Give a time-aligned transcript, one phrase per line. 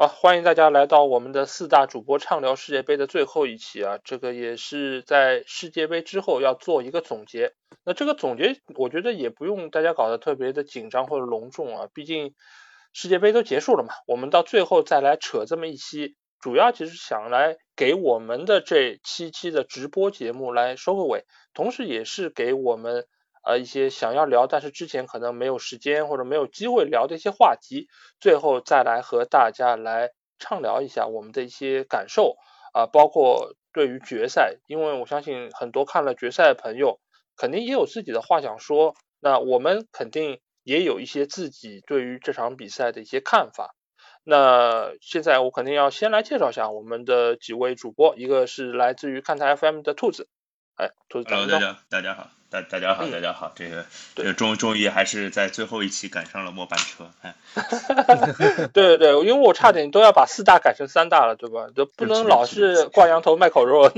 [0.00, 7.52] 好，欢迎大家来到我们的四大主播畅聊世界杯的最后一期啊，这个也是在世界杯之后要做一个总结。
[7.84, 12.36] 那这个总结，我觉得也不用大家搞得特别的紧张或者隆重啊，毕竟
[12.92, 21.24] 世界杯都结束了嘛，我们到最后再来扯这么一期，主要其实想来给我们的这七期的直播节目来收个尾，
[21.54, 23.08] 同时也是给我们。
[23.48, 27.88] 呃，一些想要聊，但是之前可能没有时间或者没有机会聊的一些话题，
[28.20, 32.36] 最后再来和大家来畅聊一下我们的一些感受
[32.74, 37.00] 啊，包括对于决赛，因为我相信很多看了决赛的朋友，
[37.38, 43.74] 肯定也有自己的话想说，那我们肯定也有一些自己对于这场比赛的一些看法。
[44.24, 50.28] 那现在我肯定要先来介绍一下我们的几位主播，一个是来自于看台 FM 的兔子，
[50.76, 52.37] 哎，兔子，大家大家好。
[52.50, 53.84] 大大家好，大家好，这个
[54.14, 57.34] 这终终于还是在最后一期赶上了末班车，哎，
[58.72, 61.68] 对对对，因为我差点都要把四大改成三大了，对吧？
[61.76, 63.92] 就不能老是挂羊头卖狗肉。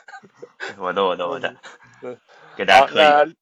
[0.78, 1.54] 我的我的我的，
[2.56, 3.36] 给大家可以。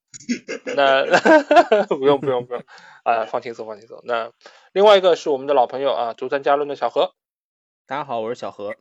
[0.77, 1.05] 那
[1.89, 2.63] 不用不用不用
[3.03, 4.01] 啊，放轻松放轻松。
[4.05, 4.31] 那
[4.73, 7.13] 另外一个是我们的老朋友啊，竹山加论的小何。
[7.87, 8.77] 大家好，我是小何。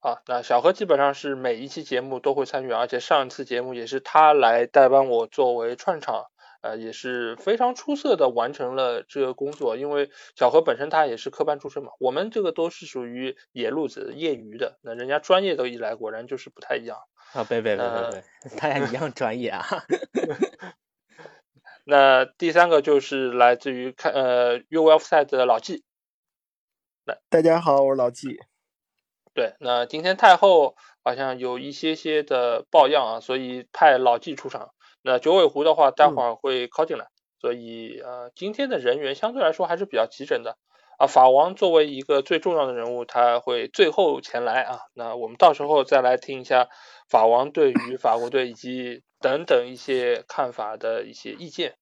[0.00, 6.26] 啊，那小何基本上是每一期节目都会参与，而且上一次节目也是他来代班我作为串场，
[6.60, 9.76] 呃，也是非常出色的完成了这个工作。
[9.76, 16.98] 因为小何本身他也是科班出身嘛，我们这个都是属于野路子、业余的，那人家专业都一来，果然就是不太一样。
[17.32, 18.22] 啊，别别别别别，
[18.56, 19.66] 大家一样专业啊。
[21.84, 25.82] 那第三个就是来自于看呃 U F 赛的老纪。
[27.04, 28.38] 来，大家好，我是老纪。
[29.38, 34.70] 对，那今天太后好像有一些些的抱恙啊，所以派老纪出场。
[35.00, 37.06] 那九尾狐的话，待会儿会靠进来，
[37.40, 40.56] 所以呃，今天的人员相对来说还是比较齐整的
[40.98, 41.06] 啊。
[41.06, 44.80] 法王作为一个最重要的人物，他会最后前来啊。
[44.92, 46.68] 那我们到时候再来听一下
[47.08, 51.76] 法王对于法国队以及等等一些看法的一些意见。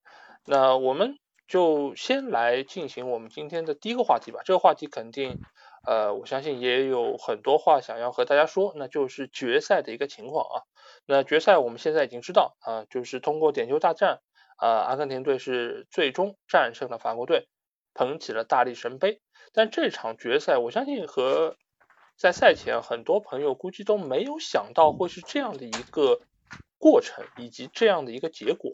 [0.44, 1.16] 那我们
[1.48, 4.40] 就先来进行我们今天的第一个话题吧。
[4.44, 5.38] 这个话题肯定。
[5.86, 10.56] 呃，我相信也有很多话想要和大家说，那就是决赛的一个情况啊。
[11.06, 14.20] 那决赛我们现在已经知道啊，就是通过点球大战
[14.56, 17.46] 啊，阿根廷队是最终战胜了法国队，
[17.94, 19.20] 捧起了大力神杯。
[19.52, 21.56] 但这场决赛，我相信和
[22.18, 26.20] 在赛前很多朋友估计都没有想到会是这样的一个
[26.78, 28.72] 过程以及这样的一个结果。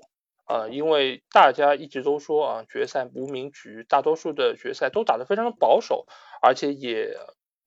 [0.53, 6.07] 呃，因为大家一直都说啊，决赛无名局，大多数的决赛都打得非常的保守，
[6.43, 7.17] 而且也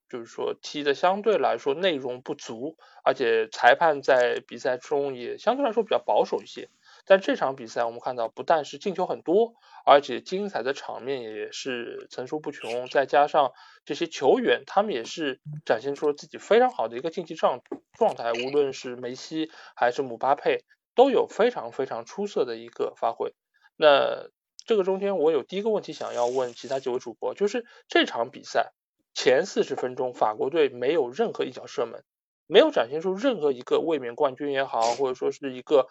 [0.07, 6.69] 就是说踢的相对来说内容不足，而且裁判在比赛中也相对来说比较保守一些。
[7.07, 13.53] 但这场比赛我们看到，不但是进球很多，而且精彩的场面也是层出不穷，再加上
[13.84, 17.62] 这些球员，他们也是展现出了自己非常好的一个竞技状
[17.97, 20.63] 状态，无论是梅西还是姆巴佩。
[20.95, 23.35] 都有非常非常出色的一个发挥。
[23.75, 24.29] 那
[24.66, 28.72] 这个中间，我有第一个问题想要问其他几位主播，就是这场比赛
[29.13, 32.03] 前四十分钟，法国队没有任何一脚射门，
[32.47, 35.88] 没有展现出任何一个卫冕冠军也好，或者说是一个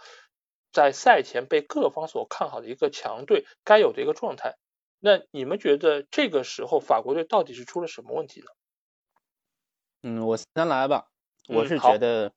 [0.73, 4.57] 在赛前被各方所看好的一个强队该有的一个状态。
[4.99, 8.47] 那你们觉得这个时候法国队到底是出了什么问题呢？
[10.03, 11.07] 嗯，我先来吧。
[11.47, 12.33] 我是觉得，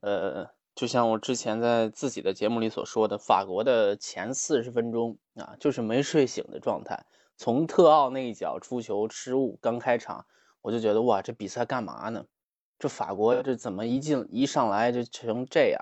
[0.00, 0.55] 呃。
[0.76, 7.06] 就像我之前在自己的节目里所说的，法国的前四十分钟啊，就是没睡醒的状态。
[7.38, 10.26] 从特奥那一脚出球失误刚开场，
[10.60, 12.26] 我就觉得哇，这比赛干嘛呢？
[12.78, 15.80] 这法国这怎么一进一上来就成这样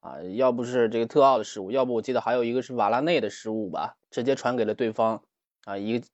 [0.00, 0.20] 啊？
[0.36, 5.22] 要不是这个特奥的失误，要不我记得还有一个是瓦拉内的失误吧，直接传给了对方
[5.64, 6.06] 啊，一个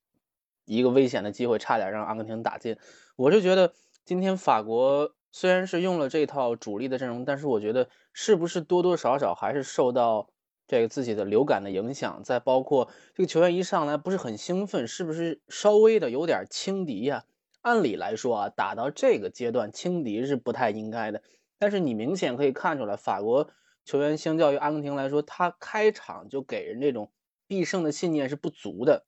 [0.67, 2.79] 一个危险的机会，差点让阿根廷打进。
[3.17, 5.13] 我是觉得今天法国。
[5.37, 10.28] 虽然是用了这套主力的阵容，但是我觉得是不是多多少少还是受到
[10.69, 12.22] 这个自己的流感的影响。
[12.22, 17.25] 再包括这个球员一上来不是很兴奋，是不是稍微的有点轻敌呀？
[17.62, 21.21] 按理来说啊，打到这个阶段轻敌是不太应该的。
[21.59, 23.51] 但是你明显可以看出来，法国
[23.84, 27.10] 球员相较于阿根廷来说，他开场就给人这种
[27.48, 29.04] 必胜的信念是不足的。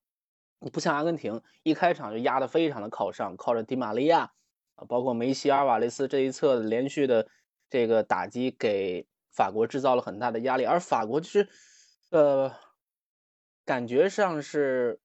[0.72, 4.32] 不像阿根廷一开场就压得非常的靠上，靠着迪玛利亚。
[4.88, 7.26] 包括梅西、阿尔瓦雷斯这一侧连续的
[7.70, 10.64] 这个打击，给法国制造了很大的压力。
[10.64, 11.48] 而法国就是，
[12.10, 12.52] 呃，
[13.64, 15.00] 感觉上是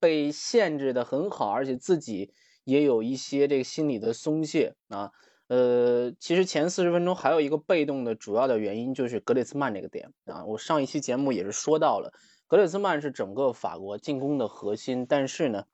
[0.00, 2.32] 被限制的很好，而且自己
[2.64, 5.12] 也有一些这个心理的松懈啊。
[5.48, 10.44] 呃，其实前四十分钟还有一个被动的主要的原因就是格列兹曼这个点啊。
[10.44, 12.12] 我上一期节目也是说到了，
[12.46, 15.64] 格列兹曼是整个法国进攻的核心，但是呢。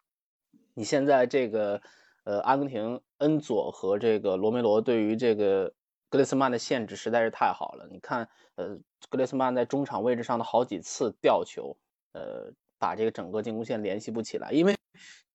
[0.75, 1.83] 你现在这个
[2.29, 5.73] 呃，阿根廷恩佐和这个罗梅罗对于这个
[6.11, 7.89] 格雷斯曼的限制实在是太好了。
[7.91, 8.77] 你看，呃，
[9.09, 11.75] 格雷斯曼在中场位置上的好几次吊球，
[12.13, 14.77] 呃，把这个整个进攻线联系不起来，因为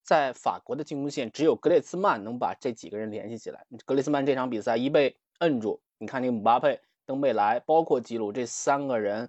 [0.04, 3.66] 在法国的进攻线只有格雷斯曼能把这几个人联系起来。
[3.84, 9.28] 格雷斯曼这场比赛一被摁住，你看那个姆巴佩、登贝莱，包括吉鲁这三个人，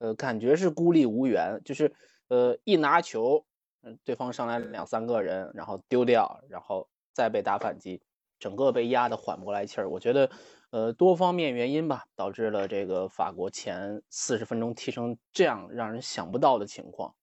[0.00, 1.90] 呃，感觉是孤立无援，就是
[2.28, 3.42] 呃一拿球。
[4.04, 8.02] 对方上来两三个人，然后丢掉，然后再被打反击，
[8.38, 9.88] 整个被压得缓不过来气儿。
[9.88, 10.30] 我觉得，
[10.68, 17.14] 呃，多方面原因吧，导致了这个法国前四十分钟踢成这样让人想不到的情况。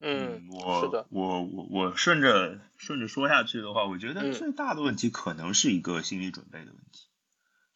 [0.00, 7.06] 嗯，我我我我顺着顺着说下去的话，我觉得最大的问题可能是一个心理准备的问题，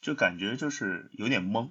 [0.01, 1.71] 就感觉就是有点懵，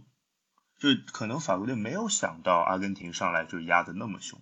[0.80, 4.40] 就可能法国队没有想到阿根廷上来就压的那么凶。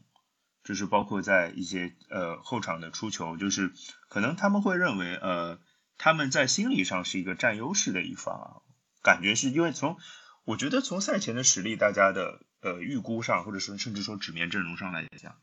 [0.66, 3.72] 就是包括在一些呃后场的出球，就是
[4.10, 5.60] 可能他们会认为呃
[5.98, 8.50] 他们在心理上是一个占优势的一方啊，
[9.04, 9.98] 感觉是因为从
[10.44, 15.38] 我觉得从赛前的实力，大家的呃预估上，或者说甚至说纸面阵容上来讲，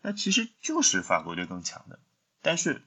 [0.00, 1.98] 那其实就是法国队更强的。
[2.40, 2.82] 但是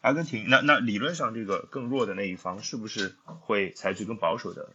[0.00, 4.74] 阿根廷那那理论上这个更弱的那一方是不是会采取更保守的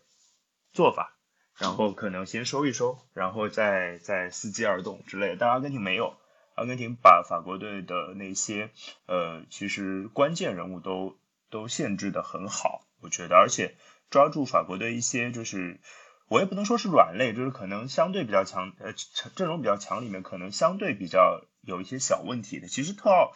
[0.74, 1.18] 做法，
[1.58, 5.38] 然后可能先收一收，然后再再伺机而动之类的？
[5.40, 6.21] 但阿根廷没有。
[6.62, 8.70] 阿根廷把法国队的那些
[9.08, 11.20] 呃，其实关键人物都
[11.50, 13.76] 都限制的很好，我觉得，而且
[14.12, 15.82] 抓住法国队一些就是
[16.28, 18.94] 我也不能说是软肋，就是可能相对比较强呃
[19.36, 22.68] 阵容比较强里面可能相对比较有一些小问题的。
[22.68, 23.34] 其实特奥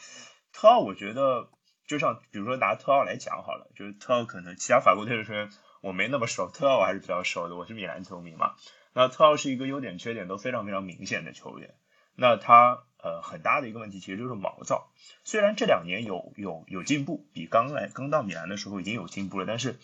[0.53, 1.49] 特奥，我觉得
[1.87, 5.49] 就像比如说拿特奥来讲好了，就是特奥可能其他法国队的球员
[5.81, 8.53] 我没那么熟，特奥我还是比较熟的，我是米兰球迷嘛。
[8.93, 11.75] 那特奥是一个优点缺点都非常非常明显的球员，
[12.15, 12.83] 那他。
[13.05, 14.89] 呃，很大的一个问题其实就是毛躁。
[15.23, 19.77] 虽然这两年有有有进步，比刚来刚到米兰的时候已经有进步了，但是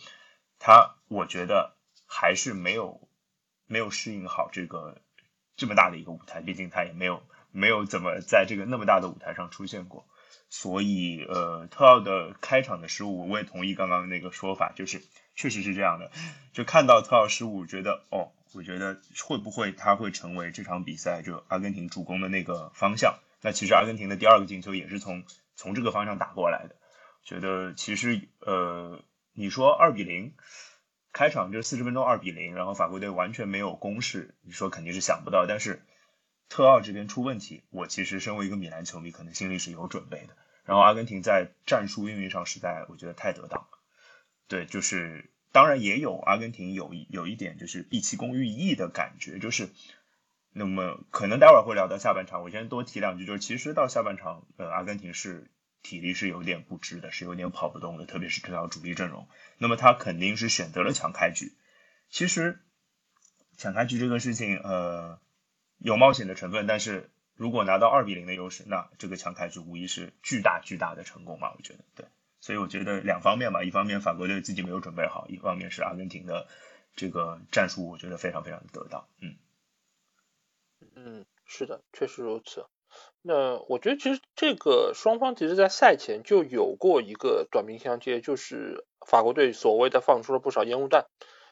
[0.58, 1.76] 他我觉得
[2.08, 3.08] 还是没有
[3.68, 4.98] 没有适应好这个
[5.56, 6.42] 这么大的一个舞台。
[6.42, 7.22] 毕竟他也没有
[7.52, 10.08] 没有怎么在这个那么大的舞台上出现过。
[10.50, 15.04] 所以呃，特奥的开场的失误，我也同意刚刚那个说法，就是
[15.36, 16.10] 确实是这样的。
[16.54, 18.32] 就看到特奥失误，觉得哦。
[18.54, 23.18] 我觉得会不会他会成为这场比赛就阿根廷主攻的那个方向？
[23.42, 25.24] 那其实阿根廷的第二个进球也是从
[25.56, 26.76] 从这个方向打过来的。
[27.24, 29.02] 觉得其实呃，
[29.34, 30.36] 你说二比零，
[31.14, 35.46] 开场这四十分钟二比零，然后法国队完全没有攻势，你说肯定是想不到。
[35.48, 35.82] 但是
[36.50, 40.36] 特奥这边出问题，我其实身为一个米兰球迷，可能心里是有准备的。
[40.66, 43.80] 然后阿根廷在战术运营上实在我觉得太得当了，
[44.48, 45.31] 对，就是。
[45.52, 49.70] 当然也有阿根廷有有一点就是毕其功于一役的感觉，就是
[50.54, 55.50] 那么可能待会儿会聊到下半场，我先多提两句，就是其实到下半场，呃，阿根廷是
[55.82, 59.28] 体力是有点不支的，是有点跑不动的，特别是这条主力阵容，
[59.58, 61.54] 那么他肯定是选择了抢开局。
[62.10, 62.60] 其实
[63.58, 65.20] 抢开局这个事情，呃，
[65.78, 72.06] 有冒险的成分，但是如果拿到二比零的优势，那这个抢开局无疑是巨大巨大的成功嘛，我觉得对。
[72.42, 76.48] 所以我觉得两方面吧，一方面法国队自己没有准备好，一方面是阿根廷的
[76.96, 79.06] 这个战术，我觉得非常非常得当。
[79.22, 79.36] 嗯，
[80.96, 82.66] 嗯，是的，确实如此。
[83.22, 91.06] 那我觉得其实这个双方其实在赛前就有过一个短兵相接，就是法国队所谓的放出了不少烟雾弹，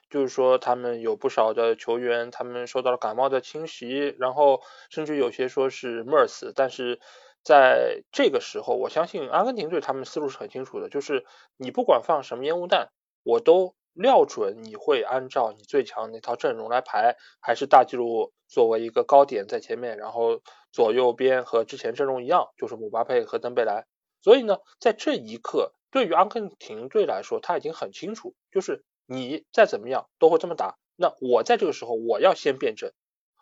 [0.10, 7.00] 就是说他们有不少的球员他们受到了感冒的侵袭，然后甚至有些说是 MERS，但是。
[7.43, 11.25] 在这个时候，我相信阿根廷队他们思路是很清楚的，就是
[11.58, 12.89] 你不管放什么烟雾弹，
[13.24, 20.41] 我都料准你会按照你最强那套阵容来排，还是大记录作为一个高点在前面，然后
[20.72, 23.86] 左右边和之前阵容一样，就是姆巴佩和登贝莱。
[24.22, 32.93] 所以呢，在这一刻，对于阿根廷队来说，他已经很清楚，就是你再怎么样都会这么打，那我在这个时候我要先变阵，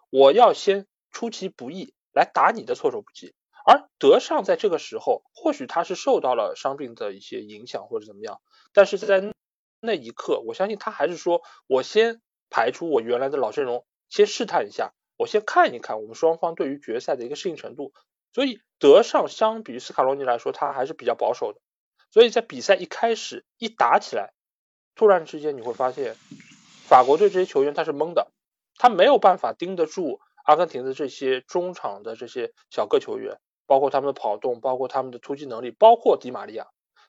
[0.10, 3.34] 我要先出其不意来打你的措手不及。
[3.70, 8.40] 而德尚在这个时候，或许他是受到了伤病的一些影响或者怎么样，
[8.72, 9.22] 但是在
[9.82, 17.92] 那一刻，我相信他还是说，我先排除我原来的老阵容，先试探一下，我先看一看我们双方对于决赛的一个适应程度。
[18.32, 21.60] 所以德尚相比于斯卡罗尼来说，他还是比较保守的。
[22.10, 24.32] 所以在比赛一开始一打起来，
[24.96, 26.16] 突然之间你会发现，
[26.88, 28.32] 法国队这些球员他是懵的，
[28.78, 33.42] 他没有办法盯得住阿根廷的这些中场的这些小个球员。
[33.68, 36.68] 包括他们的跑动，包括他们的突击能力，包括迪玛利亚。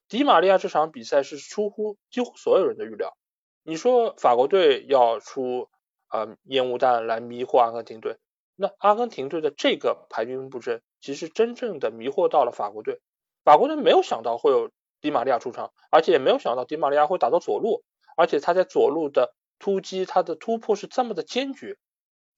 [0.08, 3.16] 迪玛利亚这场比赛是出乎几乎所有人的预料。
[3.62, 5.68] 你说法国队要出
[6.10, 8.16] 呃烟雾弹来迷惑阿根廷队，
[8.56, 13.00] 那阿根廷队的这个排兵布阵，其实真正的迷惑到了法国队。
[13.44, 17.82] 法国队没有想到会有迪玛利亚出场，而且也没有想到迪玛利亚会打到左路，
[18.16, 21.76] 而且他在左路的突击，他的突破是这么的坚决，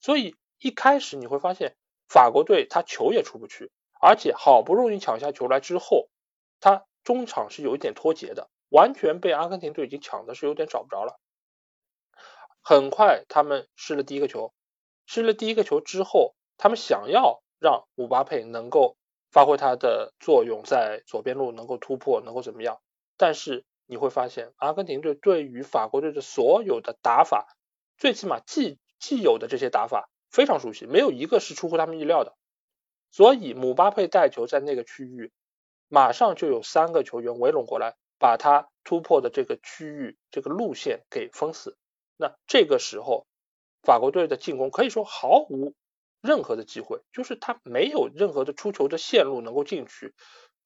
[0.00, 1.76] 所以一开始你会发现
[2.08, 6.08] 法国队他球也出不去，而且好不容易抢下球来之后，
[6.58, 11.20] 他中场是有一点脱节的，完全被阿根廷队已经抢的是有点找不着了。
[12.62, 14.52] 很快他们失了第一个球，
[15.06, 18.96] 失了第一个球之后，他们想要让姆巴佩能够。
[19.32, 22.80] 发挥它的作用，在左边路能够突破，能够怎么样？
[23.16, 27.46] 但是你会发现，阿根廷队对于法国队的所有的打法，
[27.96, 32.34] 最起码既既有的这些打法非常熟悉，没有一个是出乎他们意料的。
[33.10, 35.32] 所以姆巴佩带球在那个区域，
[35.88, 41.76] 马上就有三个球员围拢过来，把他突破的这个区域、这个路线给封死。
[42.16, 43.26] 那这个时候，
[43.82, 45.74] 法国队的进攻可以说毫无。
[46.22, 50.14] 任何的机会，就是他没有任何的出球的线路能够进去。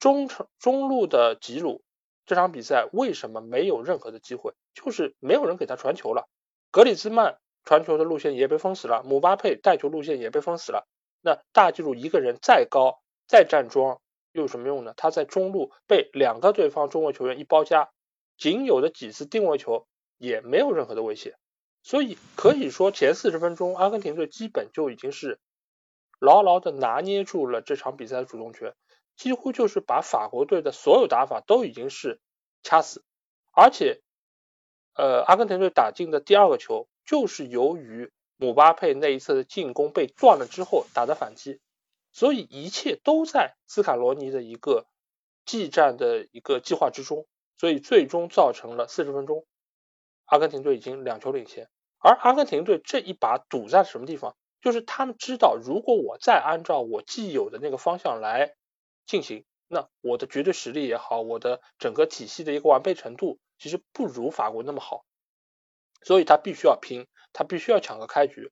[0.00, 1.84] 中场中路的吉鲁
[2.26, 4.54] 这场比赛为什么没有任何的机会？
[4.74, 6.28] 就是没有人给他传球了。
[6.72, 10.88] 格里兹曼传球的路线也被封死了，姆巴佩带球路线也被封死了。
[11.24, 14.92] 那大吉鲁一个人再高再站桩又有什么用呢？
[14.94, 17.90] 他在中路被两个对方中卫球员一包夹，
[18.36, 19.86] 仅有的几次定位球
[20.18, 21.34] 也没有任何的威胁。
[21.82, 25.38] 所以可以说，前四十分钟，阿根廷队基本就已经是
[26.20, 28.74] 牢牢的拿捏住了这场比赛的主动权，
[29.16, 32.20] 几乎就是把法国队的所有打法都已经是
[32.62, 33.02] 掐死。
[33.50, 34.02] 而且，
[34.94, 41.60] 呃，阿根廷队打进的第二个球，就是由于姆巴佩那一侧的进攻被断了之后打的反击，
[42.12, 44.86] 所以一切都在斯卡罗尼的一个
[45.44, 47.26] 技战的一个计划之中，
[47.56, 49.46] 所以最终造成了四十分钟，
[50.24, 51.68] 阿根廷队已经两球领先。
[51.98, 54.36] 而阿根廷队这一把赌在什么地方？
[54.60, 58.54] 就是他们知道，如果我再按照我既有的那个方向来
[59.06, 65.04] 进行，那我的绝对实力也好，我的整个体系的一个完备程度，其实不如法国那么好。
[66.02, 68.50] 所以他必须要拼，他必须要抢个开局。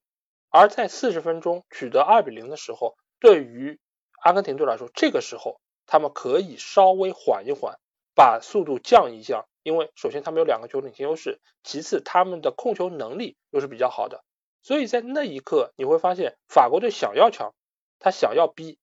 [0.50, 3.80] 而在四十分钟取得二比零的时候，对于
[4.22, 7.78] 阿根廷队来说，这个时候他们可以稍微缓一缓，
[8.14, 9.46] 把速度降一降。
[9.62, 14.24] 因为首先他们有两个球领先优势，其次他们的控球能力又是比较好的，
[14.60, 17.54] 所以在那一刻你会发现法国队想要抢，
[18.00, 18.78] 他想要逼，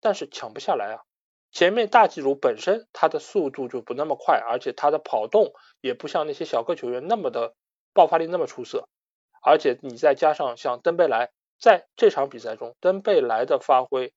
[0.00, 1.02] 但是抢不下来啊。
[1.50, 7.54] 前面大吉鲁本身他的速度就不那么快，而且他的跑动也不像那些小个球员那么的
[7.92, 8.88] 爆发力那么出色，
[9.42, 14.14] 而且你再加上像登贝莱在这场比赛中，登贝莱的发挥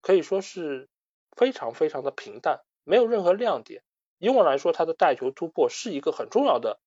[0.00, 0.88] 可以说是
[1.36, 3.82] 非常非常的平淡，没有任何亮点。
[4.18, 6.80] 以往来说，他的带球突破是一个很重要的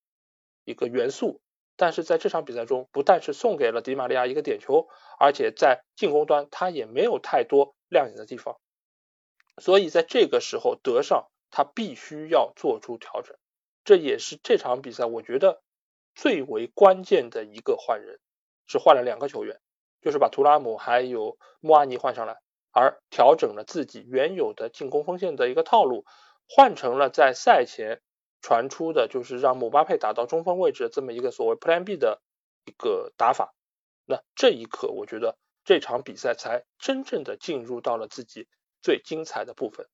[0.63, 1.41] 一个元素，
[1.75, 4.87] 但是在这场比赛中，不但是送给了迪玛利亚一个点球，
[5.19, 8.57] 而且在进攻端他也没有太多亮眼的地方，
[9.61, 13.35] 所以在这个时候，德尚他必须要做出调整，
[13.83, 15.61] 这也是这场比赛我觉得
[16.15, 18.19] 最为关键的一个换人，
[18.65, 19.59] 是换了两个球员，
[20.01, 22.41] 就是把图拉姆还有穆阿尼换上来，
[22.71, 26.05] 而调整了自己原有的进攻锋线的一个套路。
[26.47, 28.01] 换成了在赛前
[28.39, 32.21] 传出的，就是让姆巴佩打到中锋位置这么一个所谓 Plan B 的
[32.65, 33.55] 一个打法。
[34.05, 38.47] 那这一刻，我觉得这场比赛才真正的进入到了自己
[38.83, 39.87] 最精彩的部分。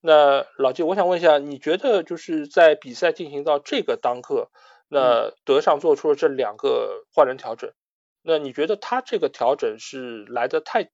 [0.00, 4.50] 那老季，我想问一下，你觉得就是在比赛进行到这个当刻，
[4.94, 7.72] 那德尚做出了这两个换人调整，
[8.20, 10.90] 那你觉得他这个调整是来的太，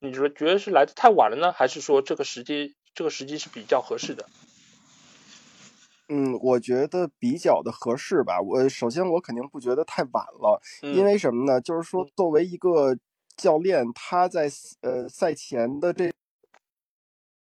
[0.00, 2.74] 你说觉得是来的太晚了呢，还是说这个时机？
[2.94, 4.24] 这个时机是比较合适的。
[6.08, 8.40] 嗯，我觉得比较的合适吧。
[8.40, 11.60] 我首先我肯定不觉得太晚了，因为什么呢？
[11.60, 12.96] 就是说作为一个
[13.36, 14.50] 教练，他在
[14.80, 16.10] 呃赛前的这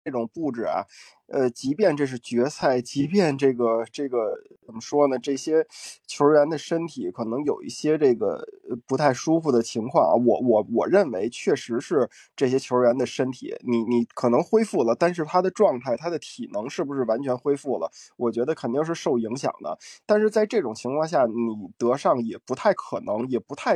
[0.08, 0.84] 这种布置啊。
[1.30, 4.32] 呃，即便这是决赛，即便这个这个
[4.64, 5.18] 怎么说呢？
[5.18, 5.66] 这些
[6.06, 8.42] 球员的身体可能有一些这个
[8.86, 10.14] 不太舒服的情况啊。
[10.14, 17.90] 我我我认为确实是这些球员的身体，你你可能恢复了，但是他的状态、他的体能是不是完全恢复了？
[18.16, 19.78] 我觉得肯定是受影响的。
[20.06, 21.34] 但是在这种情况下，你
[21.76, 23.74] 得上也不太可能，也不太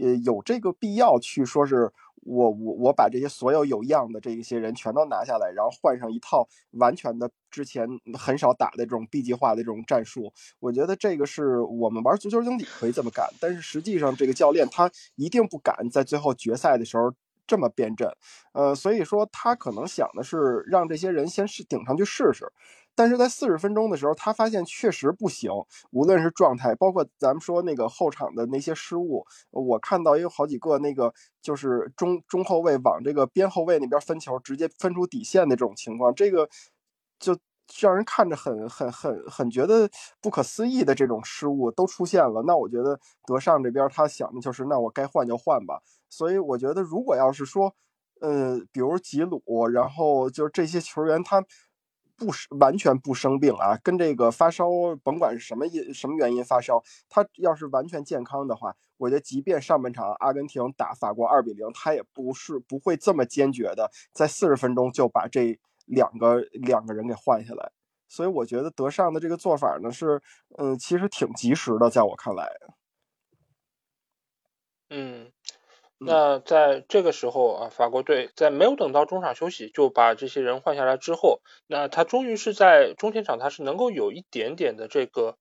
[0.00, 1.90] 呃有这个必要去说是。
[2.24, 7.86] 我我我把这些所有有样的这一些人全都拿下来，然后换上一套完全的之前
[8.18, 17.12] 很少打的这种 B 计划的这种战术，我觉得这个是我们玩足球经理可以这么干，但是实际上这个教练他一定不敢在最后决赛的时候
[17.46, 18.08] 这么变阵，
[18.52, 22.50] 呃，所以说他可能想的是让这些人先试顶上去试试。
[22.96, 25.50] 但是在四十分钟的时候，他发现确实不行，
[25.90, 36.48] 无论是状态，包括咱们说那个后场的那些失误，我看到也有好几个那个就是中中后卫往这个边后卫那边分球，直接分出底线的这种情况，这个
[37.18, 37.36] 就
[37.80, 39.88] 让人看着很很很很觉得
[40.20, 42.42] 不可思议的这种失误都出现了。
[42.46, 45.80] 那我觉得德尚这边他想的就是，那我该换就换吧。
[46.10, 47.74] 所以我觉得如果要是说，
[48.20, 51.44] 呃，比如吉鲁，然后就是这些球员他。
[52.16, 54.68] 不是完全不生病啊，跟这个发烧，
[55.02, 67.72] 甭管是什么因什么原因发烧，他要是完全健康的话，我觉得即便上半场阿根廷打法国二比零，他也不是不会这么坚决的，在四十分钟就把这两个两个人给换下来。
[68.08, 70.22] 所以我觉得德尚的这个做法呢是，
[70.58, 72.48] 嗯，其实挺及时的，在我看来。
[74.90, 75.32] 嗯。
[75.98, 85.36] 那在这个时候啊，法国队在没有等到中场休息就把这些人换下来之后，那他终于是在中前场，他是能够有一点点的这个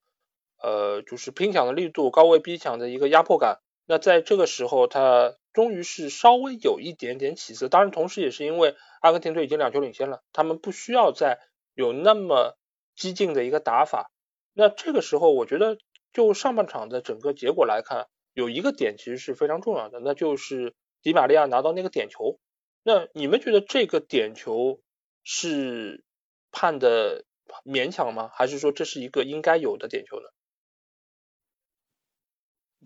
[0.62, 3.60] 呃，就是拼抢的力度、高位逼抢的一个压迫感。
[3.86, 7.67] 那在这个时候，他终于是稍微有一点点起色。
[7.67, 11.39] 当然，同时也是因为阿根廷队已经两球领先了，他们不需要再
[11.74, 12.55] 有那么
[12.95, 14.10] 激进的一个打法。
[14.53, 15.77] 那这个时候，我觉得
[16.13, 18.07] 就上半场的整个结果来看。
[18.34, 22.40] 有一个点其实是非常重要的，那就是迪玛利亚拿到那个点球。
[22.84, 24.82] 那你们觉得这个点球
[25.24, 26.04] 是
[26.52, 27.25] 判的
[27.63, 28.30] 勉强吗？
[28.34, 30.28] 还是说这是一个应该有的点球呢？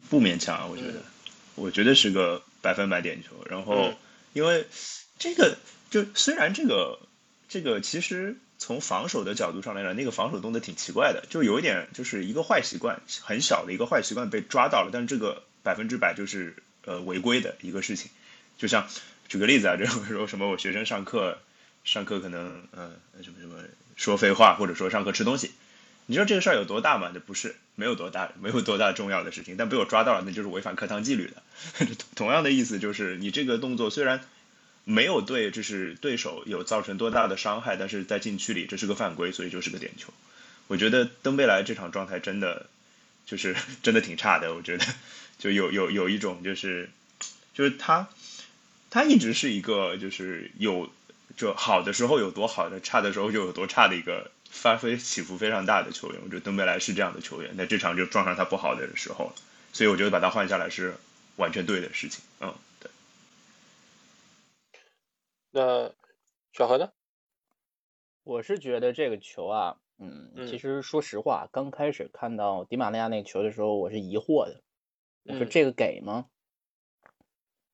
[0.09, 1.03] 不勉强啊，我觉得，
[1.55, 3.35] 我觉得是个百分百点球。
[3.49, 3.93] 然后，
[4.33, 4.65] 因为
[5.17, 5.57] 这个
[5.89, 6.99] 就虽然这个
[7.47, 8.37] 这个其实。
[8.59, 18.09] 从防守的角度上来讲，那个防守动作挺奇怪的，就有一点就是一个坏习惯，很小的一个坏习惯被抓到了，但是这个百分之百就是呃违规的一个事情。
[18.57, 18.87] 就像
[19.29, 21.37] 举个例子啊，就是说什么我学生上课
[21.83, 23.59] 上课可能呃什么什么
[23.95, 25.51] 说废话，或者说上课吃东西，
[26.07, 27.11] 你说这个事儿有多大吗？
[27.13, 31.43] 这不是没有多大，没有多大重要的事情，但被我抓到了，那就是违反课堂纪律的。
[32.15, 34.21] 同样的意思就是你这个动作虽然。
[34.89, 40.13] 没有对，就是对手有造成多大的伤害，但是在禁区里这是个犯规，所以就是个点球。
[40.67, 42.67] 我觉得登贝莱这场状态真的
[43.25, 44.85] 就是 真的挺差的，我觉得
[45.37, 46.89] 就有有有一种就是
[47.53, 48.07] 就是他
[48.89, 50.89] 他一直是一个就是有
[51.35, 56.21] 就好的时候有多好的，差的时候就有多差的一个发挥起伏非常大的球员。
[56.23, 59.35] 我觉得登贝莱是这样的球员，那这场就撞上他不好的时候了，
[59.73, 60.95] 所以我觉得把他换下来是
[61.35, 62.55] 完全对的事情，嗯。
[65.57, 65.91] 那
[66.53, 66.91] 小何呢？
[68.23, 74.61] 我是觉得这个球啊，嗯，其实说实话，刚开始看到迪马利亚那个球的时候，我是疑惑的。
[75.23, 76.27] 我说这个给吗？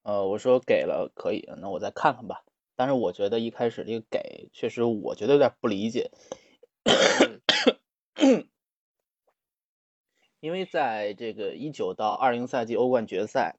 [0.04, 2.46] 呃，我说给了可以，那我再看看吧。
[2.78, 6.10] 但是我觉得一开始这个给，确实我觉得有点不理解，
[10.40, 13.58] 因为在这个一九到二零赛季欧冠决赛，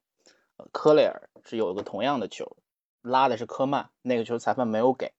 [0.71, 2.57] 科雷尔是有一个同样的球。
[3.05, 5.13] 拉的是科曼，那个球裁判没有给，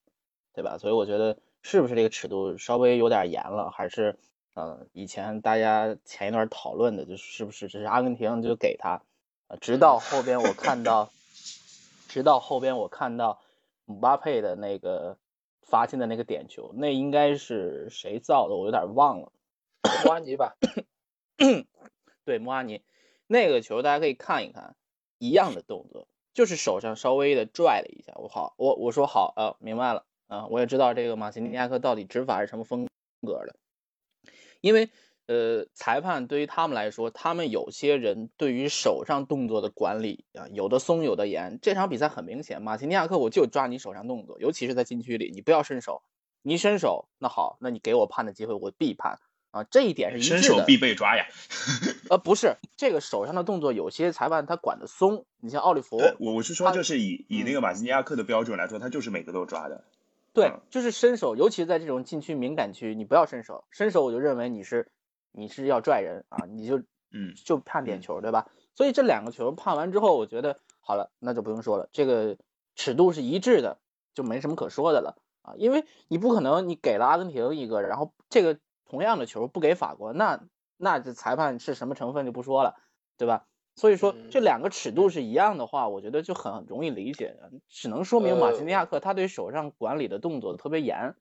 [0.52, 0.78] 对吧？
[0.78, 3.70] 所以我觉得是不是这个尺度稍微有点严了？
[3.70, 4.18] 还是
[4.54, 9.02] 呃，以前大家前一段讨论的，就是不是这是阿根廷就给他？
[9.60, 11.10] 直到后边我看到，
[12.08, 13.40] 直到后边我看到
[13.84, 15.18] 姆巴佩的那个
[15.62, 18.56] 罚进的那个点球，那应该是谁造的？
[18.56, 19.30] 我有点忘了，
[20.04, 20.56] 穆阿尼吧？
[22.24, 22.82] 对，穆阿尼
[23.28, 24.74] 那个球大家可以看一看，
[25.18, 26.08] 一样的动作。
[26.36, 32.86] 就是手上稍微的拽了一下，我好，我我说好，呃，明白了，啊，我也知道这个马西尼亚克到底执法是什么风
[33.22, 33.56] 格的，
[34.60, 34.90] 因为，
[35.28, 41.58] 呃，裁判对于他们来说，他们有些人对于手上动作的管理啊，有的松，有的严。
[41.62, 46.02] 这场比赛很明显，马西尼亚克我就抓你手上动作，尤其是在禁区里，你不要伸手，
[46.42, 49.18] 你一伸手，那好，那你给我判的机会，我必判。
[49.56, 50.38] 啊，这一点是一致的。
[50.42, 51.26] 伸手必被抓呀！
[52.10, 55.24] 呃，不是，这个手上的动作，有些裁判他管的松。
[55.40, 59.82] 你像奥利弗，我我是说，就是以以那个马斯尼亚克的标准来说，他就是每个都抓的。
[60.34, 63.64] 对，就是伸手，尤其是在这种禁区敏感区，你不要伸手。
[63.70, 64.88] 伸手我就认为你是
[65.32, 68.46] 你是要拽人啊，你就嗯就判点球，对吧？
[68.74, 72.36] 所以这两个球判完之后，我觉得好了，那就不用说了，这个
[72.74, 73.78] 尺度是一致的，
[74.14, 78.58] 就没什么可说的了啊，因为你不可能你给了阿根廷一个，然后这个。
[78.88, 80.40] 同样的球不给法国，那
[80.76, 82.76] 那这裁判是什么成分就不说了，
[83.18, 83.46] 对吧？
[83.74, 87.36] 所以说这两个尺度是一样的话，我觉得就很容易理解，
[87.68, 91.14] 只能说明马奇尼亚克他对手上管理的动作特别严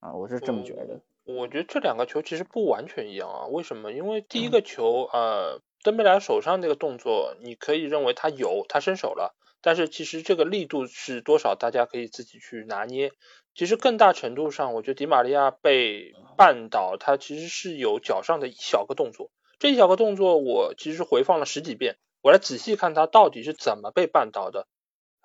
[0.00, 1.00] 啊，我是这么觉得。
[1.24, 3.92] 我觉得这两个球其实不完全一样啊，为什么？
[3.92, 13.12] 因为第一个球，呃，登贝莱手上那个动作，你可以认为他有他伸手了，但是其实这个力度是多少，大家可以自己去拿捏。
[13.54, 19.30] 其实更大程度上，我觉得迪玛利亚被绊倒，他其实是有脚上的一小个动作。
[19.58, 24.66] 这一小个动作，我其实回放了十几遍，我来仔细看他到底是怎么被绊倒的。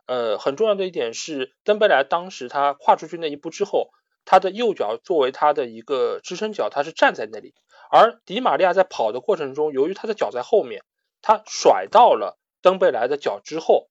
[0.05, 3.89] 呃，很重要的一点是，登贝莱当时他跨出去那一步之后，
[4.25, 7.53] 他的右脚作为他的一个支撑脚，他是站在那里。
[7.89, 10.83] 而迪玛利亚在跑的过程中，由于他的脚在后面，
[11.21, 13.89] 他甩到了登贝莱的脚之后，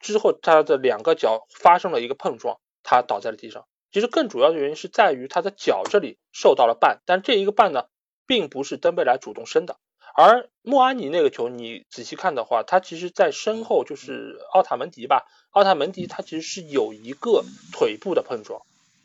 [0.00, 3.66] 之后他的两个脚发生了一个碰撞，他倒在了地上。
[3.90, 7.86] 其实更主要的原因是在于他的脚这里受到了绊，但这一个绊呢，
[8.26, 9.76] 并不是登贝莱主动伸的。
[10.14, 15.26] 而莫阿尼那个球，你仔细看的话，他其实在身后就是奥塔门迪吧？
[15.50, 18.62] 奥塔门迪他其实是有一个腿部的碰撞，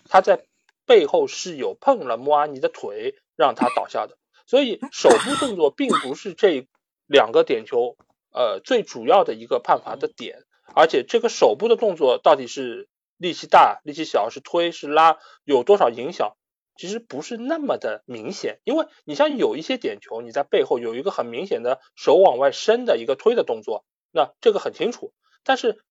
[0.10, 0.46] 他在
[0.86, 4.18] 背后是有碰了莫阿尼的腿，让他倒下的。
[4.46, 6.68] 所以手部动作并不是这
[7.08, 7.96] 两个点球
[8.34, 10.44] 呃最主要的一个判罚的点，
[10.76, 12.90] 而且这个手部的动作到底是
[13.22, 16.36] 力气大、力气小，是推是拉，有多少影响，
[16.76, 18.60] 其实不是那么的明显。
[18.64, 25.14] 因为你像有一些点球，你在背后有一个很明显的手往外伸的一个推的动作，那这个很清楚。
[25.44, 25.84] 但是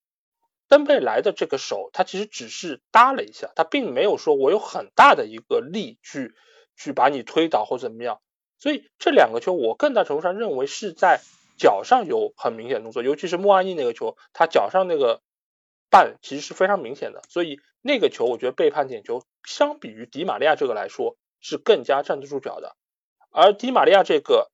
[0.66, 6.34] 登贝莱的这个手，他其实只是搭了一下，他并没有说我有很大的一个力去
[6.76, 8.20] 去把你推倒或怎么样。
[8.58, 11.20] 所以这两个球，我更大程度上认为是在
[11.56, 15.22] 脚上有很明显动作，尤其是穆阿尼那个球，他脚上那个
[15.90, 17.22] 绊其实是非常明显的。
[17.28, 22.76] 所以那个球，我觉得被判点球，相比于迪玛利亚这个来说，是更加站得住脚的。
[23.30, 24.50] 而迪玛利亚这个，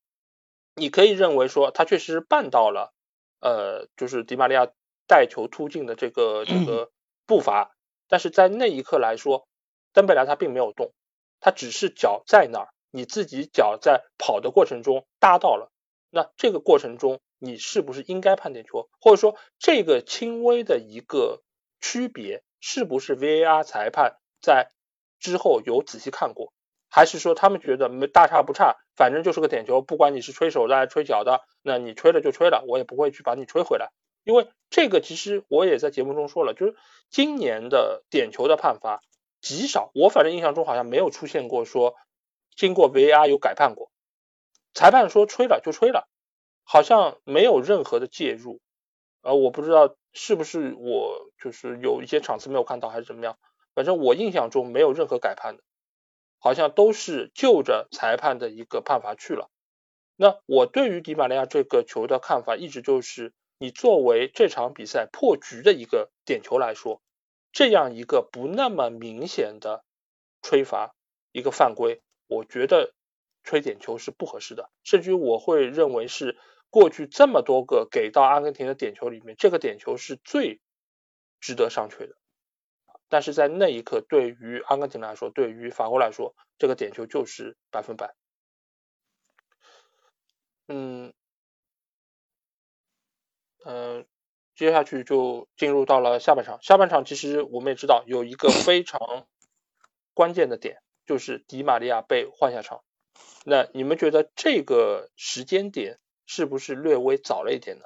[0.75, 2.93] 你可以认为说他确实是绊到了，
[3.41, 4.69] 呃，就是迪玛利亚
[5.07, 6.91] 带球突进的这个这个
[7.27, 7.75] 步伐，
[8.09, 9.47] 但是在那一刻来说，
[9.93, 10.93] 登贝莱他并没有动，
[11.41, 12.69] 他只是脚在那儿。
[12.93, 15.71] 你自己脚在跑的过程中搭到了，
[16.09, 18.89] 那这个过程中你是不是应该判点球？
[19.01, 21.43] 或者说这个轻微的一个
[21.81, 24.71] 区别，是不是 VAR 裁判在
[25.19, 26.53] 之后有仔细看过？
[26.89, 33.91] 还是说他们觉得没大差不差，反正就是个点球，不管你是吹手的还是吹脚的，那你吹了就吹了，我也不会去把你吹回来。
[34.25, 36.75] 因为这个其实我也在节目中说了，就是
[37.11, 39.03] 今年的点球的判罚
[39.41, 41.95] 极少，我反正印象中好像没有出现过说。
[42.55, 43.91] 经过 VAR 有改判过，
[44.73, 46.09] 裁判说吹了就吹了，
[46.69, 48.61] 好像没有任何的介入，
[49.23, 53.39] 呃，我不知道是不是我就是有一些场次没有看到还是怎么样，
[53.73, 55.63] 反正我印象中没有任何改判的，
[56.41, 59.49] 好像都是就着裁判的一个判罚去了。
[60.17, 67.01] 那我对于迪马利亚这个球的看法一直就是，你作为这场比赛破局的一个点球来说，
[67.53, 69.85] 这样一个不那么明显的
[70.43, 70.95] 吹罚
[71.31, 72.03] 一个犯规。
[72.29, 72.93] 我觉得
[73.45, 76.37] 吹点球是不合适的，甚至于我会认为是
[76.77, 80.61] 过去这么多个给到阿根廷的点球里面，这个点球是最
[81.41, 82.19] 值得商榷的。
[83.09, 88.15] 但是在那一刻，对于阿根廷来说，对于法国来说，这个点球就是百分百。
[90.69, 91.15] 嗯
[93.65, 94.07] 嗯，
[94.55, 96.59] 接下去就进入到了下半场。
[96.61, 99.27] 下半场其实我们也知道有一个非常
[100.13, 100.83] 关键的点。
[101.07, 102.85] 就是迪玛利亚被换下场，
[103.47, 107.85] 那你们觉得这个时间点是不是略微早了一点呢？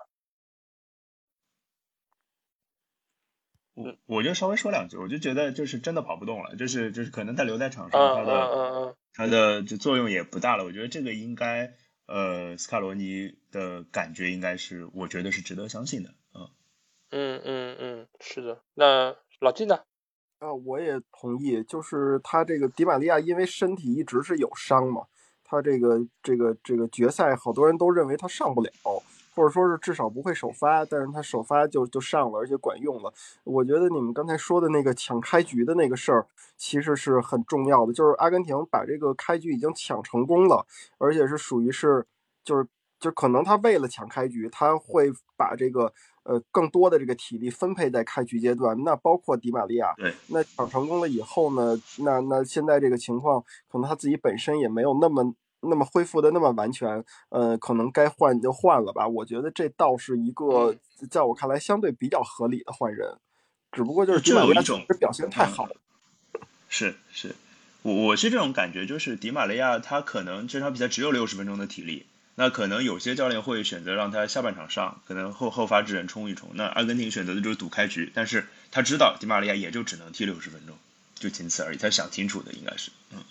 [3.75, 10.65] 我我就稍微说两句，我就觉得就是真的跑不动了，就是就是可能他留在场上，他的他的就作用也不大了。
[10.65, 11.73] 我觉得这个应该
[12.07, 16.51] 呃斯卡罗尼的感觉应该是，我觉得是值得相信的，嗯
[17.11, 18.63] 嗯嗯嗯，是的。
[18.75, 19.85] 那老季呢？
[20.41, 25.07] 啊，我也同意，就是他这个迪玛利亚，因为身体一直是有伤嘛，
[25.51, 28.71] 他这个这个这个决赛，好多人都认为他上不了，
[29.35, 33.13] 或者说是至少不会首发，但是他首发就就上了，而且管用了。
[33.43, 36.25] 我觉得你们刚才说的那个抢开局的那个事儿，
[36.57, 40.65] 其实是很重要的，就是阿根廷把这个开局已经抢成功了，
[40.99, 42.07] 而且是属于是，
[42.45, 42.65] 就是
[43.01, 45.93] 就可能他为了抢开局，他会把这个。
[46.23, 49.95] 呃，更多的这个体力分配在开局阶段，那包括迪玛利亚。
[49.97, 59.09] 对，那抢成功了以后呢，那那现在这个情况，可能他自己本身也没有那么那么恢复的那么完全，呃，可能该换就换了吧。
[59.09, 60.77] 我觉得这倒是一个
[61.11, 63.19] 在我看来相对比较合理的换人，
[63.73, 64.63] 只不过就是迪玛利亚
[64.99, 65.75] 表现太好了。
[66.69, 67.35] 是是，
[67.81, 72.07] 我我是这种感觉，就是迪玛利亚他可能这场比赛只有六十分钟的体力。
[72.35, 76.51] 那可能有些教练会选择让他下半场上，可能后后发制人冲一冲。
[76.55, 80.77] 那阿根廷选择的就是赌开局，但是他知道迪玛利亚也就只能踢六十分钟，
[81.15, 81.77] 就仅此而已。
[81.77, 83.25] 他想清楚的应该是，嗯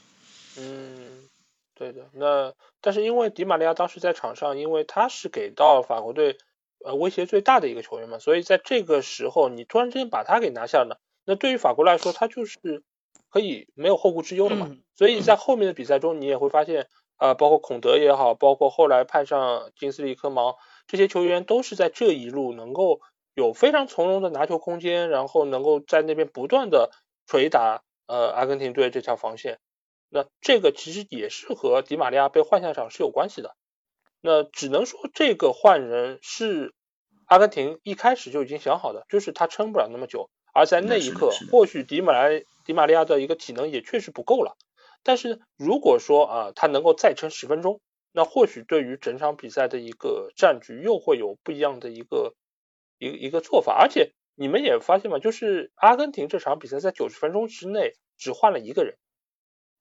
[0.57, 1.29] 嗯，
[1.73, 2.07] 对的。
[2.13, 6.37] 那但是因为迪玛利亚当时在场上，因为他是给到法国队
[6.85, 12.83] 呃威胁最大的一个球员嘛，所以在这个时候你突然之间把他给拿下了，那对于法国来说，他就是
[13.29, 14.75] 可以没有后顾之忧了嘛。
[14.93, 16.87] 所以在后面的比赛中，你也会发现，
[17.19, 20.55] 啊，包括孔德也好，包括后来派上金斯利科芒
[20.87, 23.01] 这些球员，都是在这一路能够
[23.35, 26.91] 有非常从容的拿球空间，然后能够在那边不断的
[27.27, 29.59] 捶打呃阿根廷队这条防线。
[30.09, 33.55] 那这个其实也是和迪玛利亚被换下场是有关系的。
[34.21, 36.73] 那只能说这个换人是
[37.25, 40.29] 阿根廷一开始就已经想好的，就是他撑不了那么久。
[40.53, 44.57] 而在那一刻，或许迪马莱迪玛利亚的一个体能也确实不够了。
[45.03, 47.81] 但是如果说啊，他能够再撑十分钟，
[48.11, 52.33] 那或许对于整场比赛的一个战局又会有不一样的一个
[52.97, 53.77] 一一个做法。
[53.79, 58.97] 而且你们也发现嘛，就是阿根廷这场比赛在九十分钟之内只换了一个人。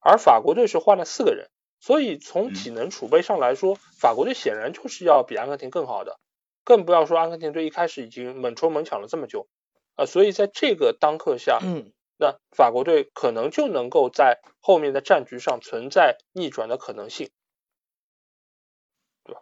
[0.01, 1.49] 而法国队是换了四个人，
[1.81, 6.17] 所以从体能储备上来说，法国队显然就是要比阿根廷更好的，
[6.63, 9.49] 更不要说阿根廷队一开始已经猛冲猛抢了这么久，
[9.95, 17.29] 啊，所以在这个当刻下，嗯，那法国队可能就能够在后面的战局上存在逆转的可能性，
[19.23, 19.41] 对吧？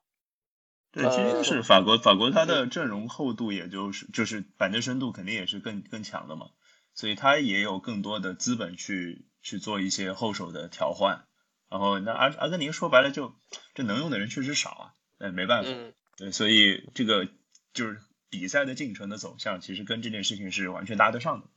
[0.92, 6.52] 对，其实就是法国，法国它的阵容厚度，也就是就是板凳深度肯定也是更更强的嘛，
[6.94, 9.26] 所以他也有更多的资本去。
[9.40, 11.26] 去做一些后手的调换，
[11.70, 13.34] 然后那阿阿根廷说白了就
[13.76, 15.70] 这能用的人确实少啊，哎没办法，
[16.18, 17.30] 对，所以这个
[17.72, 21.50] 就是比赛的进程的走向，其实跟这件事情是完全搭得上的啊。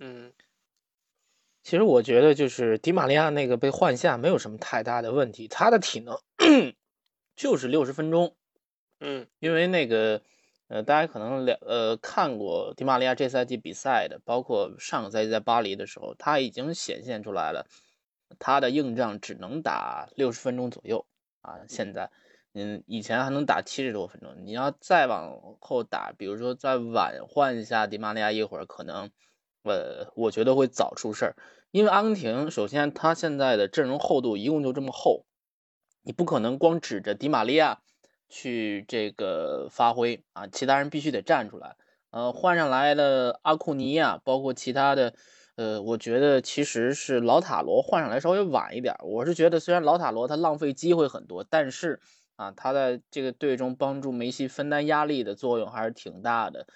[0.00, 0.32] 嗯，
[1.62, 6.18] 其实我觉得就是迪玛利亚那个被换下没有什么太大的问题，他的体能
[7.36, 8.34] 就是六十分钟，
[8.98, 10.22] 嗯，因为那个。
[10.72, 17.66] 呃，大家可能了呃看过迪玛利亚这赛季比赛的，包括上个赛季在巴黎的时候，他已经显现出来了，
[18.38, 21.04] 他的硬仗只能打六十分钟左右
[21.40, 21.58] 啊。
[21.68, 22.12] 现在，
[22.54, 29.10] 嗯，以前还能打七十多分钟，你要再往后打，比如说再晚换一下迪玛利亚一会儿，可能，
[29.62, 31.36] 呃，我觉得会早出事儿。
[31.70, 35.24] 因为阿根廷首先他现在的阵容厚度一共就这么厚，
[36.02, 37.80] 你不可能光指着迪玛利亚。
[38.32, 41.74] 去这个发挥啊，其他人必须得站出来。
[42.12, 45.14] 呃，换上来的阿库尼亚，包括其他的，
[45.56, 48.94] 呃，我觉得其实是老塔罗换上来稍微晚一点。
[49.00, 51.98] 我是觉得虽然老塔罗他浪费机会很多，但是
[52.36, 56.68] 啊，他在这个队中帮助梅西分担压力的作用还是挺大的。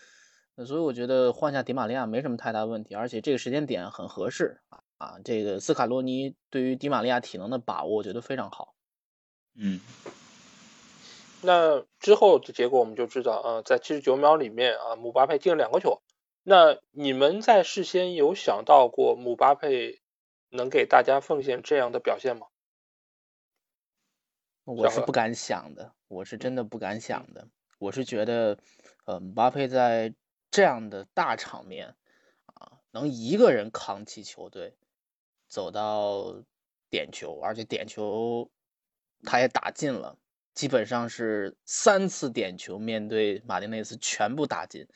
[0.67, 4.61] 所以我觉得换下迪玛利亚没什么太大问题，而且这个时间点很合适
[4.99, 5.19] 啊。
[5.25, 8.75] 这个斯卡洛尼对于迪玛利亚体能的把握，我觉得非常好。
[9.55, 9.81] 嗯。
[11.43, 16.01] 那之后的结果我们就知道，啊，在七十九秒里面啊，姆巴佩进了两个球。
[16.43, 20.01] 那你们在事先有想到过姆巴佩
[20.51, 22.47] 能给大家奉献这样的表现吗？
[24.65, 27.49] 我是不敢想的，我是真的不敢想的。
[27.79, 28.57] 我是觉得，
[29.05, 30.15] 呃，姆巴佩在
[30.55, 31.97] 这样的大场面
[32.45, 34.77] 啊，能一个人扛起球队
[35.49, 36.45] 走到
[36.89, 38.53] 点球，而且点球
[39.25, 40.17] 他也打进了。
[40.55, 44.87] 基本上是三次点球，面对马丁内斯全部打进。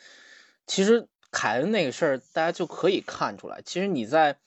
[0.64, 3.60] 其实凯恩那个事儿，大家就可以看出来。
[3.62, 4.38] 其实你在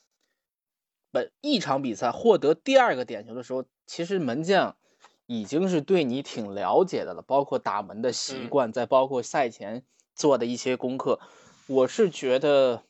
[1.12, 4.78] 本一场比赛获得第二个点球的时候，其实门将
[5.26, 9.84] 已经是对你挺了解的了，包括打门的习惯，再包括赛前
[10.16, 11.20] 做的一些功课。
[11.68, 12.84] 我是觉得，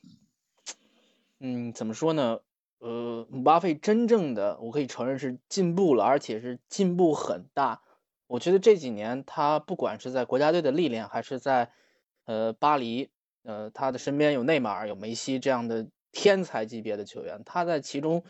[1.39, 2.39] 嗯，怎么说呢？
[2.79, 7.83] 呃，姆巴佩真正的我可以承认是进步了，而且是进步很大。
[8.25, 11.71] 我觉得这几年他不管是在国家队的历练，还是在
[12.25, 13.11] 呃巴黎，
[13.43, 18.23] 呃他的身边有内马尔、有梅西这样的天才级别的球员，他在其中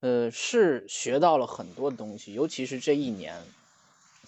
[0.00, 2.32] 呃是学到了很多东西。
[2.32, 3.34] 尤其是这一年，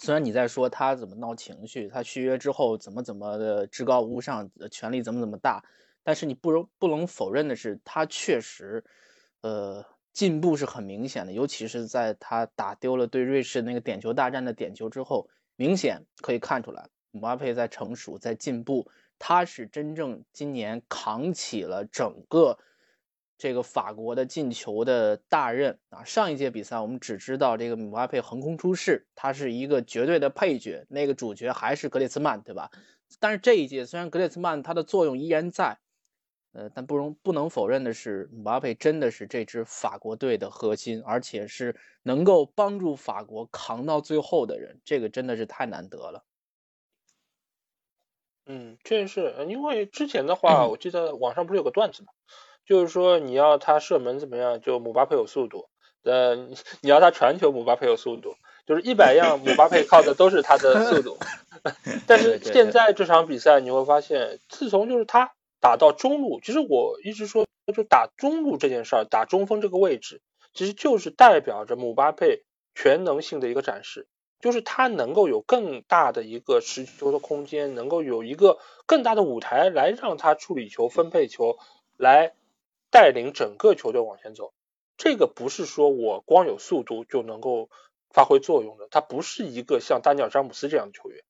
[0.01, 5.63] 虽然你在说他怎么闹情绪，他续约之后怎么怎么的至高无上，权力怎么怎么大，
[6.03, 8.83] 但是你不容不能否认的是，他确实
[9.43, 9.85] 呃。
[10.13, 18.91] 进步是很明显的，尤其是在他打丢了对瑞士那个点球大战的点球之后，明显可以看出来，姆巴佩在成熟，在进步。
[19.21, 22.59] 他是真正今年扛起了整个
[23.41, 26.05] 这个法国的进球的大任啊！
[26.05, 32.71] 上一届比赛我们只知道这个姆巴佩横空出世，他是一个绝对的配角，那个主角还是格列兹曼，对吧？
[33.19, 35.79] 但是这一届虽然格列兹曼他的作用依然在。
[36.53, 46.25] 呃，但不容不能否认的是，姆巴佩真的是这支法国队的核心，而且是能够帮助法国扛到最后的人，这个真的是太难得了。
[48.47, 52.13] 嗯，确实是因为之前的话， 我记得网上不是有个段子嘛，
[52.67, 55.69] 就是说你要他射门怎么样，就姆巴佩有速度；
[56.03, 56.37] 呃，
[56.83, 61.19] 你要他传球，姆巴佩有速度，就是一百样，姆巴佩靠的都是他的速度。
[62.07, 70.23] 但是现在这场比赛你会发现，自从就是他打到中路，其实我一直说，就打中路这件事儿，打中锋这个位置，
[70.55, 72.45] 其实就是代表着姆巴佩
[72.75, 74.07] 全能性的一个展示。
[74.41, 81.59] 就是他能够有更大的一个持球的空间，能够有一个更大的舞台来让他处理球、分配球，
[81.99, 82.33] 来
[82.91, 84.53] 带领整个球队往前走。
[84.97, 87.71] 这个不是说我光有速度就能够
[88.11, 91.25] 发挥作用的，他不是一个像丹尼尔·詹姆斯这样的球员，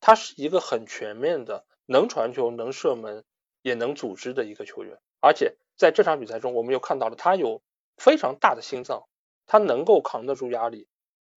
[0.00, 3.24] 他是一个很全面的，能传球、能射门、
[3.62, 4.98] 也能组织的一个球员。
[5.20, 7.62] 而且在这场比赛中，我们又看到了他有
[7.96, 9.08] 非常大的心脏，
[9.46, 10.86] 他能够扛得住压力。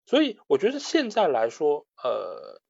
[0.06, 2.62] 所以我觉得现在来说，呃，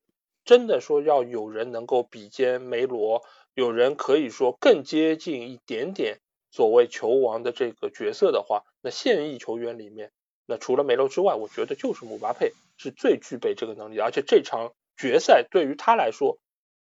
[0.45, 6.19] 真的说要有人能够比肩梅罗，有人可以说更接近一点点
[6.51, 10.11] 所谓球王的这个角色的话，那现役球员里面，
[10.45, 13.99] 那除了梅罗之外，我觉得就是姆巴佩是最具备这个能力。
[13.99, 16.37] 而且这场决赛对于他来说，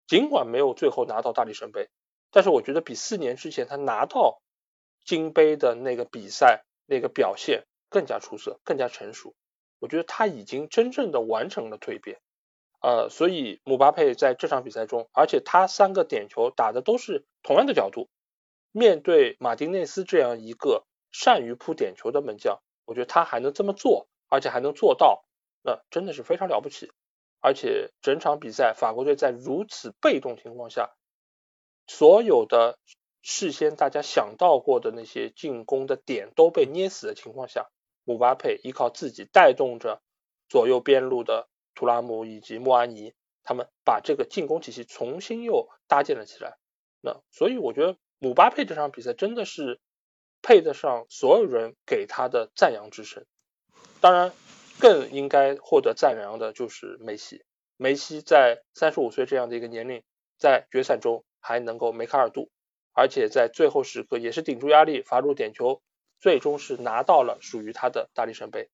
[0.07, 1.89] 尽管没有最后拿到大力神杯，
[2.31, 4.41] 但是我觉得比四年之前他拿到
[5.05, 9.35] 金杯的那个比赛那个表现更加出色，更加成熟。
[9.79, 12.17] 我觉得他已经真正的完成了蜕变，
[12.81, 18.09] 呃，所以姆巴佩在这场比赛中，而且他三个点球打的都是同样的角度，
[18.71, 25.23] 面对马丁内斯这样一个善于扑点球的门将，我觉得他还能这么做，而且还能做到，
[25.63, 26.91] 那真的是非常了不起。
[27.39, 30.91] 而且整场比赛法国队在如此被动情况下，
[31.85, 32.77] 所有的
[33.21, 37.69] 事先大家想到过的那些进攻的点都被捏死的情况下。
[38.03, 40.01] 姆巴佩依靠自己带动着
[40.47, 46.57] 左右边路的图拉姆以及莫阿尼，他们把这个进攻体系重新又搭建了起来。
[47.01, 49.79] 那所以我觉得姆巴佩这场比赛真的是
[50.41, 53.25] 配得上所有人给他的赞扬之声。
[54.01, 54.31] 当然，
[54.79, 57.43] 更应该获得赞扬的就是梅西。
[57.77, 60.03] 梅西在三十五岁这样的一个年龄，
[60.37, 62.49] 在决赛中还能够梅开二度，
[62.93, 65.81] 而且在最后时刻也是顶住压力罚入点球。
[66.19, 68.71] 最终是拿到了属于他的大力神杯。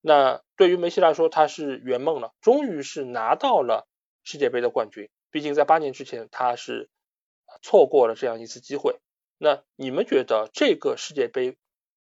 [0.00, 3.86] 那对于梅西来说，他是圆梦了，终于是拿到了
[4.24, 5.08] 世界杯的冠军。
[5.30, 6.90] 毕竟在八年之前，他是
[7.60, 9.00] 错过了这样一次机会。
[9.38, 11.56] 那你们觉得这个世界杯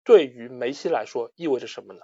[0.03, 2.01] 对于梅西来说意味着什么呢？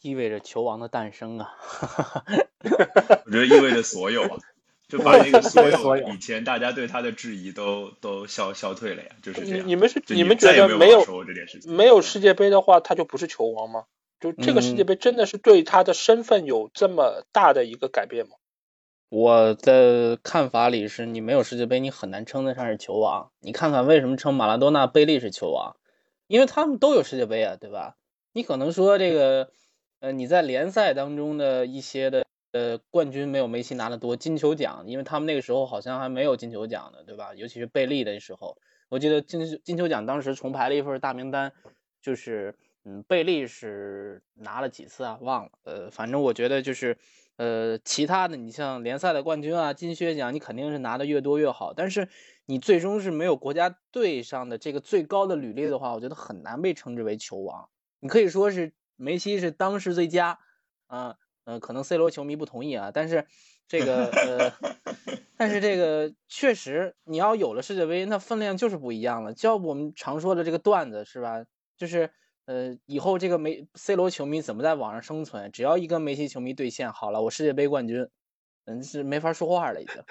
[0.00, 1.54] 意味着球王的诞生啊！
[3.26, 4.38] 我觉得意味着所有啊。
[4.86, 9.66] 就把那个所有以前大家对他的质疑都都消消退了呀，就是这样。
[9.66, 11.02] 你们是你们觉得没有
[11.66, 13.86] 没有世界杯的话，他就不是球王吗？
[14.20, 18.36] 就这个世界杯真的是对他的身份有这么大的一个改变吗？
[19.14, 23.30] 我的看法里是，你没有世界杯，你很难称得上是球王。
[23.38, 25.76] 你看看为什么称马拉多纳、贝利是球王？
[26.26, 27.96] 因为他们都有世界杯啊，对吧？
[28.32, 29.50] 你可能说这个，
[30.00, 32.24] 呃，你在联赛当中的一些的。
[32.50, 37.34] 呃，冠军没有梅西拿的多，金球奖，因为他们那个时候好像还没有金球奖呢，对吧？
[37.34, 41.52] 尤其是贝利的时候，我记得金金球奖当时重排了一份大名单，
[42.00, 45.18] 就是，嗯，贝利是拿了几次啊？
[45.20, 46.96] 忘了，呃，反正我觉得就是，
[47.36, 52.08] 呃，其他的你像联赛的冠军啊，金靴奖，你肯定是拿的越多越好，但是
[52.46, 57.68] 你最终是没有国家队上的这个最高的履历的话，我觉得很难被称之为球王。
[58.00, 60.38] 你可以说是梅西是当时最佳，
[60.86, 61.16] 啊。
[61.46, 63.26] 呃，可能 C 罗球迷不同意啊，但是
[63.68, 64.50] 这个呃，
[65.36, 69.34] 但是这个确实，你要有了世界杯，那分量就是不一样了。
[69.34, 71.44] 就我们常说的这个段子是吧？
[71.76, 72.10] 就是
[72.46, 75.50] 呃，以后这个梅 C 罗球迷怎么在网上生存？
[75.50, 78.08] 只要一跟梅西球迷对线，好了，我世界杯冠军，
[78.66, 80.02] 嗯，是没法说话了，已经，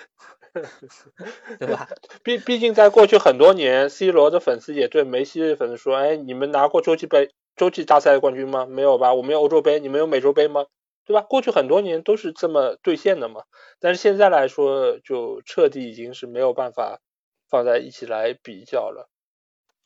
[1.59, 1.87] 对吧？
[2.23, 8.65] 毕毕竟在过去很多年，C 罗的粉丝也对梅西的粉丝说：“哎，你们拿过洲际杯、洲际大赛冠军吗？
[8.65, 9.13] 没有吧？
[9.13, 10.65] 我们有欧洲杯，你们有美洲杯吗？”
[11.05, 11.21] 对吧？
[11.21, 13.43] 过去很多年都是这么兑现的嘛，
[13.79, 17.01] 但是现在来说，就彻底已经是没有办法
[17.49, 19.09] 放在一起来比较了。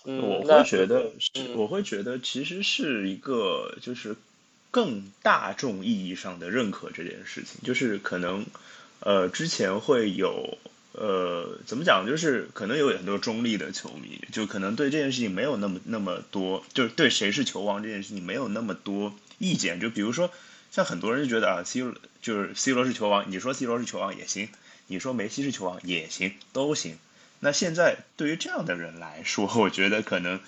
[0.09, 4.15] 嗯，我会觉得是，我会觉得其实是一个就是
[4.71, 8.45] 更大众意义上的认可这件事情，就是可能
[9.01, 10.57] 呃之前会有
[10.93, 20.31] 呃怎么讲，就是可能有很多中立的球迷，就可能对这件事情没有那么那么多，就是对谁是球王这件事情没有那么多意见，就比如说。
[20.69, 24.49] 像很多人就觉得啊，C 罗就是 C 罗是球王，你说 C 罗是球王也行，
[24.87, 26.99] 你说梅西是球王也行，都行。
[27.39, 30.39] 那现在对于这样的人来说，我觉得可能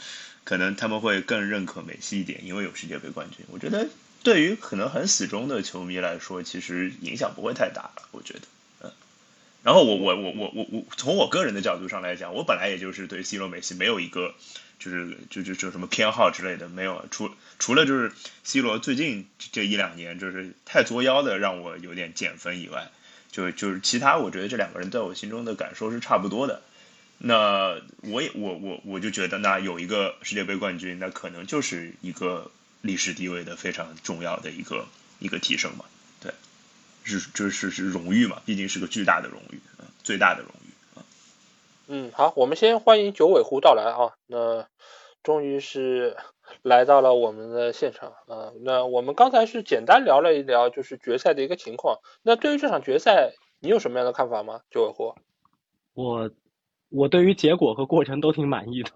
[0.43, 3.45] 可能他们会更认可梅西一点，因为有世界杯冠军。
[3.49, 3.87] 我觉得
[4.23, 7.91] 对于可能很死忠的球迷来说，其实影响不会太大。
[8.11, 8.41] 我觉得，
[8.83, 8.91] 嗯。
[9.63, 14.33] 然后我我我我我我从我个人的角度上来讲，我本来也就是对 C 罗、梅西没有一个。
[14.79, 17.29] 就是就就就什么偏好之类的没有，除
[17.59, 18.13] 除了就是
[18.45, 22.89] C 罗最近这一两年就是太作妖的让我有点减分以外，
[23.29, 26.61] 就就是其他，我觉得这两个人在我心中的感受是差不多的。
[27.21, 32.49] 那我也我我我就觉得，那有一个世界杯冠军，那可能就是一个
[32.79, 34.85] 历史地位的非常重要的一个
[35.19, 35.83] 一个提升嘛。
[36.21, 36.31] 对，
[37.03, 39.59] 是就是是荣誉嘛，毕竟是个巨大的荣誉，
[40.01, 41.01] 最大的荣誉
[41.87, 44.15] 嗯，好，我们先欢迎九尾狐到来啊。
[44.25, 44.65] 那
[45.21, 46.15] 终于是
[46.61, 48.53] 来到了我们的现场啊。
[48.61, 51.99] 那我们刚才是简单聊了一聊，就是决赛的一个情况。
[52.21, 54.61] 那对于这场决赛，你有什么样的看法吗？
[54.71, 55.15] 九尾狐，
[55.95, 56.31] 我。
[56.89, 58.91] 我对于结果和过程都挺满意的。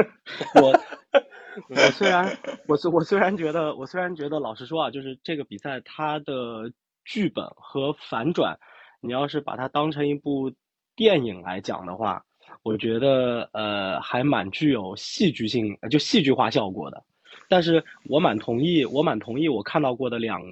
[0.60, 0.72] 我
[1.68, 2.36] 我虽然
[2.66, 6.72] 我虽我虽然觉得我虽然觉得老实说啊，就是这个比赛它的
[7.04, 8.58] 剧本和反转，
[9.00, 10.52] 你要是把它当成一部
[10.96, 12.24] 电影来讲的话，
[12.62, 17.04] 我觉得呃还蛮具有戏剧性，就戏剧化效果的。
[17.48, 20.42] 但是我蛮同意，我蛮同意我看到过的两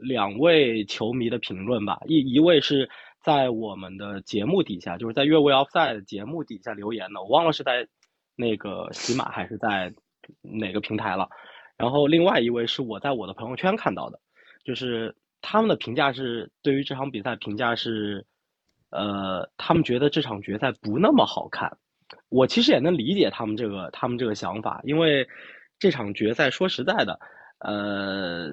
[0.00, 2.88] 两位球迷的评论吧，一一位是。
[3.22, 7.86] 在我们的节目底下，就是在越位 offside 节目底下留言的，我忘了是在
[8.36, 9.92] 那个喜马还是在
[10.40, 11.28] 哪个平台了。
[11.76, 14.20] 然后另外一位是我在我的朋友圈看到的，
[14.64, 18.24] 就是他们的评价是对于这场比赛评价是，
[18.90, 21.76] 呃，他们觉得这场决赛不那么好看。
[22.30, 25.28] 我其实也能理解他们这个他们这个想法，因为
[25.78, 27.20] 这场决赛说实在的，
[27.58, 28.48] 呃，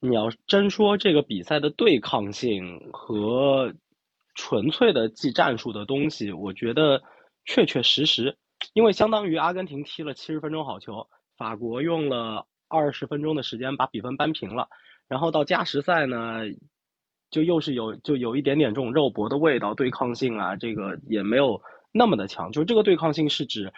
[0.00, 3.72] 你要真说这个比赛的对抗性和。
[4.40, 7.02] 纯粹的技战术的东西，我觉得
[7.44, 8.38] 确确实实，
[8.72, 14.66] 因为相当于阿根廷踢了七十分钟好球，法国用了二十分钟的时间把比分扳平了，
[15.08, 16.40] 然后到加时赛呢，
[17.30, 21.60] 就又是有就有一点点这种肉搏的味道，对抗性啊，这个也没有
[21.92, 22.50] 那么的强。
[22.50, 23.70] 就这个对抗性是指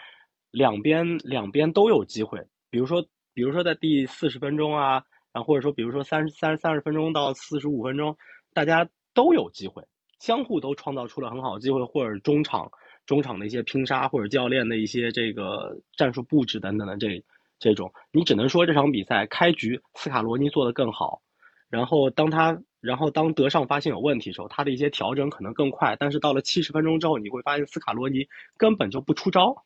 [0.53, 3.05] 两边两边都有机会，比如说
[3.35, 5.03] 比如说在第四十分钟啊，
[5.33, 8.17] 然后或者说比如说三三三十分钟到四十五分钟，
[8.55, 9.83] 大家都有机会。
[10.23, 12.71] 相互都创造出了很好的机会，或者中场
[13.07, 17.25] 中场的一些拼杀，或者教练的一些这个战术布置等等的这
[17.59, 21.23] 这种，你只能说这场比赛开局斯卡罗尼做的更好，
[21.69, 29.65] 然后当他然后当德尚发现有问题的时候，他的一些调整可能更快，但是到了七十分钟之后，你会发现斯卡罗尼根本就不出招，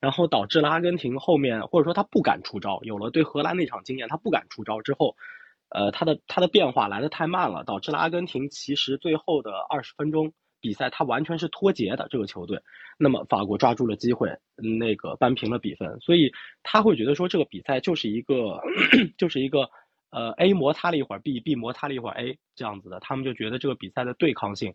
[0.00, 5.14] 然后导致了阿根廷后面或者说他不敢出招，有了对荷兰那场经验，他不敢出招之后。
[5.74, 12.60] 呃，他的他的变化来的太慢了，导致了阿根廷其实最后的二十分钟比赛，他完全是脱节的这个球队。
[12.98, 16.30] 那么法国抓住了机会，那个扳平了比分，所以
[16.62, 18.60] 他会觉得说这个比赛就是一个
[19.16, 19.68] 就是一个
[20.10, 24.74] 呃 A 摩擦了一会儿 B，B 摩擦了一会儿 A 这样子的，他们就觉得这个比赛的对抗性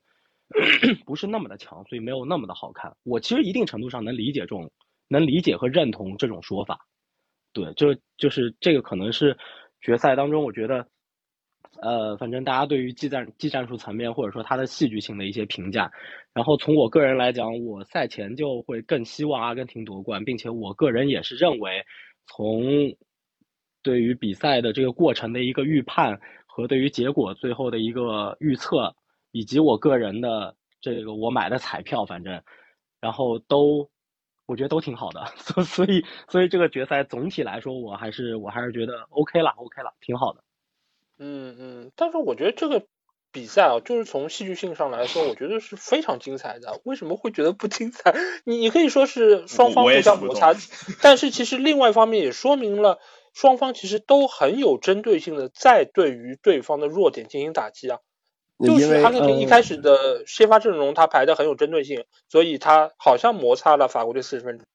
[1.05, 2.95] 不是那么的强，所以没有那么的好看。
[3.03, 4.71] 我其实一定程度上能理解这种
[5.07, 6.87] 能理解和认同这种说法，
[7.53, 9.37] 对，就就是这个可能是。
[9.81, 10.87] 决赛当中，我觉得，
[11.81, 15.91] 呃，反正大家对于技战技战术层面或者说它的戏剧性的一些评价，
[16.33, 21.85] 然后从我个人来讲，我赛前就会更希望阿根廷夺冠，并且我个人也是认为，
[22.25, 22.95] 从
[23.83, 28.95] 对于比赛的这个过程的一个预判和对于结果最后的一个预测，
[29.31, 32.41] 以及我个人的这个我买的彩票，反正，
[32.99, 33.89] 然后都。
[34.47, 40.41] 我觉得都挺好的，所所以所以这个决赛总体来说，我还是我还是觉得 OK 了，OK 了，挺好的。
[41.19, 42.85] 嗯嗯，但是我觉得这个
[43.31, 46.79] 比赛啊，就是从戏剧性上来说，我觉得是非常精彩的。
[46.85, 48.15] 为什么会觉得不精彩？
[48.45, 50.53] 你你可以说是双方互相摩擦，
[51.01, 52.99] 但是其实另外一方面也说明了
[53.33, 57.99] 双方其实都很有针对性的在对于对方的弱点进行打击啊。
[58.59, 64.65] 就是阿根廷一开始的先发阵容，他排的很有针对性，所以他好像摩擦了法国队四十分钟。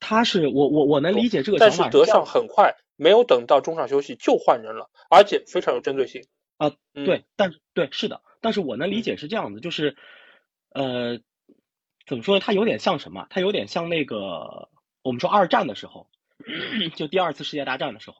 [0.00, 6.26] 他是我我我能理解这个但是德尚很快没有等到中场休息就换人了，而且非常有针对性
[6.58, 6.72] 啊。
[6.92, 9.96] 对，但是对是的，但是我能理解是这样的，就是
[10.70, 11.20] 呃，
[12.06, 12.40] 怎么说呢？
[12.44, 13.26] 他有点像什么？
[13.30, 14.68] 他有点像那个
[15.02, 16.06] 我们说二战的时候，
[16.96, 18.18] 就第二次世界大战的时候，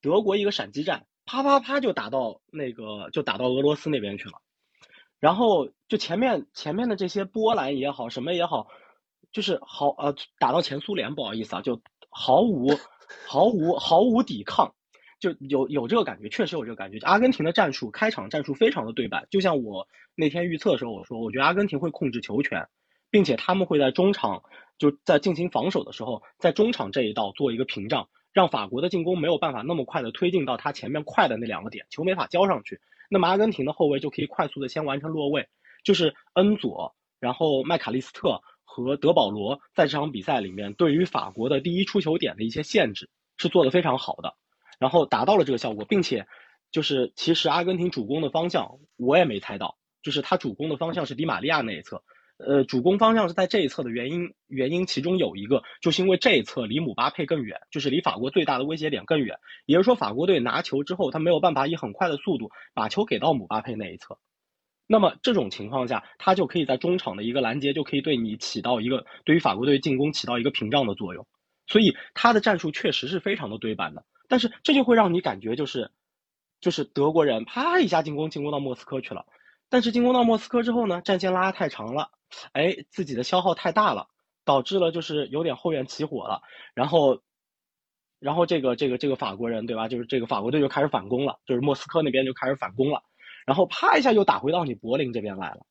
[0.00, 1.06] 德国一个闪击战。
[1.30, 4.40] 啪啪啪就打到那个，就打到俄罗斯那边去了，
[5.20, 8.66] 然后就前面前面的这些波兰也好，什么也好，
[9.30, 12.70] 就是毫呃打到前苏联，不好意思啊，就毫无
[13.28, 14.74] 毫无毫无抵抗，
[15.20, 16.98] 就有有这个感觉，确实有这个感觉。
[17.02, 22.66] 阿根廷的战术开场战术非常的对版，就像我那天预测的时候我说，我觉得阿根廷会控制球权，
[23.08, 24.42] 并且他们会在中场
[24.78, 28.08] 就在进行防守的时候，在中场这一道做一个屏障。
[28.32, 32.80] 让法国的进攻没有办法那么快的推进到他前面快的那两个点，球没法交上去。
[33.08, 35.48] 那么阿根廷的后卫就可以快速的先完成落位，
[35.82, 44.36] 就是恩佐，然后麦卡利斯特和德保罗在这场比赛里面对于法国的第一出球点的一些限制是做的非常好的，
[44.78, 46.28] 然后达到了这个效果，并且
[46.70, 52.04] 就是其实阿根廷主攻的方向我也没猜到，就是他主攻的方向是迪玛利亚那一侧。
[52.46, 59.38] 呃，主攻方向是在这一侧的原因，原因其中有一个就是因为这一侧离姆巴佩更远，就是离法国最大的威胁点更远。
[59.66, 64.18] 也就是说，法国队拿球之后，他没有办法以很快的速度把球给到姆巴佩那一侧。
[64.86, 71.26] 那么这种情况下，他就可以在中场的一个拦截就可以对你起到一个对于法国队进攻起到一个屏障的作用。
[71.66, 75.92] 所以他的战术确实是非常的对版的，但是这就会让你感觉就是，
[76.60, 79.26] 就是德国人啪一下进攻进攻到莫斯科去了，
[79.70, 82.10] 但是进攻到莫斯科之后呢，战线拉太长了。
[82.52, 84.08] 哎，自己的消耗太大了，
[84.44, 86.42] 导致了就是有点后院起火了，
[86.74, 87.22] 然后，
[88.20, 89.88] 然后这个这个这个法国人对吧？
[89.88, 93.02] 就是这个法国队就开始反攻了，就是莫斯科那边就开始反攻了，
[93.46, 95.66] 然后啪一下又打回到你柏林这边来了，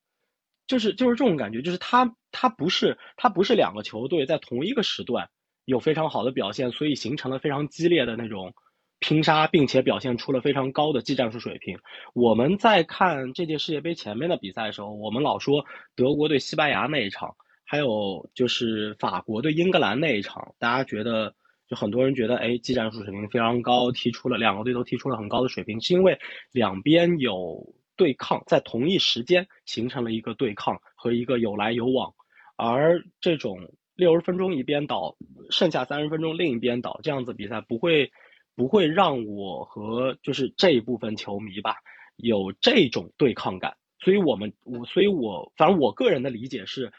[0.67, 5.29] 就是就是这种感觉，就是他他不是他不是两个球队在同一个时段
[5.63, 8.53] 有非常好的表现，所以形成了非常激烈的那种。
[8.99, 11.79] 拼杀，并且表现出了非常高的技战术水平。
[12.13, 17.33] 我们在看这届世界杯前面的比赛的时候，我们老说德国对西班牙那一场，
[17.63, 21.33] 还有就是法国对英格兰那一场，大家觉得
[21.67, 26.19] 就很多人觉得，哎，技战术水平非常高，踢出了两个队都踢出了很高的水平，是因为
[26.51, 32.13] 两边有对抗，在同一时间形成了一个对抗和一个有来有往，
[32.57, 33.57] 而这种
[33.95, 35.15] 六十分钟一边倒，
[35.49, 38.11] 剩下三十分钟另一边倒，这样子比赛不会。
[38.59, 41.77] 不会让我和就是这一部分球迷吧
[42.17, 46.91] 有这种对抗感，所以我们我所以我反正我个人的理解是，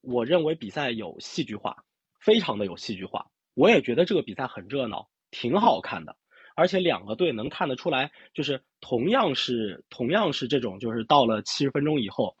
[0.00, 1.84] 我认为比赛有戏剧化，
[2.18, 3.30] 非常的有戏剧化。
[3.54, 6.16] 我也觉得这个比赛很热闹，挺好看的，
[6.56, 12.36] 而且两个队能看得出来，就是同样是同样是这种就是到了七十分钟以后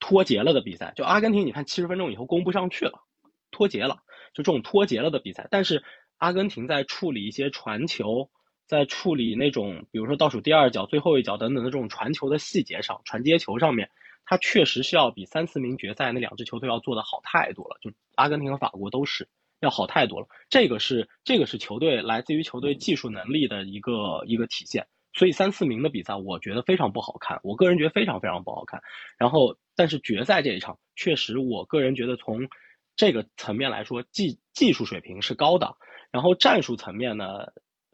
[0.00, 3.02] 脱节了的比赛，就阿根廷，你看七十分钟以后攻不上去了，
[3.50, 4.02] 脱节了，
[4.32, 5.84] 就这种脱节了的比赛，但是。
[6.24, 8.30] 阿根廷在处理一些传球，
[8.66, 13.90] 在处理那种比如说倒数第二脚、最后一脚等等的这种传球的细节上、传接球上面，
[14.24, 17.76] 他确实是要比三四名决赛那两支球队要做的好太多了。
[17.82, 19.28] 就阿根廷和法国都是
[19.60, 20.26] 要好太多了。
[20.48, 24.86] 这个是这个是球队来自于球队技术能力的一个一个体现。
[25.12, 27.38] 所以三四名的比赛，我觉得非常不好看。
[27.42, 28.80] 我个人觉得非常非常不好看。
[29.18, 32.48] 然后，但是决赛这一场，确实我个人觉得从
[32.96, 35.76] 这个层面来说，技技术水平是高的。
[36.14, 37.48] 然后战术层面呢，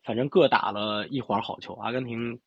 [0.05, 1.73] 反正各打了一会儿好球。
[1.73, 2.39] 阿根廷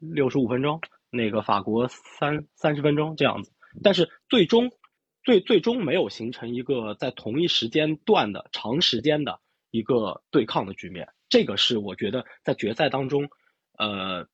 [0.00, 3.52] 六十五分钟，那个法国三三十分钟这样子。
[3.82, 4.72] 但是最终，
[5.22, 9.38] 最最终没有形成一个在同一时间段的长时间的
[9.70, 11.06] 一个对抗的局面。
[11.28, 13.28] 这个是我觉得在决赛当中，
[13.76, 14.26] 呃，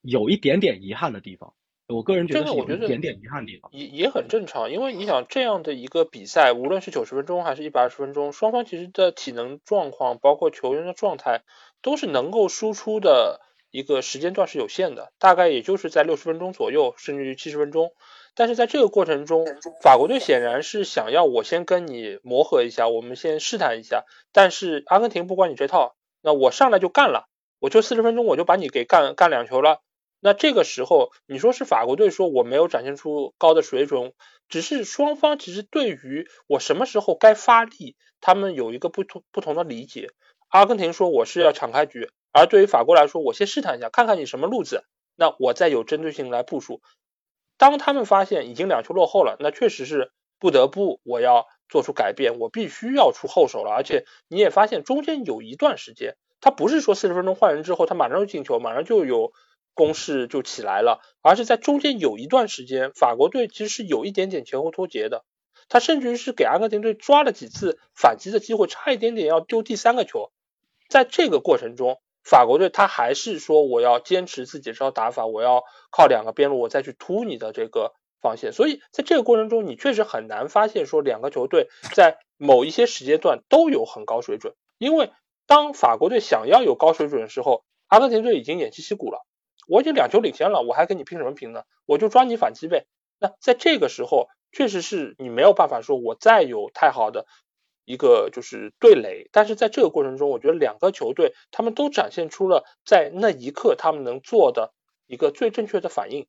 [0.00, 1.52] 有一点点遗憾的地方。
[1.90, 11.42] 我个人觉得有一点点遗憾地方，也也很正常，因为你想这样的一个比赛，无论是九十分钟还是一百二十分钟，双方其实的体能状况，包括球员的状态，
[11.82, 17.92] 都是能够输出的一个时间段是有限的，大概也就是在六十分钟左右，甚至于七十分钟。
[18.34, 19.44] 但是在这个过程中，
[19.82, 24.04] 法国队显然是想要我先跟你磨合一下，我们先试探一下。
[24.32, 27.28] 但是阿根廷不管你这套，那我上来就干了，
[27.58, 29.80] 我就四十分钟我就把你给干干两球了。
[30.22, 34.12] 那这个时候，你说是法国队说我没有展现出高的水准，
[34.50, 40.10] 只是双方其实对于我什么时候该发力，他们有一个不同不同的理解。
[40.48, 44.84] 阿根廷说我是要抢开局，而对于法国来说，我先试探一下，看看你什么路子，
[45.16, 46.82] 那我再有针对性来部署。
[47.56, 53.70] 当他们发现已经两球落后了，那确实是不得不我要做出改变，我必须要出后手了。
[53.70, 59.32] 而且你也发现中间有一段时间，他不是说四十分钟换人之后他马上就进球，马上就有。
[59.74, 65.24] 攻势就起来了，而是在中间有一段时间，法国队其实是有一点点前后脱节的，
[65.68, 70.30] 他甚至于是给阿根廷队抓了几次反击的机会，差一点点要丢第三个球。
[70.88, 78.52] 在这个过程中，法国队他还是说我要坚持自己这套打法，我要靠两个边路我再去突你的这个防线。
[78.52, 85.12] 所以在这个过程中，你确实很难发现说两个球队在某一些时间段都有很高水准，因为
[85.46, 89.24] 当法国队想要有高水准的时候，阿根廷队已经偃旗息鼓了。
[89.70, 91.62] 我已经两球领先了，我还跟你拼什么拼呢？
[91.86, 92.86] 我就抓你反击呗。
[93.20, 97.26] 那在这个时候，确实是你没有办法说，我再有太好的
[97.84, 99.28] 一个就是对垒。
[99.30, 104.74] 但是在这个过程中，我觉得两个球队他们都展现出了在那一刻他们能做的
[105.06, 106.26] 一个最正确的反应，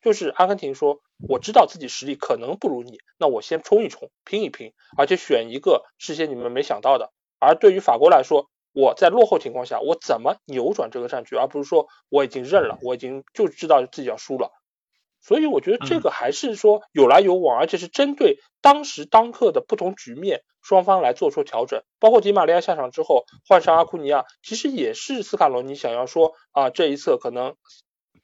[0.00, 7.10] 就是阿根廷说，我知道自己实力可能不如你，那我先冲一冲，拼一拼，而且选一个事先你们没想到的。
[7.40, 14.50] 而对于法国来说，我在落后情况下，我怎么扭转这个战局，而不是说我已经认了，我已经就知道自己要输了。
[15.20, 21.82] 所以我觉得这个还是说有来有往，而且是针对当时当刻的不同局面，双方来做出调整。
[21.98, 27.54] 包括迪玛利亚下场之后换上阿库尼亚，其实也是斯卡罗尼想要说啊，这一侧可能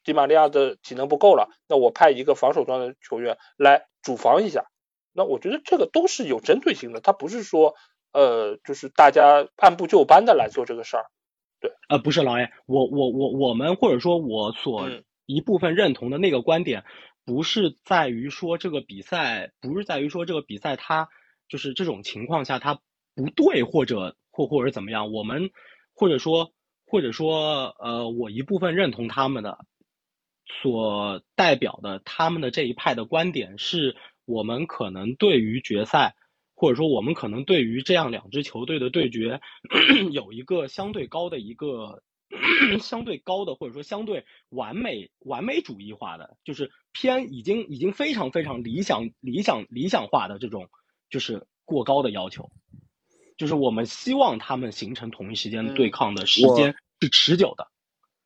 [0.04, 4.66] 迪马利亚的体能不够了，那我派一个防守端的球员来主防一下。
[5.12, 7.74] 那我觉得这个都是有针对性的，他不是说
[8.12, 11.06] 呃，就是大家按部就班的来做这个事儿。
[11.60, 14.88] 对，呃，不是老爷，我我我我们或者说我所
[15.26, 16.84] 一部分认同的那个观点，
[17.24, 21.08] 不是在于说这个比赛，不是在于说这个比赛它
[21.48, 22.80] 就是这种情况下它
[23.14, 25.50] 不对或者或或者怎么样，我们
[25.94, 26.52] 或者说
[26.86, 29.58] 或者说呃，我一部分认同他们的
[30.62, 33.96] 所代表的他们的这一派的观点是。
[34.26, 36.14] 我们可能对于决赛，
[36.60, 39.40] 或者说我们可能对于这样两支球队的对决，
[40.12, 42.02] 有一个相对高的一个
[42.82, 50.68] 相对高的，或者说相对完美完美主义化的，就是偏已经已经非常非常理想理想理想化的这种，
[51.08, 52.50] 就是过高的要求，
[53.38, 57.66] 就是我们希望他们形成同一时间对抗的时间是持久的。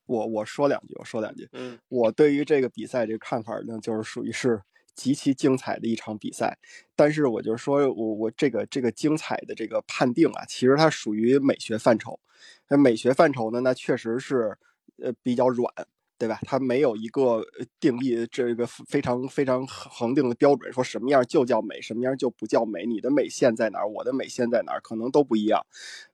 [0.06, 1.48] 我我说两句，我说两句。
[1.52, 4.60] 嗯，我对于这个比赛这个看法呢，就是属于是。
[4.94, 6.56] 极其精彩的一场比赛，
[6.96, 12.18] 但是我就说，我我这个这个精彩的这个判定啊，其实它属于美学范畴。
[12.68, 14.56] 那美学范畴呢，那确实是
[15.02, 15.68] 呃比较软，
[16.18, 16.38] 对吧？
[16.42, 17.44] 它没有一个
[17.80, 22.86] 定义，这个非常非常恒定的标准，说什么样就叫美，什么样就不叫美。
[22.86, 23.88] 你的美线在哪儿？
[23.88, 24.80] 我的美线在哪儿？
[24.80, 25.60] 可能都不一样。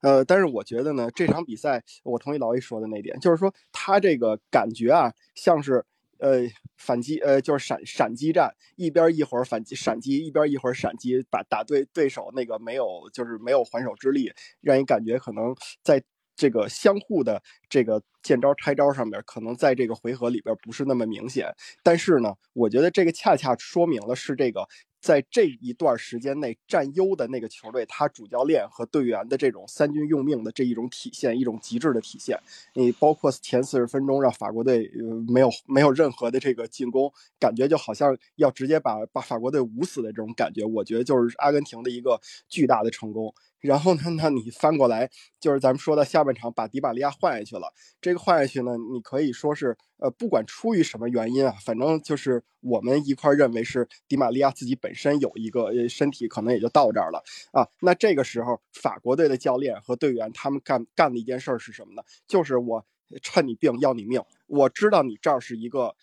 [0.01, 5.85] 呃，但是我觉得呢，这场比赛，我同意劳伊说的那点，就是说他这个感觉啊，像是。
[6.21, 6.43] 呃，
[6.77, 16.03] 反击，呃，就是闪闪击战，一边一会儿反击闪击，一边一会儿闪击，把打对对手那个没有，就是没有还手之力，让你感觉可能在
[16.37, 21.53] 这个相互的这个见招拆招上面，可能在这个回合里边不是那么明显。
[21.83, 24.67] 但是呢，我觉得这个恰恰说明了是这个。
[25.01, 32.39] 在这一段时间内占优的那个球队，他主教练和队员的这种三军用命的这一种体现，一种极致的体现。
[32.75, 34.91] 你包括前四十分钟让法国队
[35.27, 43.35] 没有没有任何的这个进攻，感觉就好像要直接把把法国队捂死的这种感觉，我觉得就是阿根廷的一个巨大的成功。
[43.61, 44.01] 然后呢？
[44.17, 47.73] 那你翻过来，就是咱们说的下半场把迪玛利亚换下去了。
[48.01, 57.67] 这个换下去呢，你可以说是，呃，不管出于什么原因啊，反正就是我们一块认为是迪玛利亚自己本身有一个身体可能也就到这儿了啊。
[57.81, 62.03] 那这个时候，法国队的教练和队员他们干干的一件事是什么呢？
[62.27, 62.85] 就是我
[63.23, 65.95] 趁你病要你命，我知道你这儿是一个。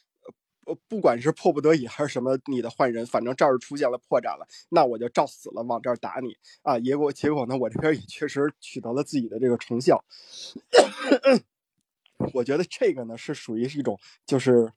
[0.68, 6.78] 我，不管是迫不得已还是什么，你的换人，反正这儿出现了破绽了，那我就照死了往这儿打你啊！
[6.80, 10.04] 结果结果呢，我这边也确实取得了自己的这个成效。
[12.34, 14.72] 我觉得这个呢是属于是一种，就是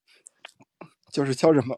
[1.11, 1.76] 就是叫什么？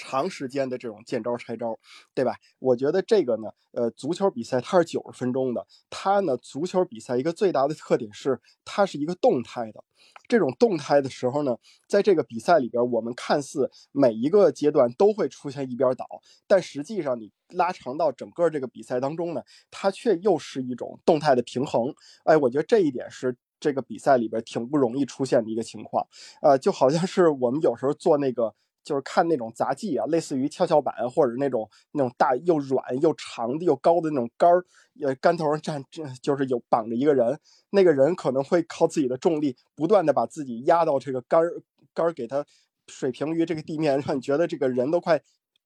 [0.00, 1.78] 长时间的这种见招拆招，
[2.14, 2.34] 对吧？
[2.58, 9.84] 我觉得这个呢，呃，足球比赛它是九十分钟的，它呢，足球比赛一个最大的特点是它是一个动态的。
[10.26, 11.54] 这种动态的时候呢，
[11.86, 16.06] 在这个比赛里边，我们看似每一个阶段都会出现一边倒，
[16.46, 21.94] 但实际上你拉长到整个这个比赛当中呢，它却又是一种动态的平衡。
[22.24, 26.06] 哎，我觉得这一点是这个比赛里边挺不容易出现的一个情况。
[26.40, 28.54] 呃，就好像是我们有时候做那个。
[28.82, 34.64] 就是看那种杂技啊，类似于跷跷板或者那种那种大又软又长的又高的那种杆儿，
[35.02, 35.84] 呃，杆头上站，
[36.22, 37.38] 就是有绑着一个人，
[37.70, 41.62] 那个人可能会靠自己的重力不断的把自己压到这个杆儿
[41.94, 42.44] 杆儿给他
[42.88, 45.20] 水平于这个地面，让你觉得这个人都快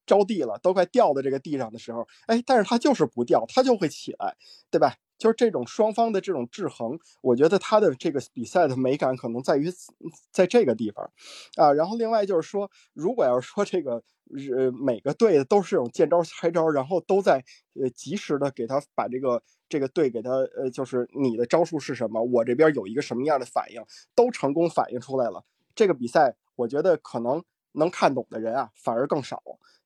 [0.07, 4.37] 着地了，都快掉到这个地上的时候，哎，但是他就是不掉，他就会起来，
[4.71, 4.95] 对吧？
[5.25, 9.72] 就是这种双方的这种制衡，我觉得他的这个比赛的美感可能在于
[10.31, 11.11] 在这个地方，
[11.57, 13.93] 啊，然后另外就是说，如果要是说这个
[14.55, 23.83] 呃每个队都是这种见招拆招，然后都在呃及时的给他把这个这个队给他呃就是你的招数是什么，我这边有一个什么样的反应，
[24.14, 25.43] 都成功反映出来了，
[25.75, 29.43] 这个比赛我觉得可能能看懂的人啊反而更少。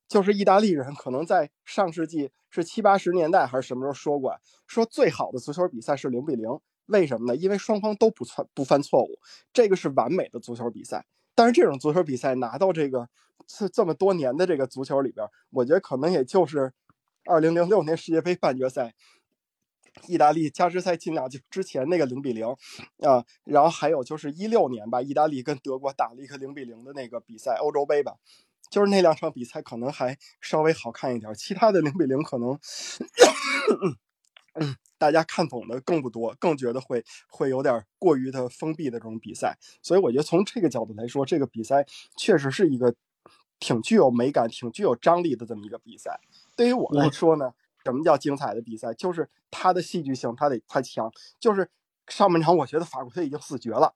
[0.09, 4.35] 就是意大利人可能在上世纪是七八十年代还是什么时候说过，
[4.65, 7.35] 说最好的足球比赛是零比零，为什么呢？
[7.37, 9.19] 因为双方都不错不犯错误，
[9.53, 11.05] 这个是完美的足球比赛。
[11.35, 13.07] 但是这种足球比赛拿到这个
[13.45, 16.73] 这这么多年的这个足球里边，我觉得可能也就是
[17.25, 18.95] 二零零六年世界杯半决赛，
[20.07, 22.47] 意大利加时赛进两球之前那个零比零
[23.01, 28.15] 啊，然后还有就是一六年吧，意大利跟德国打了一个零比零的那个比赛，欧洲杯吧。
[28.69, 32.59] 就是那两场比赛可能还稍微好看一点，其他的零比零可能，
[34.97, 39.57] 大家看懂的更不多，更觉得会会有点过于的封闭的这种比赛。
[39.81, 41.85] 所以我觉得从这个角度来说，这个比赛
[42.17, 42.93] 确实是一个
[43.59, 46.19] 挺具有美感、挺具有张力的这么一个比赛。
[46.55, 47.53] 对于我来说呢，
[47.83, 48.93] 什么叫精彩的比赛？
[48.93, 51.11] 就是它的戏剧性，它得太强。
[51.39, 51.69] 就是
[52.07, 53.95] 上半场我觉得法国队已经死绝了。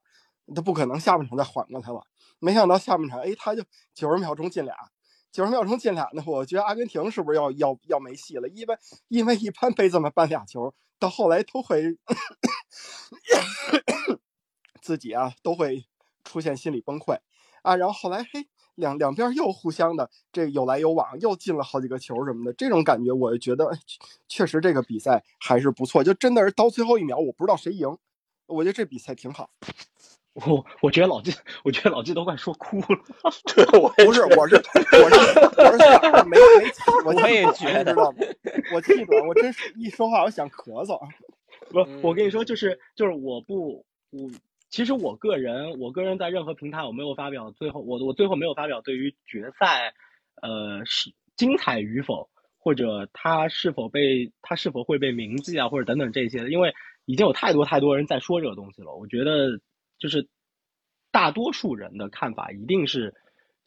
[0.54, 2.06] 他不可能下半场再缓过来了。
[2.38, 3.62] 没想到下半场，哎，他就
[3.94, 4.74] 九十秒钟进俩，
[5.32, 6.22] 九十秒钟进俩呢。
[6.26, 8.48] 我觉得阿根廷是不是要要要没戏了？
[8.48, 8.76] 因为
[9.08, 11.96] 因为一般被这么扳俩球，到后来都会
[14.82, 15.86] 自己啊都会
[16.22, 17.18] 出现心理崩溃
[17.62, 17.76] 啊。
[17.76, 23.70] 然后后来嘿，两两边又互相的这有来有往，又进了好几个球什么的，这种感觉我觉得
[24.28, 26.04] 确实这个比赛还是不错。
[26.04, 27.96] 就真的是到最后一秒，我不知道谁赢。
[28.46, 29.48] 我觉得这比赛挺好。
[30.34, 31.32] 我 我觉得老季，
[31.62, 32.86] 我觉得老季都快说哭了。
[33.54, 35.16] 对，我不是，我是我是
[35.56, 37.94] 我是想没 没气，我也觉得，
[38.74, 40.98] 我气短，我真是一说话我想咳嗽。
[41.70, 44.28] 不，我跟你说，就是就是我不我
[44.68, 49.94] 其实我个人我个人在任何平台我没有发表最后我我最后没有发表对于决赛
[50.42, 52.28] 呃是精彩与否
[52.58, 56.74] 或者他是否被他是否会被铭记啊或者等等这些，因为
[57.04, 59.60] 已经有太多太多人在说这个东西了，我觉得。
[59.98, 60.28] 就是
[61.10, 63.14] 大多数人的看法一定是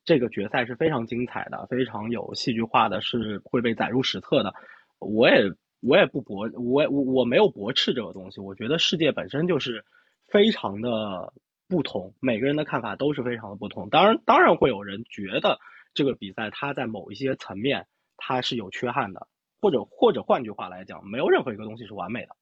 [0.03, 4.53] 这个决赛是非常精彩的，非常有戏剧化的，是会被载入史册的。
[4.99, 5.51] 我也
[5.81, 8.39] 我也不驳，我我我没有驳斥这个东西。
[8.39, 9.85] 我觉得世界本身就是
[10.27, 11.33] 非常的
[11.67, 13.89] 不同，每个人的看法都是非常的不同。
[13.89, 15.59] 当然，当然会有人觉得
[15.93, 19.27] 这个比赛它在某一些层面它是有缺憾的，
[19.61, 22.35] 或者或者换句话来讲，没有任何一个东西是完美的。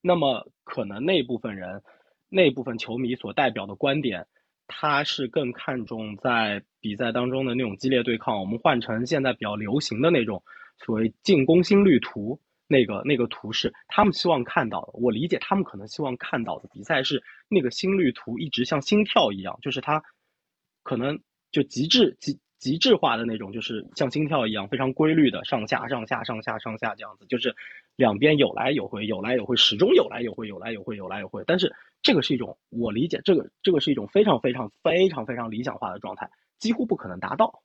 [0.00, 1.82] 那么可能那部分人。
[2.30, 4.26] 那部分球迷所代表的观点，
[4.66, 8.40] 他是更看重在比赛当中的那种激烈对抗。
[8.40, 10.42] 我们换成现在比较流行的那种
[10.78, 14.92] 所谓进攻心率图，那个那个图是他们希望看到的。
[14.94, 20.02] 我理解他们可能希望看到的比赛是那个心率图一直像心跳一样，就是它
[20.82, 21.20] 可能
[21.50, 22.40] 就极致极。
[22.60, 27.56] 极致化的那种，就是像心跳一样非常规律的上下上下上下上下这样子，就是
[28.00, 31.44] 两边有来有回，有来有回，始终有来有回，有来有回，有来有回。
[31.46, 31.70] 但是
[32.00, 37.60] 这个是一种我理解，这个这个是一种非常非常非常非常理想化的状态，几乎不可能达到。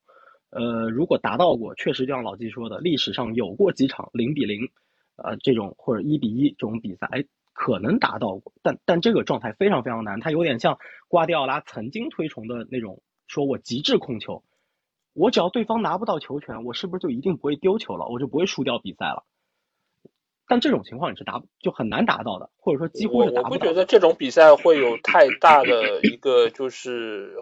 [0.50, 4.68] 呃，如果达到过，确实就像老季说的，历史上有过几场零比零，
[5.16, 7.24] 呃，这种或者一比一这种比赛，哎，
[7.54, 10.78] 可能达到过，但但这个状态非常非常难，它有点像
[11.08, 14.44] 瓜迪奥拉曾经推崇的那种，说我极致控球。
[15.14, 18.06] 我只要对方拿不到球权，我是不是就一定不会丢球了？
[18.10, 19.24] 我就不会输掉比赛了？
[20.48, 23.54] 但这种情况你是达就很难达到的，或者说几乎是达不到。
[23.56, 27.36] 我不觉得这种比赛会有太大的一个就是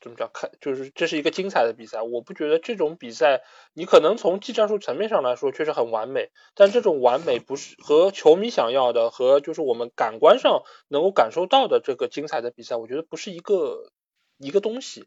[0.00, 2.02] 怎么讲看，就是这是一个精彩的比赛。
[2.02, 3.42] 我不觉得这种比赛，
[3.74, 13.90] 你可能从技战术层面上来说确实很完美，但这种完美不是和球迷想要的和就是我们感官上能够感受到的这个精彩的比赛，我觉得不是一个
[14.38, 15.06] 一个东西。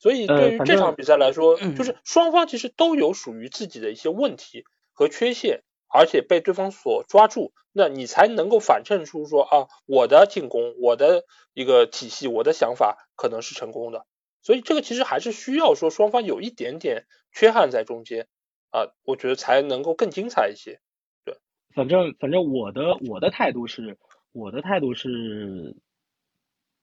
[0.00, 4.62] 所以对于这场比赛来说，就是双方其实都有属于自己的一些问题
[4.92, 11.24] 和缺陷，而且被对方所抓住，那你才能够反衬出说啊，我的进攻，我的
[11.54, 14.06] 一个体系，我的想法可能是成功的。
[14.42, 18.28] 所以这个其实还是需要说双方有一点点缺憾在中间
[18.70, 20.80] 啊，我觉得才能够更精彩一些。
[21.24, 21.36] 对，
[21.74, 23.98] 反正反正我的我的态度是，
[24.32, 25.76] 我的态度是。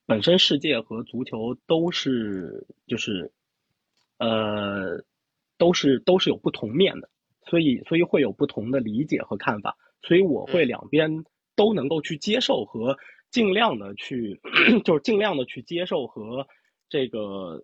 [0.08, 3.34] 本身世界和足球都是就是，
[4.20, 5.04] 呃，
[5.58, 7.10] 都是都是有不同面的，
[7.46, 11.24] 所以所以会有不同的理解和看法，所以我会两边
[11.56, 12.98] 都能够去接受和
[13.32, 14.40] 尽量的去，
[14.84, 16.48] 就是尽量的去接受和
[16.90, 17.64] 这个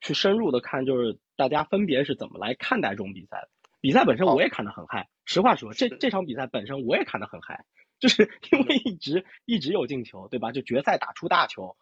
[0.00, 3.48] 去深入的看，就是大家分别是怎么来看待这种比赛的。
[3.80, 7.64] 比赛本身我也看得很嗨，实话说，这这场比赛本身我也看得很嗨。
[8.00, 10.52] 就是 因为一直一直有进球，对吧？
[10.52, 11.76] 就决赛打出大球，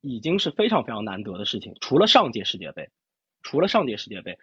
[0.00, 1.76] 已经是非常非常难得的事情。
[1.80, 2.88] 除了上届世界杯，
[3.42, 4.38] 除了上届世界杯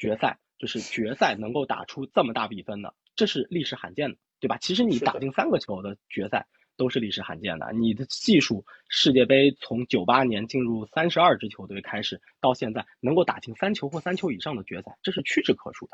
[0.00, 4.58] 决赛，就是决赛能够打出这么大比分的，这是历史罕见的，对吧？
[4.58, 7.70] 其实你打进三个球的决赛都是历史罕见的。
[7.72, 15.92] 你的技术，世界杯从九八年进入三十二支球队开始到现在，能够打进三球或三球以上的决赛，这是屈指可数的。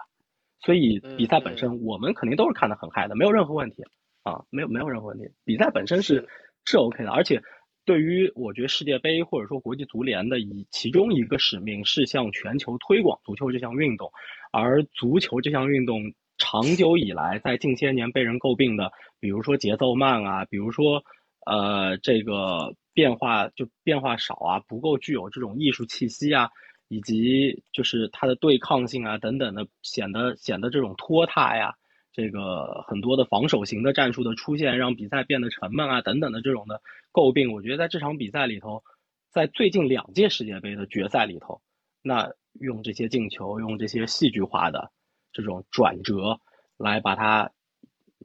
[0.60, 3.84] 所以比赛本身，我们肯定都是看得很嗨的，没有任何问题。
[4.22, 6.28] 啊，没有没有任何问题，比赛本身是
[6.64, 7.44] 是 OK 的，而且
[7.86, 14.10] 对于我觉得世界杯或者说国际足联的以其中一个使命是向全球推广足球这项运动，
[14.52, 21.04] 而足球这项运动长久以来在近些年被人诟病的，比如说节奏慢啊，比如说
[21.46, 26.50] 呃这个变化就变化少啊，不够具有这种艺术气息啊，
[26.88, 31.74] 以及就是它的对抗性啊等等的，显得显得这种拖沓呀。
[32.16, 36.80] 这个很多的防守型的战术的出现，让比赛变得沉闷啊，等等的这种的
[37.12, 38.82] 诟病，我觉得在这场比赛里头，
[39.30, 41.60] 在最近两届世界杯的决赛里头，
[42.00, 44.90] 那用这些进球，用这些戏剧化的
[45.30, 46.40] 这种转折
[46.78, 47.52] 来把它，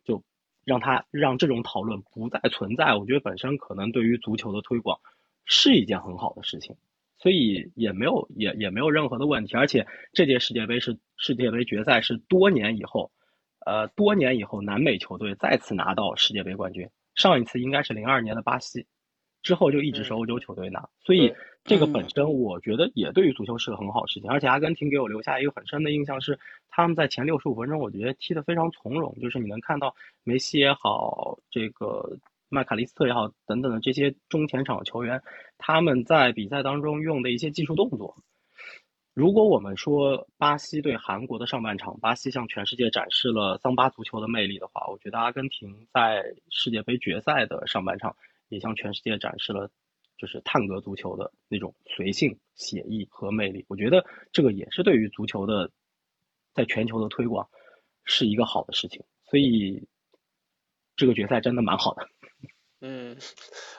[0.06, 0.24] 就
[0.64, 5.02] 让它让这种讨论不再存在，我觉得本身可能对于足球的推广
[5.44, 6.78] 是一件很好的事情，
[7.18, 9.58] 所以也没有也也没有任何的问题。
[9.58, 13.12] 而且这届世界杯是世界杯决赛是多年以后，
[13.66, 18.86] 呃，多年以后南美球队再次拿到世界杯冠军，上一次应该是零二年的巴西，
[19.41, 21.34] 之后就一直是欧洲球队拿，所以。
[21.64, 26.39] 这个本身我觉得也对于足球是个很好事情，而且阿根廷给我留下一个很深的印象是，
[26.72, 29.93] 他们在前六十五分钟，我觉得踢得非常从容，就是你能看到
[30.24, 32.18] 梅西也好，这个
[32.49, 35.22] 麦卡利斯特也好等等的这些中前场球员，
[35.59, 38.16] 他们在比赛当中用的一些技术动作。
[39.22, 48.15] 如果我们说巴西对韩国的上半场，巴西向全世界展示了桑巴足球的魅力的话，我觉得阿根廷在世界杯决赛的上半场
[48.49, 49.69] 也向全世界展示了。
[50.17, 55.69] 就是探戈足球的那种随性、写意和魅力，我觉得这个也是对于足球的
[56.55, 57.47] 在全球的推广
[58.03, 59.03] 是一个好的事情。
[59.30, 59.88] 所以
[60.95, 62.09] 这个决赛真的蛮好的。
[62.84, 63.15] 嗯，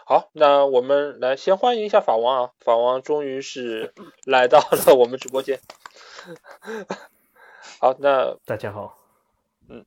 [0.07, 3.93] 好，那我们来先欢迎一下法王啊，法王终于是
[4.25, 5.59] 来到了我们直播间。
[7.81, 8.97] 好，那大家好。
[9.69, 9.85] 嗯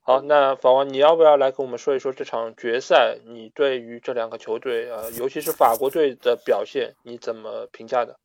[0.00, 3.18] 好，那法王，你要不要来跟我们说一说这场决赛？
[3.26, 8.18] 你对于这两个球队啊，尤其是法国队的表现，你怎么评价的？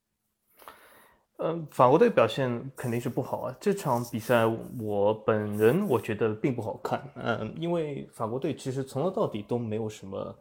[1.44, 3.56] 嗯，法国队表现肯定是不好啊。
[3.60, 4.46] 这场比赛
[4.80, 7.02] 我本人我觉得并不好看。
[7.16, 10.38] 嗯，因为法国队其实从头到底都没有什么，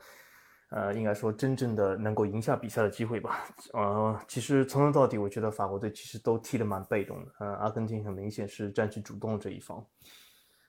[0.68, 3.46] 呃，应该说真正的能够赢下比赛的机会吧。
[3.72, 7.32] 呃，其实从头到底，我觉得法国队其实都踢得蛮被动的。
[7.40, 9.82] 嗯，阿根廷很明显是占据主动这一方。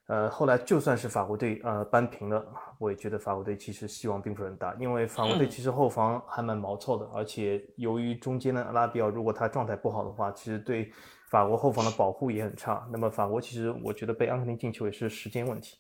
[0.08, 2.45] 呃，后来就算是法国队呃扳平了，
[2.80, 10.91] 我也觉得法国队其实希望并不是很大，因为法国队其实后防还蛮毛糙的，而且由于中间的拉比奥如果他状态不好的话，其实对
[11.30, 12.86] 法国后防的保护也很差。
[12.91, 15.78] 那么法国其实我觉得被阿根廷进球也是时间问题，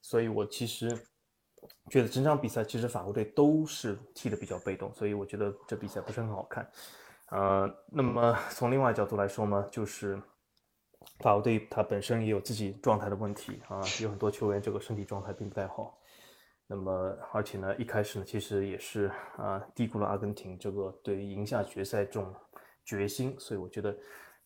[0.00, 0.88] 所以我其实
[1.90, 6.66] 觉得整场比赛其实法国队都是踢得比较被动，所以我觉得这比赛不是很好看。
[7.30, 10.18] 呃，那么从另外角度来说呢，就是。
[11.20, 15.98] 法国队他本身也有自己状态的问题啊，有很多球员这个身体状态并不太好。
[16.66, 22.34] 那么，而且呢，一开始呢，其实也是啊低估了阿根廷这个对赢下决赛这种
[22.84, 23.36] 决心。
[23.38, 23.94] 所以我觉得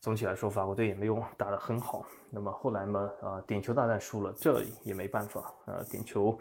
[0.00, 2.04] 总体来说，法国队也没有打得很好。
[2.28, 6.36] 那么后来呢，啊点球大战输了，这也没办法啊，点球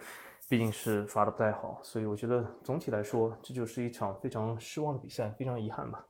[0.50, 1.80] 毕竟是罚的不太好。
[1.84, 6.04] 所以我觉得总体来说，这就是一场非常失望的比赛，非常遗憾吧。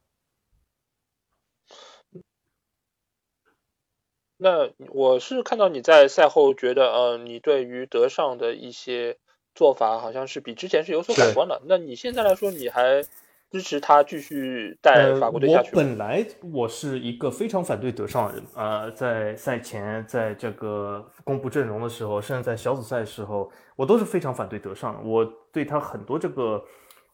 [4.37, 9.17] 那我是看到你在赛后觉得，呃，你对于德尚的一些
[9.55, 11.61] 做法好像是比之前是有所改观的。
[11.65, 13.01] 那你现在来说，你还
[13.49, 16.23] 支持他继续带法国队下去本来
[16.53, 25.03] 我是一个非常反对德尚的人，呃，在赛前在这个公布阵容的时候，甚至在小组赛的时候，我都是非常反对德尚。
[25.07, 26.63] 我对他很多这个，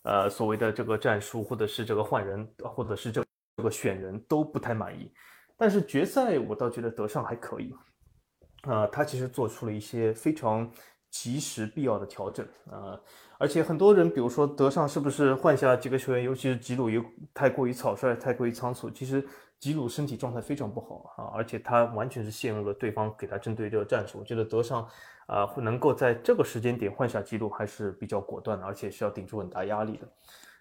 [0.01, 3.23] 呃，所谓的这个战术，或者是这个换人，或者是这
[3.55, 5.09] 这个选人都不太满意。
[5.57, 7.73] 但是决赛我倒觉得德尚还可以，
[8.63, 10.69] 啊，他其实做出了一些非常
[11.09, 12.45] 及时必要的调整。
[12.69, 12.99] 啊，
[13.37, 19.25] 而且很多人比如说德尚是不是换下几个球员，尤其是吉鲁又太过于草率，太过于仓促，其实
[19.59, 24.87] 吉鲁身体状态非常不好啊，而且他完全是陷入了对方给他针对这个战术，我觉得德尚
[25.27, 30.07] 啊能够在这个时间点换下吉鲁还是比较果断的，而且是要顶住很大压力的。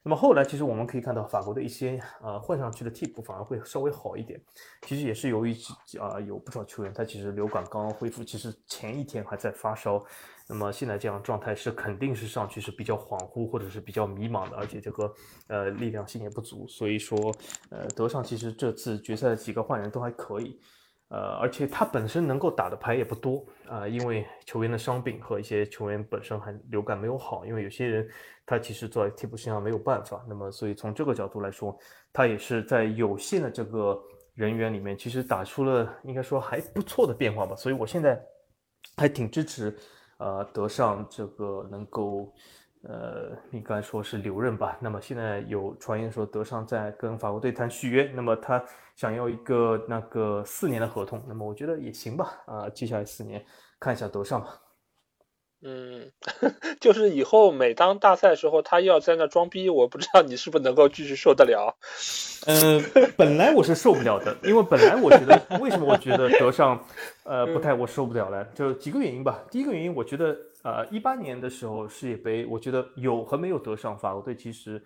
[0.05, 4.41] 那么后来，其实我们可以看到法国的一些呃换上去的替补反而会稍微好一点。
[4.83, 5.55] 其实也是由于
[6.01, 10.05] 啊有不少球员他其实流感刚刚恢复，其实前一天还在发烧。
[10.49, 15.15] 那么现在这样状态是肯定是上去是比较恍惚或者是比较迷茫的，而且这个
[15.47, 16.67] 呃力量性也不足。
[16.67, 17.33] 所以说
[17.71, 20.61] 呃德尚其实这次决赛的几个换人都还可以。
[21.13, 28.09] 呃，而且他本身能够打的牌也不多啊，因为球员的伤病和一些球员本身还流感没有好，因为有些人
[28.47, 30.25] 他其实坐在替补席上没有办法。
[30.27, 31.79] 那么，所以从这个角度来说，
[32.15, 34.03] 他也是在有限的这个
[34.33, 37.55] 人员里面，其实打出了应该说还不错的变化吧。
[37.55, 38.19] 所以我现在
[38.97, 39.77] 还挺支持，
[40.17, 42.33] 呃，德尚这个能够。
[42.85, 44.77] 呃，应该说是留任吧。
[44.81, 48.61] 那么现在有传言说德尚在跟法国队谈续约，那么他
[48.97, 51.23] 想要一个那个四年的合同。
[51.29, 52.43] 那么我觉得也行吧。
[52.47, 53.45] 啊，接下来四年
[53.79, 54.59] 看一下德尚吧。
[55.65, 56.11] 嗯，
[56.81, 61.77] 就是以后每当大赛时候他要在那装逼，我不知道你是不是能够继续受得了。
[62.47, 62.83] 嗯，
[63.17, 66.85] 本来我是受不了的，因为本来我觉得为什么我觉得德尚
[67.25, 68.45] 呃不太我受不了呢？
[68.55, 69.45] 就几个原因吧。
[69.51, 70.37] 第一个原因，我觉得。
[70.65, 74.81] 呃，一八年的时候世界杯，我觉得有和没有德尚，法国队其实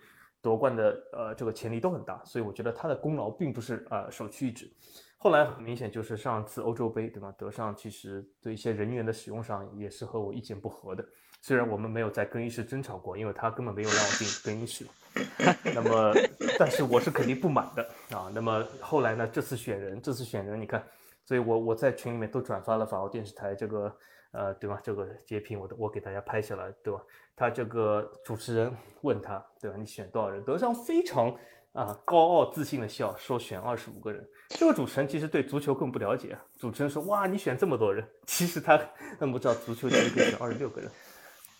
[0.47, 4.71] 夺冠的呃这个潜力都很大，所以我觉得他的功劳并不是呃首屈一指。
[5.17, 7.33] 后来很明显就是上次欧洲杯，对吧？
[7.37, 11.03] 德尚其实对一些人员的使用上也是和我意见不合的，
[11.41, 14.85] 虽然我们没有在更衣室争吵过，因为他根本没有让我进更衣室。
[15.75, 16.13] 那么，
[16.57, 17.83] 但是我是肯定不满的
[18.15, 18.31] 啊。
[18.33, 19.27] 那么后来呢？
[19.27, 20.81] 这次选人，这次选人，你看，
[21.25, 23.93] 所以我我在群里面都转发了法国电视台这个
[24.37, 24.79] 呃，对吧？
[24.83, 27.01] 这个截屏，我都我给大家拍下来，对吧？
[27.35, 28.71] 他这个主持人
[29.01, 29.75] 问他，对吧？
[29.77, 30.43] 你选多少人？
[30.43, 31.35] 德尚非常
[31.73, 34.23] 啊高傲自信的笑，说选二十五个人。
[34.49, 36.37] 这个主持人其实对足球更不了解。
[36.59, 40.91] 主持人说，哇，你选这么多人， 其实他根本不知道足球其实可以选二十六个人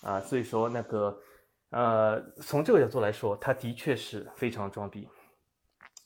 [0.01, 0.19] 啊。
[0.21, 1.17] 所以说那个。
[1.71, 5.05] 呃，从这个角度来说，他的确是非常装逼，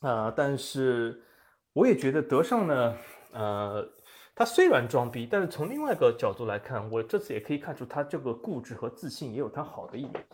[0.00, 1.22] 啊，但是
[1.72, 2.96] 我也觉得德尚呢，
[3.32, 3.88] 呃，
[4.34, 10.24] 他虽然装逼，但是从另外一个角度来看，我这次也可以看出他这个固执和自信也有他好的一面，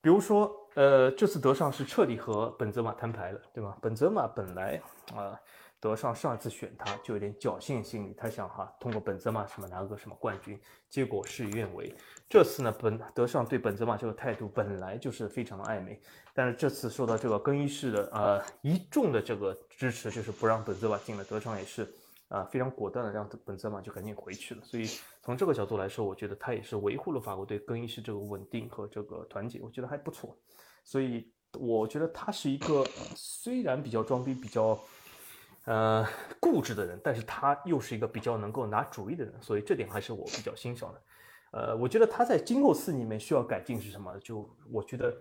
[0.00, 3.76] 比如说，呃，这次德尚是彻底和本泽马摊牌了，对吧？
[3.80, 4.80] 本泽马本来
[5.14, 5.38] 啊。
[5.78, 11.94] 德尚上一次选他就有点侥幸心理，他想哈通过本泽马什么拿个什么冠军，结果事与愿违。
[12.28, 16.00] 这次呢，本德尚对本泽马这个态度本来就是非常的暧昧，
[16.34, 21.22] 但是这次受到这个更衣室的呃一众的这个支持，就是不让本泽马进了。
[21.24, 21.86] 德尚也是
[22.28, 24.62] 啊非常果断的让本泽马就赶紧回去了。
[24.64, 24.86] 所以
[25.22, 30.36] 从这个角度来说，我觉得他也是维护了法国队更衣室这个稳定和这个团结，我觉得还不错。
[30.84, 34.78] 所以我觉得他是一个虽然比较装逼，比较。
[35.68, 36.06] 呃，
[36.38, 41.02] 固执的人，但是他又是一个比较能够拿主意的人，所以这点还是我比较欣赏的。
[41.50, 44.16] 呃，我觉得他在今后四年里面需要改进是什么？
[44.20, 45.16] 就我觉得，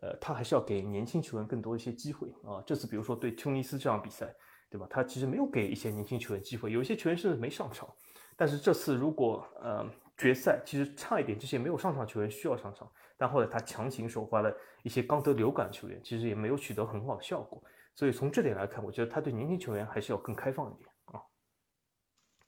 [0.00, 2.64] 呃，他还是要给年轻球员更多一些机会啊。
[2.66, 4.34] 这次比如说对突尼斯这场比赛，
[4.70, 4.86] 对吧？
[4.88, 7.88] 他其实没有给一些年轻球员机会，有一些球员甚至没上场。
[8.36, 9.84] 但是这次如果呃
[10.16, 17.62] 决赛其实差一点，这些没有上场球员需要上场，但后来他强行首发了一些刚得流感球员，其实也没有取得很好的效果。
[17.94, 21.20] 所以从这点来看，我觉得他对年轻球员还是要更开放一点啊。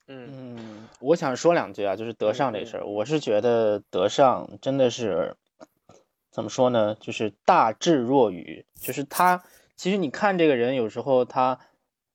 [0.07, 5.37] 嗯，我想说两句啊，就是德尚这事儿，我是觉得德尚真的是
[6.31, 6.95] 怎么说呢？
[6.95, 9.43] 就是大智若愚，就是他
[9.77, 11.59] 其实你看这个人，有时候他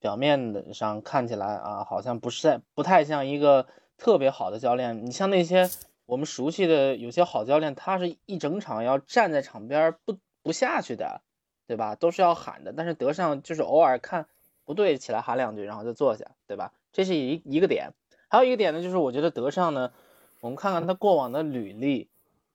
[0.07, 5.05] 表面的上看起来啊，好像不是在不太像一个特别好的教练。
[5.05, 5.69] 你像那些
[6.05, 11.21] 我们熟悉的有些好教练，他是一整场要站在场边不不下去的。
[11.69, 11.95] 对吧？
[11.95, 14.27] 都是要喊的，但是德尚就是偶尔看
[14.63, 16.71] 不对，起来喊两句，然后就坐下，对吧？
[16.93, 17.91] 这是一一个点。
[18.29, 19.91] 还有一个点呢，就是我觉得德尚呢，
[20.39, 22.07] 我们看看他过往的履历，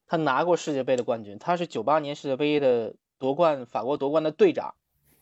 [0.06, 4.76] 他拿过世界杯的冠军，他是九八年世界杯的夺冠，法国夺冠的队长，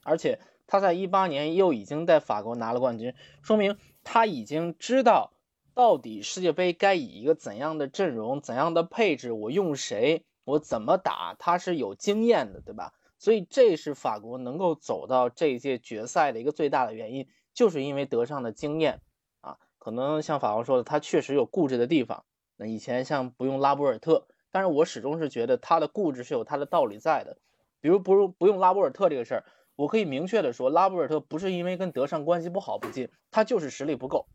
[0.04, 0.38] 而且
[0.70, 3.12] 他在一八年又已经在法国拿了冠军，
[3.42, 5.32] 说明他已经知道
[5.74, 12.92] 到底世界杯该以一个怎样的阵容、怎样的配置，我用谁，我怎么打，他是有经验的，对吧？
[13.18, 19.00] 所以这是法国能够走到这一届决赛的一个最大的原因，就是因为德尚的经验
[19.40, 19.58] 啊。
[19.78, 22.24] 可能像法国说的，他确实有固执的地方。
[22.56, 27.38] 那以前像不用拉波尔特，但是我始终是觉得他的固执是有他的道理在的。
[27.80, 29.44] 比如不用不用拉波尔特这个事儿，
[29.80, 34.26] 我可以明确的说，拉波尔特不是因为跟德尚关系不好不进，他就是实力不够。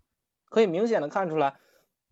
[0.49, 1.59] 可以明显的看出来，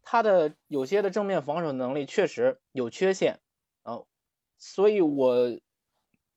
[0.03, 3.39] 他的有些的正面防守能力确实有缺陷
[3.83, 4.03] 啊。
[4.57, 5.59] 所以我。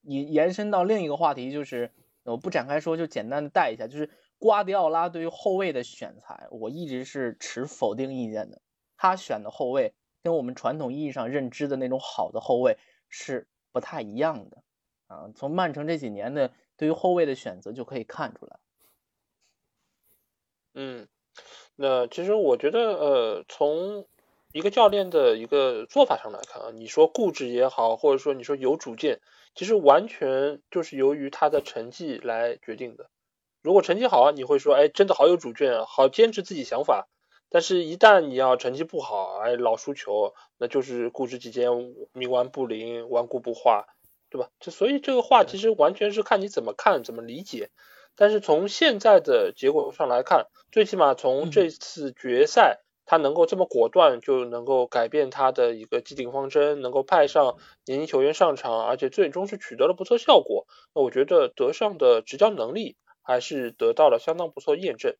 [0.08, 1.90] 延延伸到另一个话题，就是
[2.22, 8.62] 我不展开说，就简单的带一下，就是瓜迪奥拉对于后卫的选材，我一直是持否定意见的。
[8.96, 12.78] 他选的后卫跟我们传统意义上认知的那种好的后卫
[13.08, 14.62] 是不太一样的
[15.08, 15.32] 啊。
[15.34, 18.58] 从曼城这几年的对于后卫的选择就可以看出来。
[20.74, 21.08] 嗯，
[21.74, 24.06] 那其实我觉得，呃，从
[24.52, 29.20] 一个教练的一个做法上来看啊，你说固执也好，或者说你说有主见。
[29.54, 33.08] 其实完全就是由于他的成绩来决定的。
[33.62, 37.08] 如果成绩好，你会说，哎，真的好有主见，好坚持自己想法。
[37.48, 41.70] 但是，一旦你要成绩不好，哎，老输球，那就是固执己见，
[42.12, 43.86] 冥顽不灵，顽固不化，
[44.30, 44.48] 对吧？
[44.60, 47.70] 这所以这个话其实完全是看你怎么看，怎么理解。
[48.14, 52.82] 但是从现在的结果上来看，最起码从这次决赛。
[53.08, 57.54] 他能够这么果断，就能够改变他的一个既定方针，能够派上
[57.84, 60.66] 年轻球员上场，而且最终是取得了不错效果。
[60.92, 65.14] 那我觉得德尚的执教能力还是得到了相当不错验证。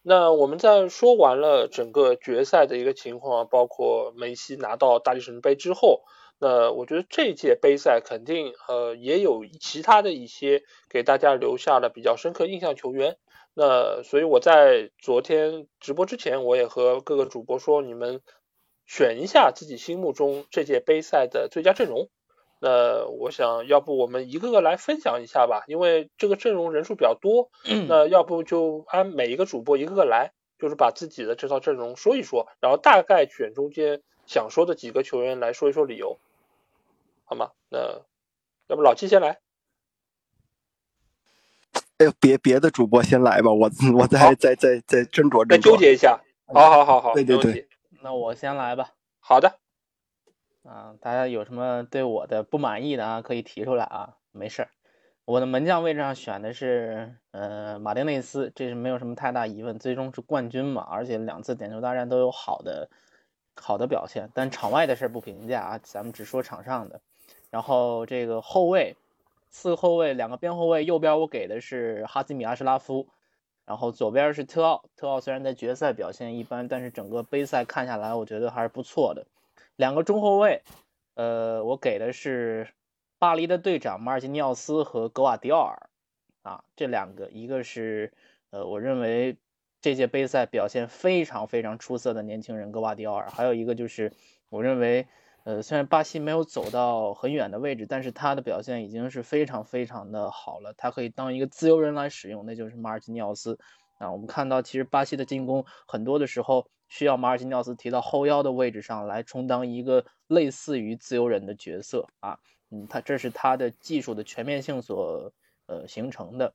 [0.00, 6.04] 那我们在说完了整个决赛的一个情况，包括梅西拿到大力神杯之后，
[6.38, 13.16] 那我觉得这届杯赛肯定呃也有其他的一些给大家留下了比较深刻印象球员。
[13.54, 18.20] 那所以我在昨天直播之前，我也和各个主播说，你们
[18.86, 22.10] 选一下自己心目中这届杯赛的最佳阵容。
[22.60, 27.50] 那我想要不我们一个个来分享一下吧，因为这个阵容人数比较多。
[27.88, 36.18] 那要不就按每一个主播一个个来，就是把自己的这套阵容说一说，然后大概选中间想说的几个球员来说一说理由，
[37.26, 37.50] 好吗？
[37.68, 37.78] 那
[38.68, 39.40] 要不老七先来？
[41.98, 46.20] 哎呦，别别的主播先来吧，我我再再再再斟酌再纠结一下。
[46.46, 47.68] 好好好好，对对对，
[48.02, 48.92] 那我先来吧。
[49.18, 49.58] 好的。
[50.62, 54.68] 啊，大家有什么对我的不满意的啊，可以提出来啊，没事儿。
[55.24, 62.90] 我的门将位置上选的是呃马丁内斯，这是没有什么太大疑问，最终是冠军嘛，而且两次点球大战都有好的
[63.54, 64.30] 好的表现。
[64.34, 67.00] 但场外的事不评价啊，咱们只说场上的。
[67.50, 68.96] 然后这个后卫。
[69.48, 73.06] 四个后卫，两个边后卫，右边我给的是哈基米阿什拉夫，
[73.64, 74.84] 然后左边是特奥。
[74.96, 79.24] 特奥虽然在决赛表现一般，但是整个杯赛看下来，我觉得还是不错的。
[79.76, 80.60] 两个中后卫，
[81.14, 82.68] 呃，我给的是
[83.18, 85.88] 巴黎的队长马尔基尼奥斯和格瓦迪奥尔。
[86.42, 88.12] 啊，这两个，一个是
[88.50, 89.38] 呃，我认为
[89.80, 94.12] 这届杯赛表现非常非常出色的年轻人格瓦迪奥尔，还有一个就是
[94.50, 95.06] 我认为。
[95.46, 100.74] 呃，虽然巴西没有走到很远的位置，但是他的表现已经是非常非常的好了。
[100.76, 103.56] 他可以当一个自由人来使用，那就是马尔基尼奥斯
[103.98, 104.10] 啊。
[104.10, 112.40] 我们看到，其实巴西的进攻很多的时候需要马尔基尼奥斯提到后腰的位置上来充当一个类似于自由人的角色啊。
[112.72, 115.32] 嗯，他这是他的技术的全面性所
[115.66, 116.54] 呃形成的。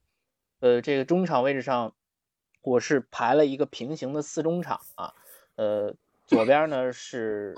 [0.60, 1.96] 呃，这个中场位置上，
[2.62, 5.14] 我是排了一个平行的四中场啊，
[5.56, 5.96] 呃。
[6.32, 7.54] 左边呢是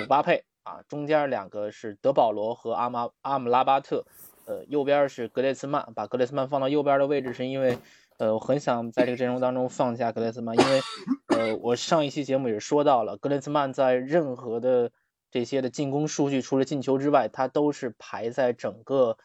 [0.00, 4.04] 姆巴佩啊，中间两个是德保罗和阿马阿姆拉巴特，
[4.44, 5.94] 呃，右边是格列兹曼。
[5.94, 7.78] 把格列兹曼放到右边的位置，是因为
[8.18, 10.80] 呃，我很想在这个阵容当中放下格列兹曼，因为
[11.28, 14.90] 呃，我上一期节目也说到了，格列兹曼在任何的
[15.30, 19.16] 这些的进攻数据，除了进球之外，他都是排在整个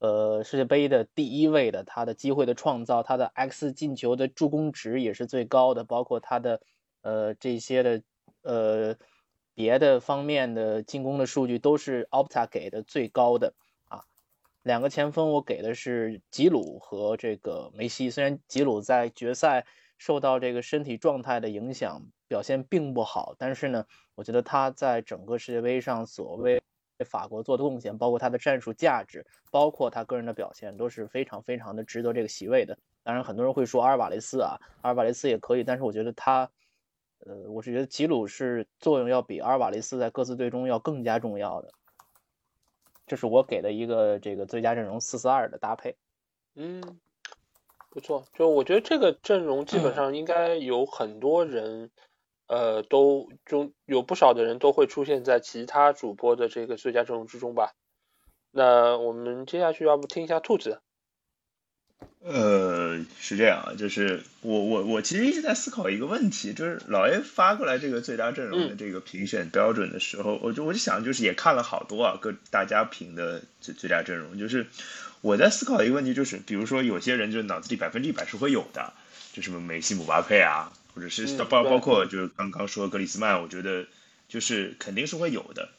[0.00, 1.82] 呃世界杯的第一位的。
[1.82, 6.60] 他的机会的创造，他的 X 进球的助攻值也是最高的，包括他的。
[7.02, 8.02] 呃，这些的
[8.42, 8.96] 呃
[9.54, 13.54] 别的方面的进攻的数据都是 Opta 给的最高的
[13.88, 14.04] 啊。
[14.62, 19.66] 两个前锋我给的是吉鲁和这个梅西，虽然吉鲁在决赛
[19.98, 23.84] 受到这个身体状态的影响，表现并不好，但是呢，
[24.14, 26.62] 我觉得他在整个世界杯上所为
[27.04, 32.78] 法国做的贡献，包括他的战术价值，包括他个人的表现，都是非常非常的值得这个席位的。
[33.02, 36.48] 当然，很多人会说阿尔瓦雷斯啊，阿尔瓦雷斯也可以，但是我觉得他。
[37.24, 41.72] 呃，我是觉得吉鲁是作用要比阿尔瓦雷斯在各自队中要更加重要的，
[43.06, 45.96] 这是我给的一个这个最佳阵容四四二的搭配。
[46.54, 46.82] 嗯，
[47.90, 51.90] 不错，就我觉得这个阵容基本上应该有很多人，
[52.48, 57.72] 呃，都中有不少的人都会出现在其他主播的这个最佳阵容之中吧。
[58.50, 60.82] 那我们接下去要不听一下兔子？
[62.24, 74.68] 呃，是这样啊，就是我我我其实一直在思考一个问题，就是老 A 发过来这个最佳阵容的这个评选标准的时候，我就我就想，就是也看了好多啊，各大家评的最最佳阵容，就是
[75.20, 78.92] 我在思考一个问题，就是比如说有些人就是脑子里百分之一百是会有的，
[79.32, 83.86] 就什么梅西、姆巴佩啊，或者是包包括就是刚刚说格里斯曼，我觉得
[84.28, 85.70] 就是肯定是会有的。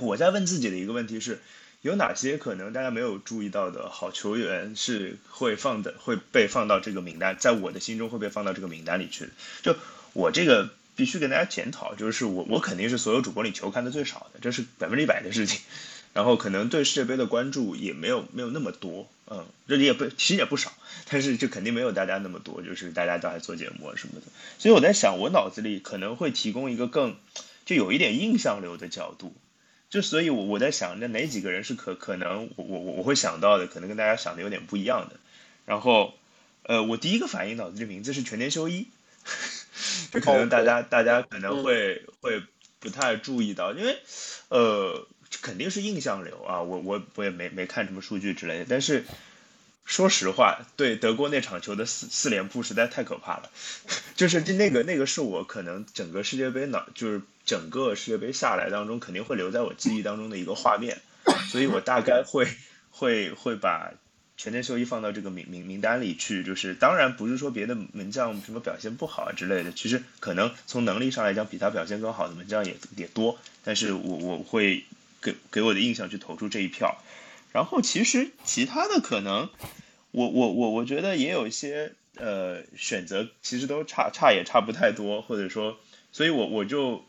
[0.00, 1.38] 我在问自己的一个问题是。
[1.84, 9.30] 有哪些可能大家没有注意到的好球员是会放的会被放到这个名单，在我的心中会被放到这个名单里去的？
[9.60, 9.76] 就
[10.14, 15.60] 我这个必须跟大家检讨，就是我我肯定是所有主播里球看的最少的，这是百分之一百的事情。
[16.14, 20.72] 然后可能对世界杯的关注也没有没有那么多，嗯，这里也不其实也不少，
[21.10, 24.26] 但是就肯定没有大家那么多，就是大家都还做节目什么的。
[24.58, 27.14] 所以我在想，我脑子里可能会提供一个更
[27.66, 29.34] 就有一点印象流的角度。
[29.94, 35.20] 就所以，我我在想，那哪几个人是可可能我我我会想到的，可能跟大家想的有点不一样的。
[35.66, 36.14] 然后，
[36.64, 38.88] 呃，我第一个反应脑子里名字是全天修一，
[40.10, 42.42] 这可能大家大家可能会会
[42.80, 43.98] 不太注意到，因为
[44.48, 45.06] 呃
[45.40, 49.04] 肯定是印象流啊，我我我也没没看什么数据之类的，但是。
[49.84, 53.50] 说实话，对德国那场球的四四连扑实在太可怕了，
[54.16, 61.00] 就是那个那个是我可能整个世界杯脑，就是整个世界杯下来当中肯定会留在我记忆当中的一个画面，
[61.50, 62.48] 所以我大概会
[62.90, 63.92] 会会把
[64.38, 66.42] 全天秀一放到这个名名名单里去。
[66.42, 74.84] 就是当然不是说别的门将什么表现不好啊之类的，其实可能从能力上来讲比他表现更好的门将也也多，但是我我会
[75.20, 76.96] 给给我的印象去投出这一票。
[77.54, 79.48] 然后其实其他的可能，
[80.10, 85.78] 我我我我觉得也有一些呃选择，其实都差差也差不太多，或者说，
[86.10, 87.04] 所以我我就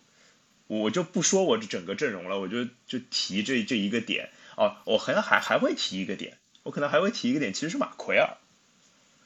[0.68, 4.30] 我就不说我这整个阵容了，我就就提这这一个点。
[4.56, 8.38] 哦，我可能还还会提一个点，我可能还会提一个点，其实是马奎尔，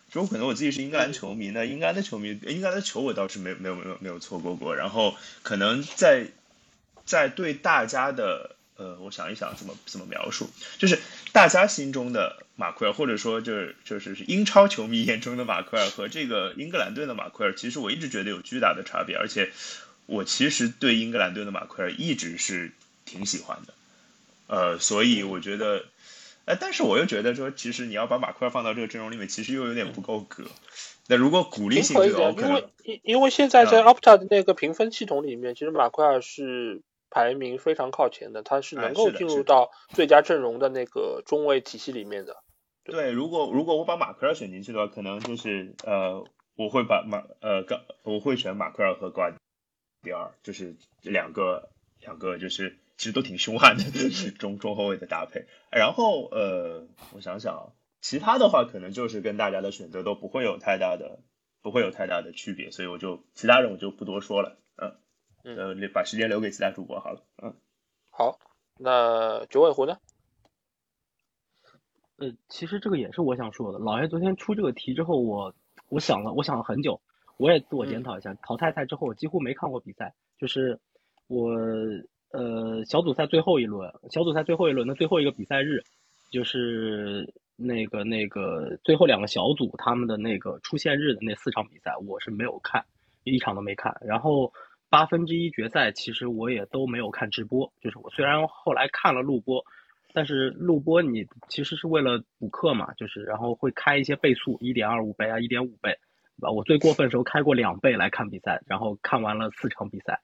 [0.09, 6.27] 就我可能我自己是英格兰球迷呢，英格兰的球迷，英格兰的球我倒是没没有没有没有错过过，然后可能在
[7.03, 10.97] 在对大家的呃，我想一想怎么怎么描述，就是
[11.33, 19.51] 大家心中的马奎尔，或者说就是就是英超球迷眼中的马奎尔和这个英格兰队的马奎尔，其实我一直觉得有巨大的差别，而且
[20.05, 22.71] 我其实对英格兰队的马奎尔一直是
[23.05, 23.73] 挺喜欢的，
[24.47, 25.83] 呃，所以我觉得。
[26.45, 30.45] 哎，但是我又觉得说，其实你要把马奎尔放到这个阵容里面，其实又有点不够格。
[31.05, 42.43] 那如果鼓励性这个，因为因因为现在在 Opta 的那个评分系统里面，其实马奎尔是排名非常靠前的，他是能够进入到最佳阵容的那个中卫体系里面的。
[42.83, 46.25] 对，如果如果我把马奎尔选进去的话，可能就是呃，
[46.55, 47.65] 我会把马呃，
[48.03, 49.31] 我会选马奎尔和瓜
[50.01, 51.69] 迪尔，就是两个
[51.99, 52.77] 两个就是。
[52.99, 53.83] 其实都挺凶悍的
[54.37, 57.71] 中中后卫的搭配，然后呃，我想想，
[58.01, 61.21] 其他的话可能就是跟大家的选择都不会有太大的
[61.61, 64.68] 不会有太大的区别，所以我就其他人我就不多说了，嗯，
[65.55, 67.53] 呃，把时间留给其他主播好了，嗯，
[68.09, 68.39] 好，
[68.77, 69.97] 那九尾狐呢？
[72.17, 75.53] 呃，其实这个也是我想说的，老爷昨天出这个题之后，我
[75.89, 76.99] 我想了，我想了很久，
[77.37, 80.79] 我也自我检讨一下，淘汰赛之后我几乎没看过比赛，就是
[81.27, 81.53] 我。
[82.31, 85.83] 呃，小组赛最后一轮，小组赛最后一轮的最后一个比赛日，
[86.29, 92.85] 就是那个那个最后两个小组他们的那个出线日的那四场比赛，我是没有看，
[93.23, 93.97] 一场都没看。
[94.01, 94.53] 然后
[94.89, 99.63] 八分之一决赛，其实我也都没有看直播，就是我虽然后来看了录播，
[100.13, 105.91] 但是录播你其实是为了补课嘛，就是然后会开一些倍速，一点二五倍啊，一点五倍，
[106.37, 106.51] 对吧？
[106.51, 110.19] 我最过分的时候开过两倍来看比赛，然后看完了四场比赛。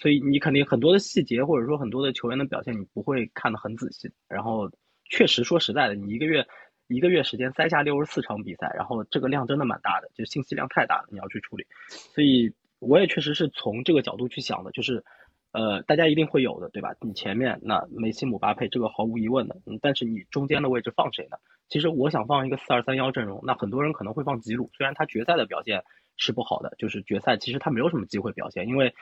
[0.00, 4.08] 所以你肯定很多的细节，或者说很多的球员的表现，你不会看得很仔细。
[4.28, 4.70] 然后
[5.10, 6.46] 确实说实在的，你一个月
[6.86, 11.66] 一个月时间塞下六十四场比赛，然后这个量真的蛮大的，就信息量太大了，你要去处理。
[11.88, 15.04] 所以我也确实是从这个角度去想的，就是
[15.52, 16.94] 呃，大家一定会有的，对吧？
[17.00, 21.36] 你前面那梅西、姆巴佩这个毫无疑问的，嗯但是你中间的位置放谁呢？
[21.68, 25.82] 其实我想放一个四二三幺阵容，那很多人可能会放吉鲁，虽然他决赛的表现
[26.16, 28.94] 是不好的，就是决赛其实他没有什么机会表现，因为。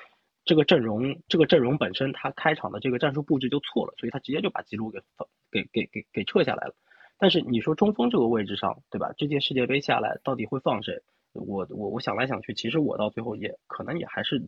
[0.48, 6.74] 这个阵容，这个阵容本身，他开场的这个战术布置就错了，所以他直接就把吉鲁给放给给给给撤下来了。
[7.18, 9.12] 但是你说中锋这个位置上，对吧？
[9.18, 11.02] 这届世界杯下来到底会放谁？
[11.36, 14.46] 我我我想来想去，其实我到最后也可能也还是，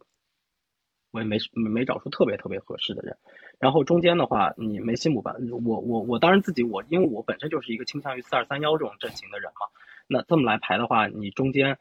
[1.11, 3.17] 我也没没找出特别特别合适的人。
[3.59, 9.67] 然后中间的话，你梅西姆吧，我我我当然自己我因为我本身就是一个倾向于四二三幺这种阵型的人嘛。
[10.07, 11.79] 那这么来排的话，你中间，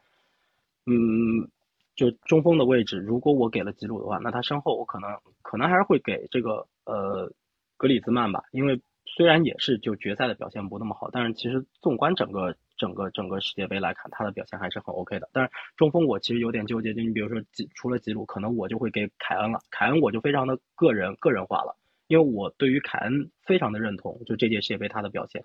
[0.86, 1.50] 嗯。
[1.98, 7.32] 就中锋的位置，如果我给了吉鲁的话，那他身后我可能可能还是会给这个呃
[7.76, 15.28] 格里兹曼吧，因为虽然也是就决赛的表现不那么好，但是其实纵观整个整个整个世界杯来看，他的表现还是很 OK 的。
[15.32, 19.60] 但是中锋我其实有点纠结，就你比如说吉除了吉鲁，可能我就会给凯恩了。
[19.70, 21.76] 凯恩我就非常的个人个人化了，
[22.06, 25.44] 因为我对于凯恩非常的认同，就这届世界杯他的表现，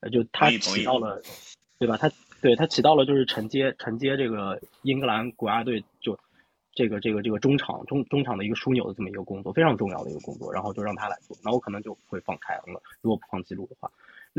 [0.00, 1.22] 呃，就他起到了，
[1.78, 1.96] 对吧？
[1.96, 2.10] 他。
[2.40, 6.16] 对他起到了就是承接承接这个英格兰国家队就
[6.72, 12.80] 这个这个这个中场中中场的一个枢纽的这么一个工作，非常重要的一个工作，然后就让他来做，那我可能就会放凯恩了。
[13.00, 13.90] 如果不放吉鲁的话，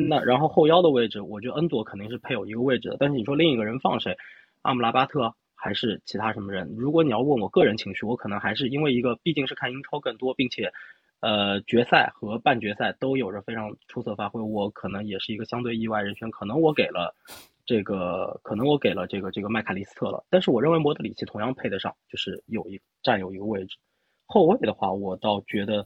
[0.07, 4.15] 那然后后腰的位置，我觉得恩佐肯定是配有一个位置的，但是你说另一个人放谁，
[4.61, 6.73] 阿姆拉巴特还是其他什么人？
[6.77, 10.71] 如果你要问我个人情绪，我可能还是因为一个毕竟是看英超更多，并且
[11.19, 17.15] 呃决赛和半决赛都有着非常出色发挥，我可能也是一个相对意外人选，可能我给了。
[17.65, 23.77] 这个可能我给了这个这个麦卡利斯特了，但是我认为莫德里奇同样配得上，就是有一占有一个位置。
[24.25, 25.85] 后卫的话，我倒觉得，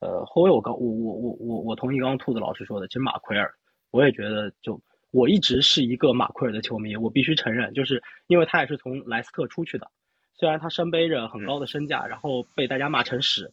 [0.00, 3.52] 呃，后卫我刚我我我我我同意刚刚兔子老师说的，其实马奎尔，
[3.90, 9.90] 我也觉得就我一直是一个马奎尔的球迷，我必须承认，就是因为他也是从莱斯特出去的，
[10.34, 13.52] 虽然他身背着很高的身价，然后被大家骂成屎，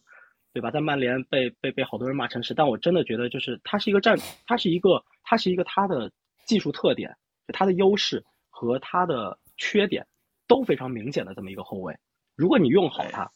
[0.52, 0.70] 对吧？
[0.70, 4.16] 在曼联被被被好多人骂成屎，但我真的觉得就是他是一个战，
[4.46, 6.10] 他是一个他是一个他的
[6.46, 7.16] 技术特点。
[7.54, 10.06] 他的优势和他的缺点
[10.46, 11.96] 都非常明显的这么一个后卫，
[12.36, 13.26] 如果你用好他，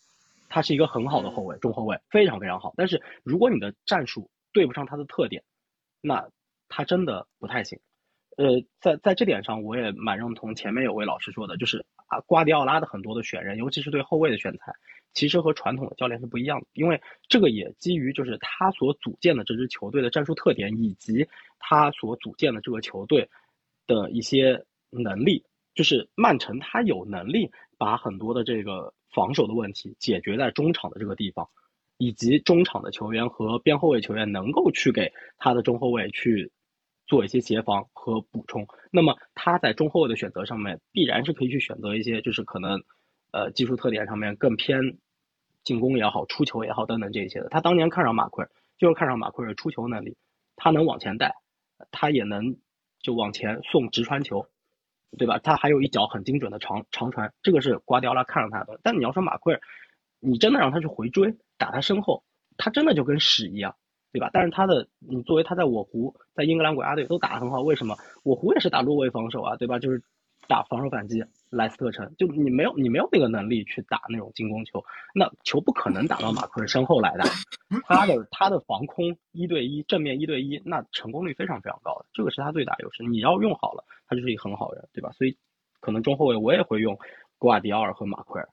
[0.52, 2.74] 他是一个很好的后卫，中后卫非常非常好。
[2.76, 5.42] 但是如果你的战术对不上他的特点，
[6.00, 6.28] 那
[6.68, 7.80] 他真的不太行。
[8.36, 14.72] 呃，在在这点上，我也蛮认同前面有位老师说的，就是啊，瓜迪奥拉的很多的选人，尤其是对后卫的选材，
[15.14, 21.26] 其实和传统的教练是不一样的，因为这个也基于就是他所组建的这支球队的战术特点，以及
[21.58, 23.28] 他所组建的这个球队。
[23.84, 27.50] 的一些能力，就是曼城他有能力
[27.82, 31.48] 把很多的这个防守的问题解决在中场的这个地方，
[31.98, 36.52] 以及中场的球员和边后卫球员能够去给他的中后卫去
[37.08, 38.68] 做一些协防和补充。
[38.92, 42.84] 那么他在中后卫的选择上面，必然是可以去选择一些就是可能，
[43.32, 44.98] 呃，技术特点上面更偏
[45.64, 47.48] 进攻也好，出球也好等等这些的。
[47.48, 50.16] 他当年看上马奎尔，就是看上马奎尔出球能力，
[50.54, 51.34] 他能往前带，
[51.90, 52.58] 他也能
[53.00, 54.46] 就往前送直传球，
[55.18, 55.38] 对吧？
[55.38, 58.80] 他还有一脚很精准的长长传，这个是瓜迪奥拉看上他的。
[58.82, 59.60] 但你要说马奎尔，
[60.20, 62.24] 你真的让他去回追打他身后，
[62.56, 63.74] 他真的就跟屎一样，
[64.12, 64.30] 对吧？
[64.32, 67.96] 但是他的你作为他在我湖在英格兰国家队都打得很好，为什么？
[68.24, 69.78] 我湖也是打落位防守啊，对吧？
[69.78, 70.02] 就是
[70.52, 71.24] 打防守反击。
[71.48, 74.82] 莱斯特城就你没有你没有那个能力去打那种进攻球，
[75.14, 77.24] 那球不可能打到马奎尔身后来的。
[77.84, 83.02] 他的他的防空一对一正面一对一，那成功率非常非常高的，这个是他最大优势。
[83.02, 85.10] 你要用好了，他就是一个很好人，对吧？
[85.12, 85.36] 所以
[85.80, 86.98] 可能中后卫我也会用
[87.38, 88.48] 古瓦迪奥尔和马奎尔，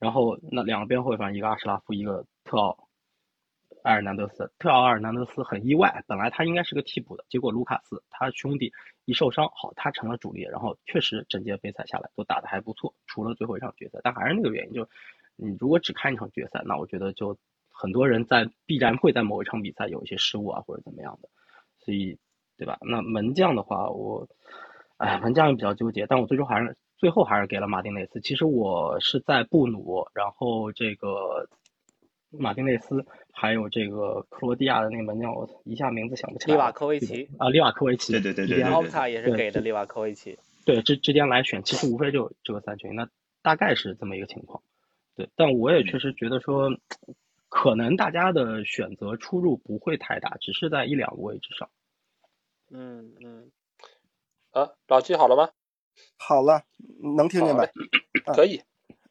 [0.00, 2.76] 然后那两个边后卫反正一个阿什拉夫，一个特奥。
[3.82, 8.72] 埃尔南德斯，特奥埃尔南德斯很意外，本来他应该是个替补的，结果卢卡斯他兄弟
[9.04, 14.88] 一受伤，好，他成了主力，然后确实整届杯赛下来都打得还不错，除了最后一场决赛，但还是那个原因，就
[15.36, 17.36] 你如果只看一场决赛，那我觉得就
[17.70, 21.28] 很多人在必然会在某一场比赛有一些失误啊或者怎么样的，
[21.78, 22.18] 所以
[22.56, 22.78] 对吧？
[22.80, 24.26] 那门将的话，我
[24.96, 28.20] 哎门将也比较纠结，但我最终还是最后还是给了马丁内斯。
[28.20, 31.48] 其实我是在布努，然后这个。
[32.38, 36.54] 马丁内斯，还有这个克罗地亚的那门将，我一下名字想不起来。
[36.54, 38.12] 利瓦科维奇啊，利瓦科维奇。
[38.12, 38.62] 对对对对。
[38.62, 40.38] 奥卡也是给的利瓦科维奇。
[40.64, 43.08] 对，之之间来选，其实无非就这个三群，那
[43.42, 44.62] 大概是这么一个情况。
[45.14, 46.70] 对，但我也确实觉得说，
[47.48, 51.68] 可能大家的选择出入不会太大，只是在一两个位置上。
[52.70, 53.50] 嗯嗯。
[54.52, 55.50] 啊，老季好了吗？
[56.16, 56.62] 好了，
[57.16, 57.64] 能听见吧？
[58.34, 58.62] 可以。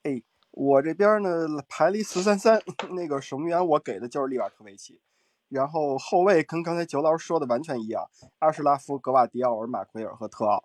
[0.03, 0.21] 哎。
[0.55, 2.61] 我这边呢排了一四三三，
[2.95, 5.01] 那个守门员我给的就是利瓦科维奇，
[5.49, 8.07] 然后后卫跟刚才九老师说的完全一样，
[8.37, 10.63] 阿什拉夫、格瓦迪奥尔、马奎尔和特奥。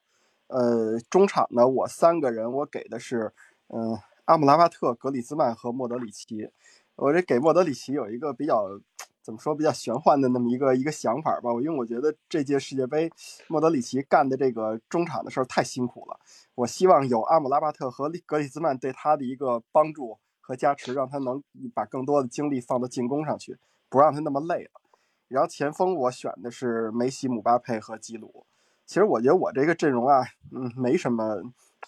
[0.48, 3.32] 呃，中场呢我三个人我给的是，
[3.68, 6.50] 嗯，阿姆拉巴特、格里兹曼和莫德里奇。
[6.96, 8.80] 我这给莫德里奇有一个比较。
[9.28, 13.12] 怎么说比较玄幻的那么一个一个想法吧，我因为我觉得这届世界杯
[13.46, 16.18] 莫德里奇干的这个中场的事太辛苦了，
[16.54, 21.42] 我希望有阿姆拉巴特和格里兹曼对他的一个帮助和加持，让他能
[21.74, 23.58] 把更多的精力放到进攻上去，
[23.90, 24.80] 不让他那么累了。
[25.28, 28.46] 然后前锋我选的是梅西、姆巴佩和基鲁。
[28.86, 31.42] 其实我觉得我这个阵容啊，嗯，没什么。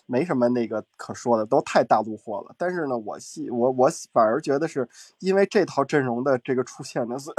[0.07, 2.55] 没什么那个可说的，都太大陆货了。
[2.59, 4.89] 但是呢，我戏我我反而觉得是
[5.19, 7.31] 因为这套阵容的这个出现呢，是，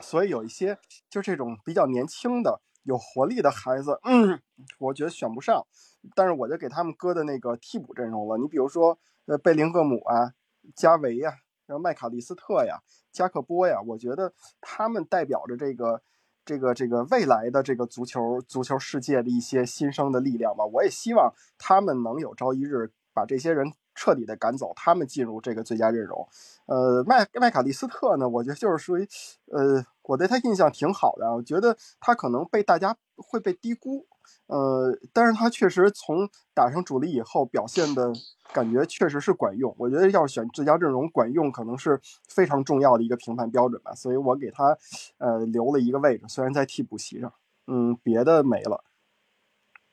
[0.00, 0.78] 所以有一些
[1.08, 4.40] 就这种比较年轻的、有活力的孩子，嗯，
[4.78, 5.66] 我觉得选不上。
[6.14, 8.38] 但是我就给他们搁的那个替补阵容了。
[8.38, 10.32] 你比如说，呃，贝林厄姆啊，
[10.74, 11.34] 加维呀，
[11.66, 12.80] 然后麦卡利斯特呀，
[13.12, 16.02] 加克波呀，我觉得他们代表着这个。
[16.50, 26.26] 这个这个未来的这个足球足球世界的一些新生的力量吧，我也希望他们能有朝一日把这些人彻底的赶走，他们进入这个最佳阵容。
[26.66, 29.06] 呃，麦麦卡利斯特呢，我觉得就是属于，
[29.52, 34.08] 呃，我对他印象挺好的，我觉得他可能被大家会被低估。
[34.46, 38.12] 呃，但是他确实从打上主力以后表现的
[38.52, 39.74] 感觉确实是管用。
[39.78, 43.94] 我觉得要选最佳阵容，管用可能是非常重要的一个评判标准吧。
[43.94, 44.76] 所以我给他
[45.18, 47.32] 呃留了一个位置，虽然在替补席上，
[47.66, 48.84] 嗯，别的没了。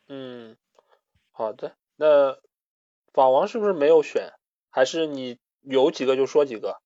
[0.07, 0.57] 嗯，
[1.31, 1.75] 好的。
[1.95, 2.37] 那
[3.13, 4.31] 法王是不是没有选？
[4.69, 6.81] 还是你有几个就说几个？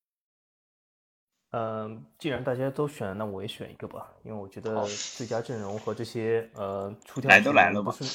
[1.53, 4.85] 嗯，既然大家都选，那我也选一个吧，因为我觉得
[5.17, 8.05] 最佳阵容和这些呃出挑来都来了不是，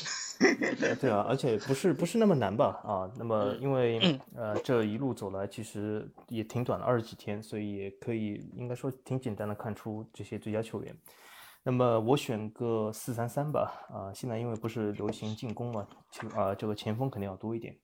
[0.96, 2.80] 对啊，而且不是不是那么难吧？
[2.82, 10.96] 啊，那么因为呃这一路走来其实也挺短的二十几天，所以也可以应该说挺简单的看出这些最佳球员。
[11.62, 17.76] 那么我选个四三三吧，啊，现在因为不是流行进攻嘛，就啊这个前锋肯定要多一点。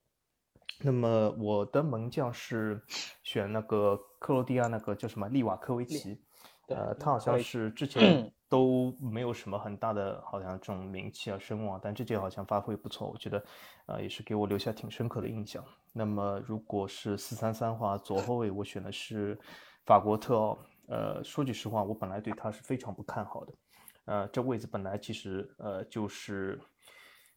[0.85, 2.83] 那么我的门将是
[3.23, 6.21] 选那个克罗地亚那个叫什么利瓦科维奇，
[6.69, 13.45] 呃，他好像是之前 都没有什么很大的好像这种名气啊声望，但这届好像发挥不错，我觉得
[13.87, 15.65] 呃也是给我留下挺深刻的印象。
[15.93, 19.39] 那么如果是四三三话，左后卫我选的是
[19.87, 23.53] 法国特奥，呃，说句实话，我本来对他是非常不看好的，
[24.07, 26.61] 呃，这位置本来其实呃就是。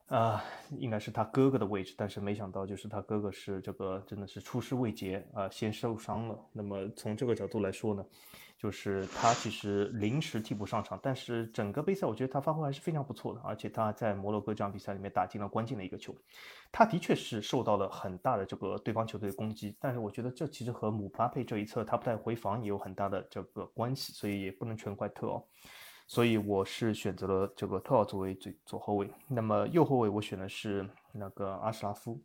[0.07, 0.44] 啊，
[0.77, 6.40] 应该是他哥哥的位置，但是没想到就是他哥哥是这个真的是出师未捷啊，先受伤了。
[6.52, 8.06] 那么从这个角度来说呢，
[8.56, 16.15] 就是他其实临时替补上场，但是整个杯赛我觉得他发挥还是非常不错的，而且他在摩洛哥这场比赛里面打进了关键的一个球。
[16.72, 25.48] 他的确是受到了很大的这个对方球队的攻击，但是我觉得这其实和姆巴佩这一侧他不太回防也有很大的这个关系，所以也不能全怪特奥。
[26.07, 32.22] 所以我是选择了这个特奥作为最左后卫，那么右后卫我选的是那个阿什拉夫。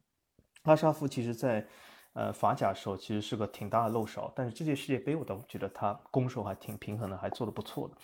[0.62, 1.66] 阿什拉夫其实在
[2.12, 7.94] 呃法甲的时候其实是个挺大的漏勺，但是这届世界杯我倒觉得他攻守还挺平衡的，还做得不错的，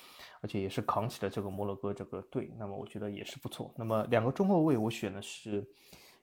[0.41, 3.71] 而且也是扛起了这个摩洛哥这个队，那么我觉得也是不错。
[3.77, 5.69] 那么两个中后卫我选的是，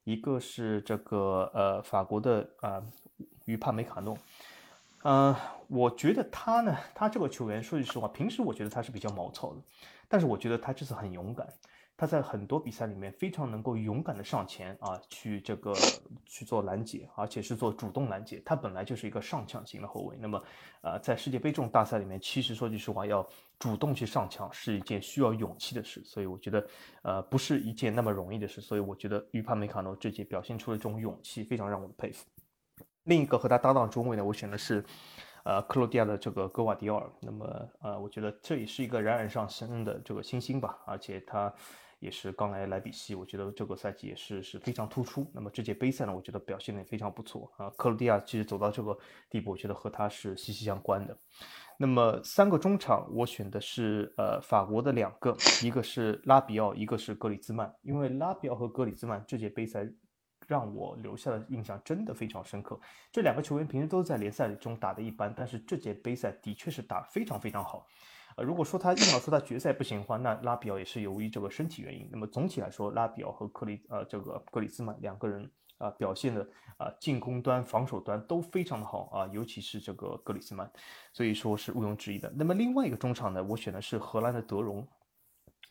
[0.04, 2.82] 一个是这个呃法国的啊
[3.46, 4.18] 于帕梅卡诺，
[5.04, 5.36] 嗯，
[5.68, 9.62] 我觉得他呢，他这个球员说句实话，平时我觉得他是比较毛糙的，
[10.08, 11.48] 但是我觉得他这次很勇敢。
[11.96, 15.74] 他在很多比赛里面非常能够勇敢的上前啊，去这个
[16.26, 18.42] 去做拦截，而且是做主动拦截。
[18.44, 20.42] 他本来就是一个上抢型的后卫，那么，
[20.82, 23.26] 呃，在世界杯这种大赛里面，其实说句实话，要
[23.60, 26.68] 主动去上抢是一件需要勇气的事，所以我觉得，
[27.04, 28.60] 呃，不是一件那么容易的事。
[28.60, 32.26] 所以我觉得于帕梅卡诺这届表现出了这种勇气，非常让我佩服。
[33.04, 34.84] 另一个和他搭档中卫呢，我选的是，
[35.44, 37.10] 呃，克罗地亚的这个戈瓦迪奥尔。
[37.22, 41.54] 那么，呃，我觉得这也是一个冉冉上升的这个新星吧，而且他。
[42.00, 45.26] 也是刚来莱比锡，我觉得这个赛季也是是非常突出。
[45.34, 47.70] 那么这届杯赛呢，我觉得表现的也非常不错啊。
[47.78, 48.98] 克罗地亚其实走到这个
[49.30, 51.18] 地步，我觉得和他是息息相关的。
[51.78, 57.74] 那么三个中场，我选的是呃法国的两个，一个是拉比奥，一个是格里兹曼。
[57.84, 59.88] 因为拉比奥和格里兹曼这届杯赛
[60.48, 62.80] 让我留下的印象真的非常深刻。
[63.12, 67.86] 这两个球员平时都在联赛中打的一般，但是这届杯赛的确是打非常非常好。
[68.36, 72.10] 呃，如果说他硬要说他决赛不行的话，那拉比奥也是由于这个身体原因。
[72.12, 76.48] 那么总体来说，拉比奥和克里呃这个格里兹曼两个人啊表现的
[76.78, 80.72] 啊进攻端、防守端都非常的好啊，尤其是这个格里兹曼，
[81.12, 82.32] 所以说是毋庸置疑的。
[82.36, 84.88] 那么另外一个中场呢，我选的是荷兰的德容。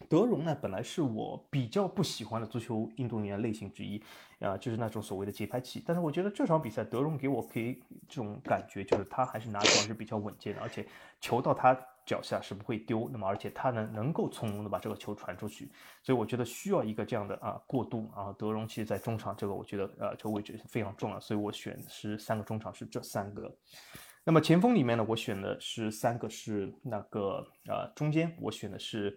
[0.09, 4.03] 德容呢，本来是我比较不喜欢的足球运动员类型之一，
[4.41, 5.83] 啊，就是那种所谓的节拍器。
[5.87, 10.85] 但是我觉得这场比赛，德容给我可以这种感觉，就是他还是拿球还是比较稳健的，而且
[11.21, 11.73] 球到他
[12.05, 13.09] 脚下是不会丢。
[13.13, 15.71] 那么，而且他呢，能够从容的把这个球传出去。
[16.03, 18.35] 所以我觉得需要一个这样的啊过渡啊。
[18.37, 23.51] 德容其实在中场这个，我觉得呃这个位置是非常重要，所以我选是三个中场是这三个。
[24.25, 29.17] 那么前锋里面呢，我选的是三个是那个呃中间我选的是。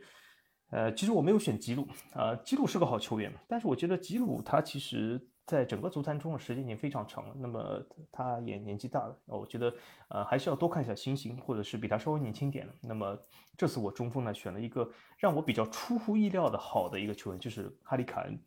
[0.72, 7.82] 呃，其实我没有选吉鲁，啊，吉鲁是个好球员，但是我觉得吉鲁他其实在整个足坛中的时间已经非常长了，那么
[8.12, 9.74] 他也年纪大了，我觉得
[10.10, 12.74] 呃还是要多看一下新星，或者是比他稍微年轻点的。
[12.82, 13.18] 那么
[13.56, 18.40] 这次我中锋呢选了一个让我比较出乎意料的好的一个球员，就是哈里凯恩。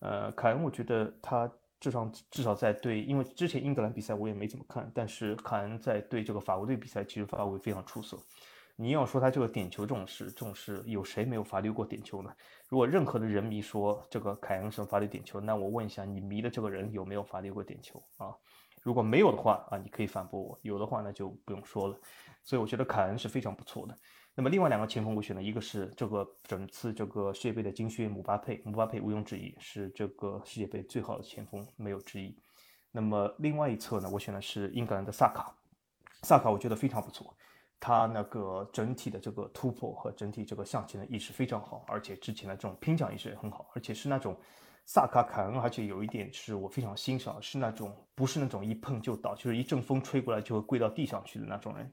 [0.00, 1.50] 呃，凯恩我觉得他
[1.80, 8.18] 至少至少在对，因为之前英格兰比赛我也没怎么看，但是凯恩在对这个法国队比赛其实发挥非常出色。
[8.76, 12.32] 你要说他这个点球重视重视有谁没有罚丢过点球呢？
[12.68, 18.34] 如果任何的人迷说这个凯恩是罚丢点球，那我问一下你迷的这个人有没有罚丢过点球啊？
[18.82, 21.96] 如果没有的话啊，你可以反驳我；有的话那就不用说了。
[22.42, 23.96] 所以我觉得凯恩是非常不错的。
[24.34, 32.36] 那么另外两个前锋我选的一个是这个整次这个世界杯的金靴姆巴佩，姆巴佩毋庸置疑是这个世界杯最好的前锋，没有之一。
[32.90, 35.54] 那么另外一侧呢，我选的是英格兰的萨卡，
[36.22, 37.36] 萨卡我觉得非常不错。
[37.84, 44.38] 他那个整体的这个突破和整体这个向前的意识非常好，而且之前的这种拼抢意识也很好，而且是那种
[44.86, 51.92] 萨卡凯恩，而且有一点是我非常欣赏，是那种不是那种一碰就倒，就是一阵风吹过来就会跪到地上去的那种人。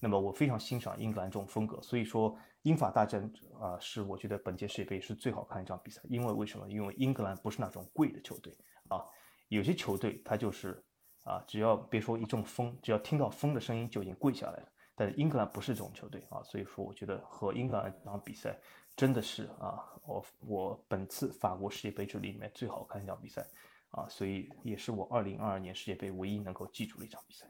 [0.00, 3.30] 那么我非常欣赏英格兰这种风格，所以说英法大战
[3.60, 6.66] 啊是我觉得本届世界杯是最好看一场比赛，因为为什么？
[6.66, 8.56] 因为英格兰不是那种跪的球队
[8.88, 9.04] 啊，
[9.48, 10.82] 有些球队他就是
[11.24, 14.68] 啊，只要别说一阵风，只要听到风的声音就已经跪下来了。
[14.96, 18.58] 但是英格兰不是这种球队啊，所以说我觉得和英格兰这场比赛
[18.96, 23.46] 真的是啊，我我本次法国世界杯这里面最好看一场比赛
[23.90, 27.46] 啊，所以也是我二零二二年世界杯唯一能够记住的一场比赛。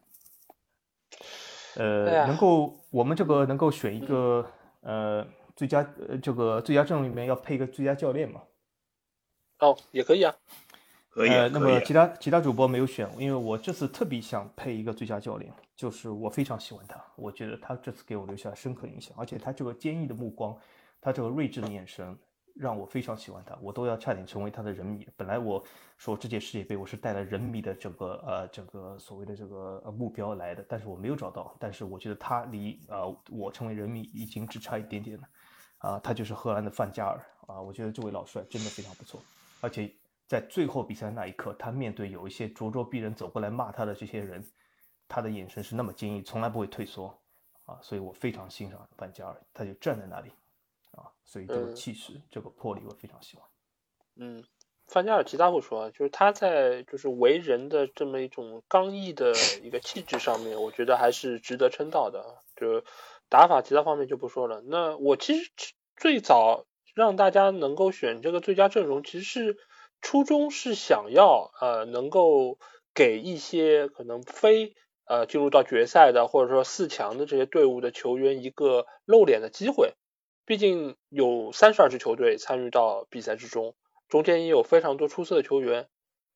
[1.77, 4.51] 呃，能够我们这个能够选一个
[4.81, 8.43] 呃最佳呃这个最佳阵容里面要配一个最佳教练嘛？
[9.61, 10.35] 哦，也可以啊。
[11.15, 20.57] 呃，那么其他其他主播没有选，因为我这次特别想配一个最佳教练，就是我非常喜欢他，我觉得他这次给我留下深刻印象，而且他这个坚毅的目光，
[21.01, 22.19] 他这个睿智的眼神，
[22.55, 25.07] 让我非常喜欢他，我都要差点成为他的人迷。
[25.19, 25.63] 本来我
[25.99, 35.29] 说这届世界杯我是带来人迷的整个呃整个所谓的这个目标来的，但是我没有找到，但是我觉得他离呃我成为人迷已经只差一点点了，
[35.79, 39.21] 啊，他就是荷兰的范加尔啊，我觉得这位老帅真的非常不错，
[39.61, 39.93] 而且。
[40.29, 44.45] 在最后比赛那一刻，他面对有一些咄咄逼人走过来骂他的这些人，
[45.09, 47.19] 他的眼神是那么坚毅，从来不会退缩
[47.65, 47.79] 啊！
[47.83, 50.31] 所以我非常欣赏范加尔，他就站在那里
[50.93, 53.47] 啊，所以这个气势、这个魄力，我非常喜欢。
[54.17, 54.45] 嗯，
[54.87, 62.43] 范加尔其他不说，就是他在就是为人的这么一种刚毅的一个气质上面，我觉得还是值得称道的。
[62.57, 62.85] 就
[63.29, 64.63] 打法其他方面就不说了。
[64.63, 65.51] 那我其实
[65.97, 69.57] 最早让大家能够选这个最佳阵容，其实是。
[70.03, 72.59] 初衷是想要呃能够
[72.95, 74.77] 给一些可能非
[75.07, 79.95] 呃进入到决赛的或者说四强的这些队伍的球员一个露脸的机会。
[80.45, 83.75] 毕竟有三十二支球队参与到比赛之中，
[84.09, 85.89] 中间也有非常多出色的球员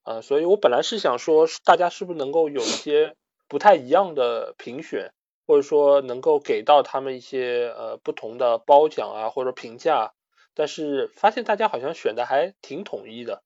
[0.03, 3.15] 啊，所以我本来是想说，大家是不是能够有一些
[3.47, 5.13] 不太一样的评选，
[5.47, 10.13] 或者说能够给到他们一些呃不同的褒奖啊或者评价，
[10.55, 13.45] 但是发现大家好像选的还挺统一的。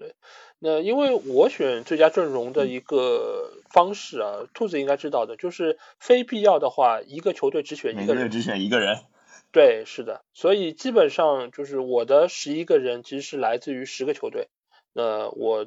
[0.00, 0.14] 对，
[0.58, 9.00] 那因为我选最佳阵容的一个方式啊，兔子应该知道的，就是非必要的话，一个球队只选一个人，只选一个人。
[9.52, 14.48] 对，是的，所以基本上就是我的十一个人其实是来自于十个球队。
[14.94, 15.66] 那我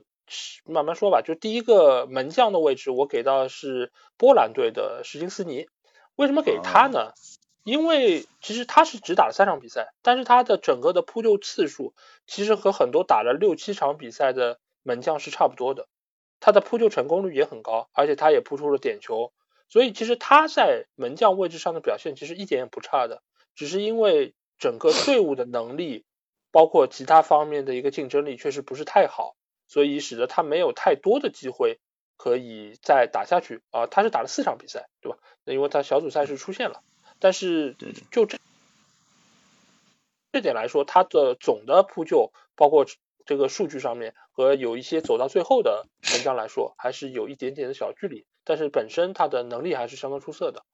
[0.65, 5.67] 慢慢说吧，就第一个门将的位置，我给到是波兰队的什金斯尼。
[6.15, 7.11] 为什么给他呢？
[7.63, 11.93] 因为其实他是只打了三场比赛，但是他的整个的扑救次数
[12.27, 15.87] 其实和很多打了六七场比赛的门将是差不多的，
[16.41, 19.31] 他的扑救成功率也很高，而且他也扑出了点球，
[19.69, 23.23] 所以其实他在门将位置上的表现其实一点也不差的，
[23.55, 26.03] 只是因为整个队伍的能力，
[26.51, 29.37] 包括其他方面的一个竞争力确实不是太好，
[29.67, 31.79] 所以使得他没有太多的机会
[32.17, 35.17] 可以再打下去啊，他是打了四场比赛，对吧？
[35.45, 36.83] 那因为他小组赛是出现了。
[37.23, 37.73] 但是
[38.11, 38.37] 就这
[40.33, 42.85] 这点来说，他的总的扑救，包括
[43.25, 48.25] 这个数据上面和有一些走到最后的文章来说，还是有一点点的小距离。
[48.43, 50.65] 但是本身他的能力还是相当出色的。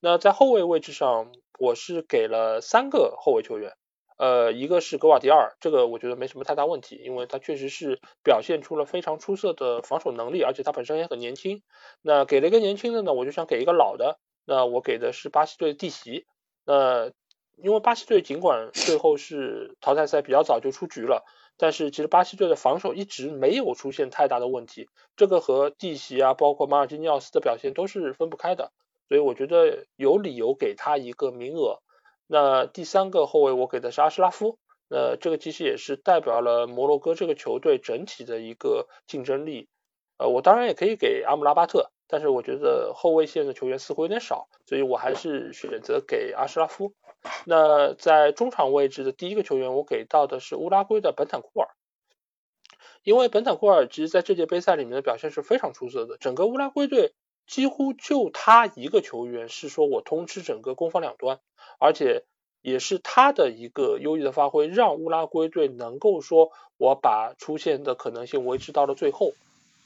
[0.00, 3.76] 那在后卫位置上，我是给了三个后卫球员，
[4.16, 11.62] 呃，一个是格瓦迪尔，这个我觉得没什么太大问题，因为他确实是表现出了非常出色的防守能力，而且他本身也很年轻。
[12.00, 14.18] 那给了一个年轻的呢，我就想给一个老的。
[14.50, 16.24] 那我给的是巴西队的蒂席，
[16.64, 17.10] 那
[17.56, 21.26] 因为巴西队尽管最后是淘汰赛比较早就出局了，
[21.58, 28.72] 但是其实巴西队的防守一直没有出现太大的问题，这个和蒂席啊，包括马尔基尼奥斯的表现都是分不开的，
[29.06, 31.82] 所以我觉得有理由给他一个名额。
[32.26, 34.58] 那第三个后卫我给的是阿什拉夫，
[34.88, 39.68] 那这个其实也是代表了摩洛哥这个球队整体的一个竞争力。
[40.16, 41.90] 呃，我当然也可以给阿姆拉巴特。
[42.08, 46.94] 但是我觉得后卫线的球员似乎有点少，所以我还是选择给阿什拉夫。
[47.44, 51.68] 那在中场位置的第一个球员，我给到的是乌拉圭的本坦库尔，
[53.02, 57.12] 因为本坦库尔其实在这届杯赛里面的表现是非常出色的，整个乌拉圭队
[57.46, 61.40] 几乎就他一个球员是说我通吃整个攻防两端，
[61.78, 62.24] 而且
[62.62, 69.32] 也是他的一个优异的发挥，让乌拉圭队能够说我把出现的可能性维持到了最后。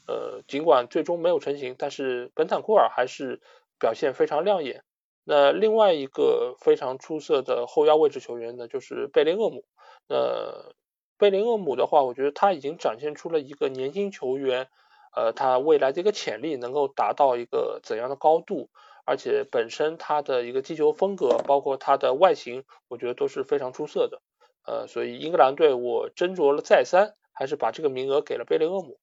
[0.07, 3.41] 呃，尽管最终没有成型，但是本坦库尔还是
[3.79, 4.83] 表现非常亮眼。
[5.23, 9.63] 那另外一个非常出色的后腰位置球员呢，就是贝林厄姆。
[10.09, 10.73] 那
[11.17, 14.67] 贝林厄姆的话，我觉得他已经展现出了一个年轻球员，
[15.15, 18.69] 呃，他未来的一个潜力能够达到一个怎样的高度，
[19.05, 24.21] 而且本身他的一个击球风格，包括他的外形，我觉得都是非常出色的。
[24.65, 28.97] 呃，所以英格兰队我斟酌了再三，还是把这个名额给了贝林厄姆。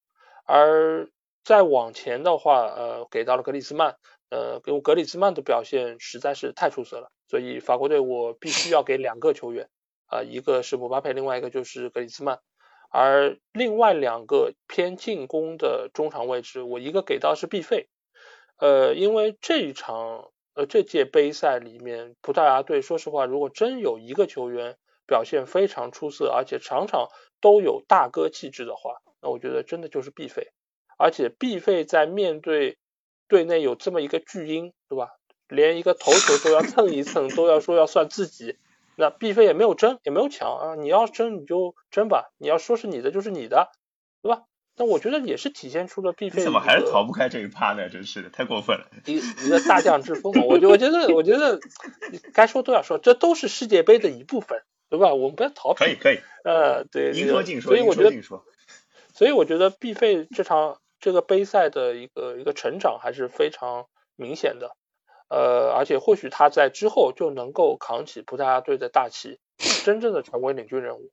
[0.50, 1.08] 而
[1.44, 3.96] 再往前的话，呃，给到了格里兹曼，
[4.30, 9.68] 呃，因为格里兹曼的表现实在是太出色了，所以法国队我必须要给两个球员，
[10.06, 12.40] 啊，一个是姆巴佩，另外一个就是格里兹曼。
[12.92, 17.88] 而另外两个偏进攻的中场位置，我一个给到是毕费，
[18.58, 27.06] 呃，因为这一场，呃，这届杯赛里面，葡萄牙队说实话，如果真有一个球员表现非常出色，而且场场
[27.40, 30.52] 都有大哥气质的话，那我觉得真的就是必费，
[30.98, 32.78] 而且必费在面对
[33.28, 35.10] 队内有这么一个巨婴，对吧？
[35.48, 38.56] 连一个头球都要蹭一蹭，都要说要算自己，
[38.96, 40.74] 那必费也没有争，也没有抢啊！
[40.76, 43.70] 你要争你就争吧，你要说是你的就是你的，
[44.22, 44.44] 对吧？
[44.76, 47.88] 那我觉得也是体现出了必费怎么还是逃不开这一趴呢？
[47.88, 48.86] 真是的，太过分了！
[49.06, 51.58] 一一个大将之风嘛，我我觉得我觉得
[52.32, 55.12] 该说都要说，这都是世界杯的一部分，对吧？
[55.12, 55.84] 我们不要逃避。
[55.84, 56.20] 可以可以。
[56.44, 58.12] 呃，对，应说尽说，所以我觉得。
[59.20, 63.86] 所以我觉得毕费这场这个杯赛的一个一个成长还是非常
[64.16, 64.74] 明显的，
[65.28, 69.38] 呃，而且或许他在之后就能够扛起葡萄牙队的大旗，
[69.84, 71.10] 真正的成为领军人物。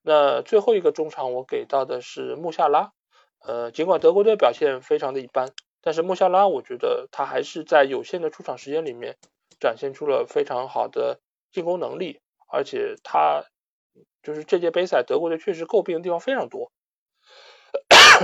[0.00, 2.92] 那最后一个中场我给到的是穆夏拉，
[3.40, 5.48] 呃，尽管德国队表现非常的一般，
[5.82, 9.16] 但是穆夏拉我觉得他还是在有限的出场时间里面
[9.58, 11.18] 展现出了非常好的
[11.50, 13.42] 进攻能力，而且他
[14.22, 16.70] 就是这届杯赛德国队确实诟病的地方非常多。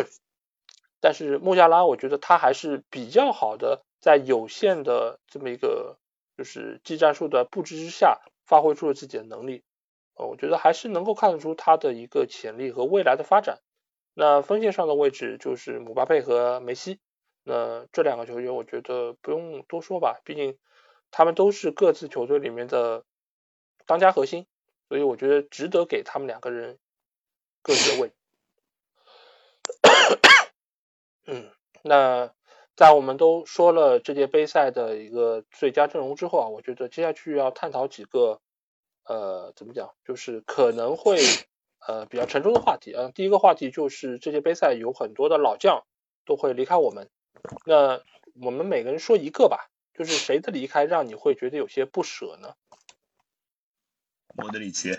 [1.01, 5.99] 但是穆夏拉，我觉得他还是比较好的，在有限的这么一个
[6.37, 9.63] 就是技战术的布置之下，发挥出了自己的能力。
[10.15, 13.61] 呃，我觉得还是能够看得出他的一个潜力和未来的发展。
[14.15, 16.99] 那锋线上的位置就是姆巴佩和梅西。
[17.45, 20.59] 那这两个球员，我觉得不用多说吧，毕竟
[21.11, 23.05] 他们都是各自球队里面的
[23.85, 24.47] 当家核心，
[24.89, 26.79] 所以我觉得值得给他们两个人
[27.63, 28.15] 各自的位置。
[31.27, 31.51] 嗯，
[31.83, 32.33] 那
[32.77, 38.41] 在我们都说了这届杯赛的一个最佳阵容之后啊，我觉得接下去要探讨几个
[39.05, 41.19] 呃，怎么讲，就是可能会
[41.87, 43.11] 呃比较沉重的话题啊。
[43.15, 45.85] 第一个话题就是这届杯赛有很多的老将
[46.25, 47.09] 都会离开我们。
[47.65, 48.03] 那
[48.43, 52.55] 我们每个人说一个吧，就是谁的离开让你会觉得有些不舍呢？
[54.35, 54.91] 莫德里奇，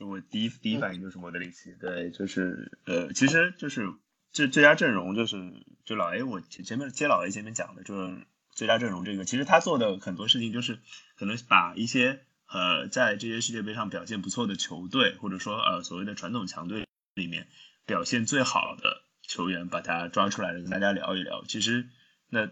[0.00, 3.92] 我第一第一反应就是莫德里奇，对，就是呃，其实就是
[4.32, 10.78] 这最佳阵容就是就老 A 我前面接老 A 前面讲的，就是最佳阵容这个，其实他做的很多事情就是
[11.16, 17.46] 可能把一些呃在这些世界杯上表现不错的球队，或者说呃所谓的传统强队里面。
[17.86, 21.42] 表现最好的球员，把他抓出来跟大家聊一聊。
[21.48, 21.88] 其实，
[22.28, 22.48] 那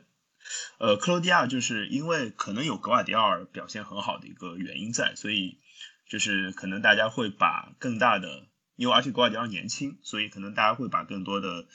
[0.79, 5.61] 呃，克罗地亚就是因为可能有格瓦迪奥尔表现很好的一个原因在，所以
[6.09, 11.67] 就是可能大家会把更大的，因为而且格瓦迪奥年轻，所以可能大家会把更多的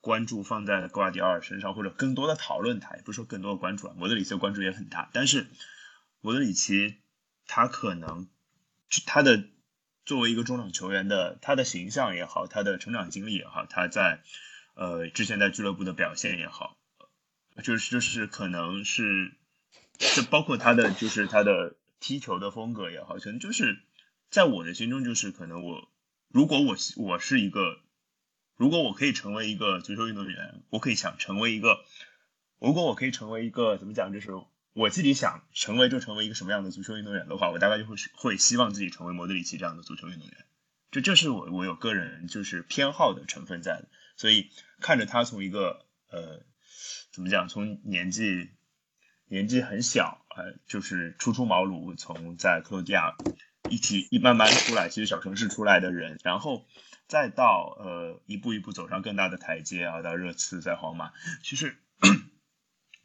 [0.00, 3.94] 关注放在格瓦迪奥尔身上，或者更多的讨论他，也不是说更多的关注啊。
[3.98, 5.48] 莫德里奇的关注也很大，但是
[6.20, 6.96] 莫德里奇
[7.46, 8.28] 他可能
[9.06, 9.44] 他的。
[10.06, 14.20] 作为一个中场球员的，他的形象也好，他的成长经历也好，他在
[14.74, 16.76] 呃之前在俱乐部的表现也好，
[17.62, 19.32] 就是就是可能是，
[19.96, 23.80] 这包括他的就是他的踢球的风格也好，可能就是
[24.28, 25.90] 在我的心中就是可能我
[26.28, 27.80] 如果我我是一个，
[28.56, 31.82] 如果我可以成为一个足球运动员，我可以想成为一个，
[32.58, 34.30] 如果我可以成为一个怎么讲就是。
[34.76, 40.44] 我自己想成为就成为一个什么样的足球运动员的话，我大概就会会希望自己成为莫德里奇这样的足球运动员，
[40.90, 44.50] 就这是我我有个人就是偏好的成分在的，所以
[44.80, 46.42] 看着他从一个呃
[47.12, 48.50] 怎么讲，从年纪
[49.26, 53.16] 年纪很小啊，就是初出茅庐，从在克罗地亚
[53.68, 56.66] 一起一慢慢出来，其实小城市出来的人，然后
[57.06, 61.12] 再到呃一步一步走上更大的台阶啊，到热刺在皇马，
[61.42, 61.76] 其实。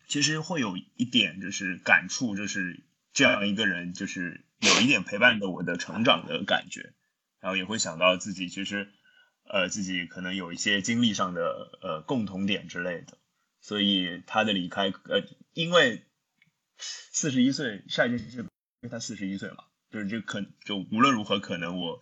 [0.10, 2.82] 其实会有一点就是感触，就是
[3.14, 6.94] 这样一个人，就是有一点陪伴着我的成长的感觉，
[7.40, 8.90] 然后也会想到自己其实，
[9.44, 13.20] 呃，自己可能有一些经历上的呃共同点之类的，
[13.62, 15.22] 所以他的离开，呃，
[15.54, 16.04] 因为
[16.80, 18.50] 四十一岁，下一届世界杯，
[18.82, 22.02] 因为他四十一岁嘛，就是这可就无论如何，可能我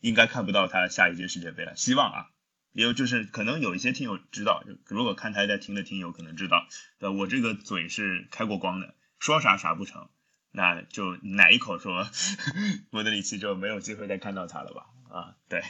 [0.00, 2.30] 应该看不到他下一届世界杯了，希望啊。
[2.72, 6.68] 也有就是可能有一些听友知道，如果看台在听的听友可能知道，
[7.00, 10.08] 呃，我这个嘴是开过光的，说啥啥不成，
[10.52, 12.08] 那就奶一口说
[12.90, 14.86] 莫德里奇就没有机会再看到他了吧？
[15.12, 15.64] 啊，对，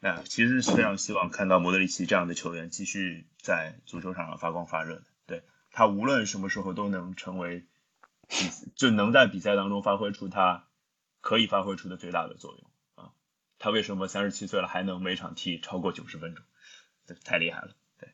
[0.00, 7.64] 那其实是非常希望看到莫德里奇这样的球员继续在足球场上发光发热的，对他无论什么时候都能成为，
[8.74, 10.68] 就能在比赛当中发挥出他
[11.20, 13.12] 可以发挥出的最大的作用啊。
[13.58, 16.44] 他为什么三十七岁了还能每场踢超过九十分钟？
[17.06, 18.08] 这太厉害了，对，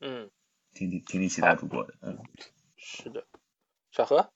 [0.00, 0.28] 嗯，
[0.74, 2.18] 听听听听其他主播的，嗯，
[2.76, 3.28] 是的，
[3.92, 4.32] 小何，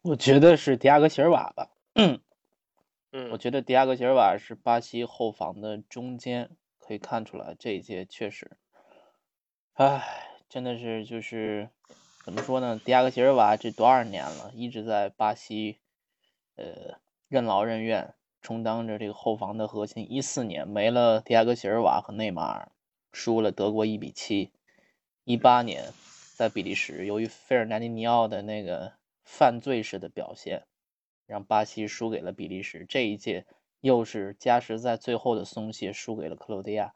[0.00, 2.22] 我觉得是迪亚哥席尔瓦吧，嗯，
[3.30, 8.56] 我觉得迪亚哥席尔瓦是巴西后防的中间，可以看出来这一届确实，
[9.74, 11.68] 唉，真的是就是
[12.24, 12.80] 怎么说呢？
[12.84, 15.78] 迪亚哥席尔瓦这多少年了，一直在巴西，
[16.56, 16.98] 呃，
[17.28, 18.14] 任劳任怨。
[18.42, 20.06] 充当着这个后防的核心。
[20.10, 22.72] 一四年没了迪亚哥·席尔瓦和内马尔，
[23.12, 24.50] 输了德国一比七。
[25.24, 25.92] 一八年
[26.36, 28.94] 在比利时，由于费尔南迪尼奥的那个
[29.24, 30.64] 犯罪式的表现，
[31.26, 32.86] 让巴西输给了比利时。
[32.88, 33.44] 这一届
[33.82, 36.94] 又是加时在最后的松懈，输给了克罗地亚。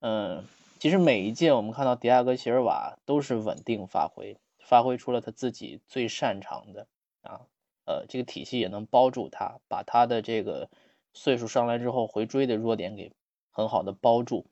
[0.00, 0.44] 嗯，
[0.78, 4.36] 其实每一届我们看到迪亚哥·席尔瓦都是稳定发挥，
[4.66, 6.86] 发挥出了他自己最擅长的
[7.22, 7.46] 啊。
[7.86, 10.68] 呃，这个体系也能包住他，把他的这个
[11.14, 13.12] 岁数上来之后回追的弱点给
[13.52, 14.44] 很好的包住。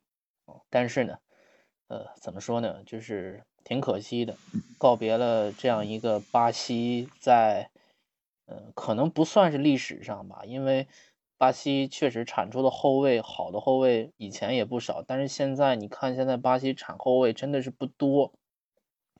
[0.70, 1.18] 但是呢，
[1.88, 4.36] 呃，怎么说呢，就是挺可惜的，
[4.78, 7.70] 告别了这样一个巴西在，
[8.46, 10.86] 呃，可能不算是历史上吧，因为
[11.36, 18.32] 巴西确实产出的后卫好的后卫以前也不少，但是现在你看，现在巴西产后卫真的是不多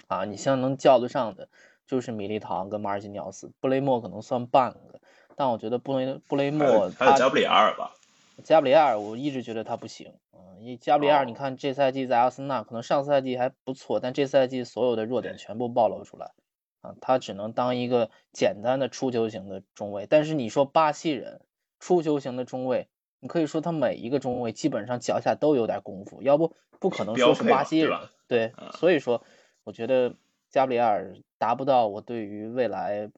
[0.09, 1.48] 啊，你像能叫得上的。
[1.86, 5.02] 就是米利唐跟马尔基尼奥斯，布雷默可能算半个，
[5.36, 7.94] 但我觉得布雷布雷默还有加布里埃尔吧？
[8.43, 16.32] 加布里埃尔我一直觉得他不行，嗯，因为加布里埃尔你看这赛季在阿森纳可能上赛季还不错，但这赛季所有的弱点全部暴露出来，
[16.81, 20.06] 啊，他只能当一个简单的出球型的中卫。
[20.09, 21.43] 但是你说巴西人
[21.81, 22.89] 出球型的中卫，
[23.20, 27.98] 你可以说他每一个中卫基本上脚下都有点功夫，要不不可能说是巴西人。
[28.26, 29.22] 对，所以说
[29.65, 30.15] 我觉得
[30.51, 33.11] 加布里埃尔达不到我对于未来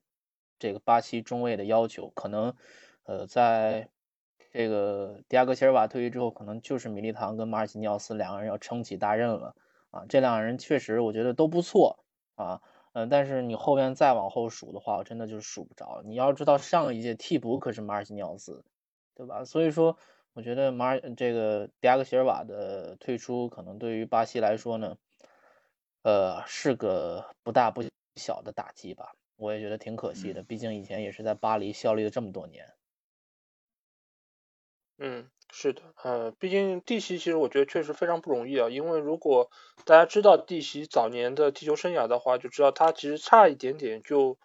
[0.59, 2.55] 这个巴西中卫的要求，可能
[3.05, 3.89] 呃在
[4.51, 9.55] 这个迪亚哥席尔瓦退役之后，可能就是米利唐跟马尔基尼奥斯两个人要撑起大任了
[9.91, 10.07] 啊！
[10.09, 11.99] 这两个人确实我觉得都不错
[12.37, 12.63] 啊。
[12.95, 16.01] 嗯，但是你后边再往后数的话，我真的就数不着。
[16.07, 18.65] 你要知道，上一届替补可是马尔基尼奥斯，
[19.15, 19.45] 对吧？
[19.45, 19.99] 所以说，
[20.33, 24.97] 我觉得马尔这个迪亚戈席尔瓦的退出，可能对于巴西来说呢，
[26.07, 27.83] 呃，是个不大不
[28.15, 29.11] 小的打击吧。
[29.35, 32.77] 我也觉得挺可惜的，毕竟以前也是在巴黎效力了这么多年。
[34.99, 35.29] 嗯。
[35.53, 38.69] 是的，呃，毕竟蒂西其实我觉得确实非常不容易啊。
[38.69, 39.49] 因为如果
[39.85, 44.39] 大家知道蒂西早年的踢球生涯的话，就知道他其实差一点点就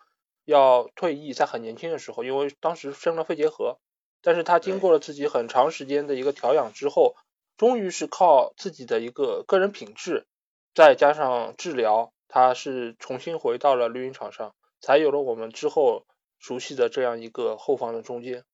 [0.46, 3.80] 要退役，在很年轻的时候，因为当时生了肺结核。
[4.22, 7.16] 但是他经过了自己很长时间的一个调养之后，
[7.58, 10.28] 终于是靠自己的一个个人品质，
[10.73, 16.06] 再加上治疗，他是重新回到了绿茵场上，才有了我们之后
[16.39, 18.45] 熟悉的这样一个后防的中间。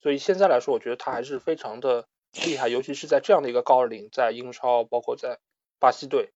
[0.00, 2.06] 所以现在来说，我觉得他还是非常的
[2.44, 5.38] 厉害，尤其是在这样的一个高龄，在英超，包括在
[5.78, 6.32] 巴西队。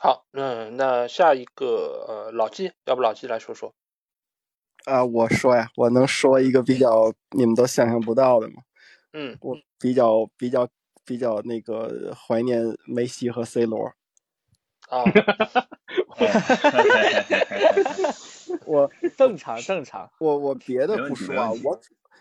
[0.00, 3.74] 好，嗯，那下一个呃，老纪，要不老纪来说说？
[4.84, 8.62] 啊，我说呀，我能说一个比较你们都想象不到的吗？
[9.12, 10.68] 嗯，我比较比较
[11.08, 13.86] 比较那个怀念梅西和 C 罗。
[14.90, 15.02] 啊。
[18.64, 21.80] 我 正常正常，我我别的不说啊，我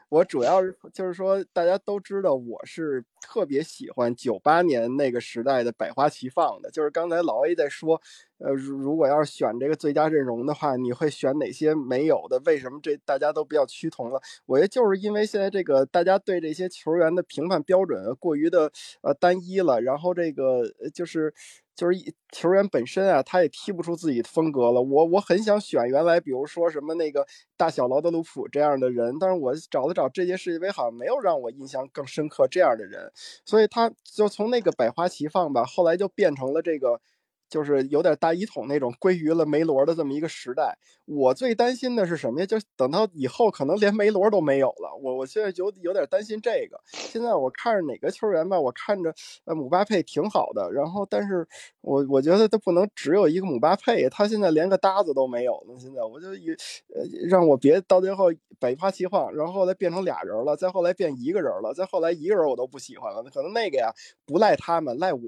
[0.09, 6.71] 我主要是就是说，大家都知道我是特别喜欢九八年那个时代的百花齐放的。
[6.71, 8.01] 就是刚才老 A 在说，
[8.39, 12.39] 呃，如如果要是选这个最佳阵容的话，你会选哪些没有的？
[12.45, 14.21] 为什么这大家都比较趋同了？
[14.45, 21.33] 我觉得就是因为现在这个大家对这些球员的评判标准过于的呃单一了，然后这个就是。
[21.77, 21.95] 就是
[22.31, 24.81] 球员本身啊，他也踢不出自己的风格了。
[24.81, 27.23] 我我很想选原来，比如说什么那个
[27.55, 33.11] 大小劳德鲁普这样的人，但是我找了找这届世界杯，好像没有让我印象更深刻这样的人。
[33.45, 36.99] 所以他就从那个百花齐放吧，后来就变成了这个。
[37.49, 40.77] 就是有点大一统那种归于了梅罗的这么一个时代。
[41.05, 42.45] 我最担心的是什么呀？
[42.45, 44.93] 就等到以后可能连梅罗都没有了。
[45.01, 46.77] 我我现在有有点担心这个。
[46.91, 49.13] 现在我看着哪个球员吧，我看着
[49.45, 51.47] 呃姆巴佩挺好的，然后但是
[51.81, 55.77] 我我觉得他不能只有一个姆巴佩，他现在连个搭子都没有了。
[55.79, 56.49] 现在我就以
[56.93, 58.25] 呃让我别到最后
[58.59, 63.23] 百花齐放，然后后来变成俩人了，再后来变一个人了，再后来一个人我都不喜欢了。
[63.33, 63.93] 可能那个呀
[64.25, 65.21] 不赖他们，赖我。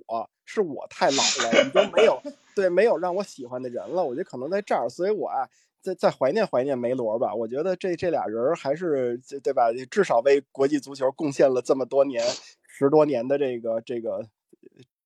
[0.52, 2.20] 是我太老了，已经没有
[2.56, 4.04] 对没有让我喜欢的人了。
[4.04, 5.48] 我觉得可能在这儿，所以我啊，
[5.80, 7.36] 再再怀念怀念梅罗吧。
[7.36, 9.72] 我觉得这这俩人还是对吧？
[9.92, 12.26] 至少为国际足球贡献了这么多年、
[12.68, 14.26] 十多年的这个这个，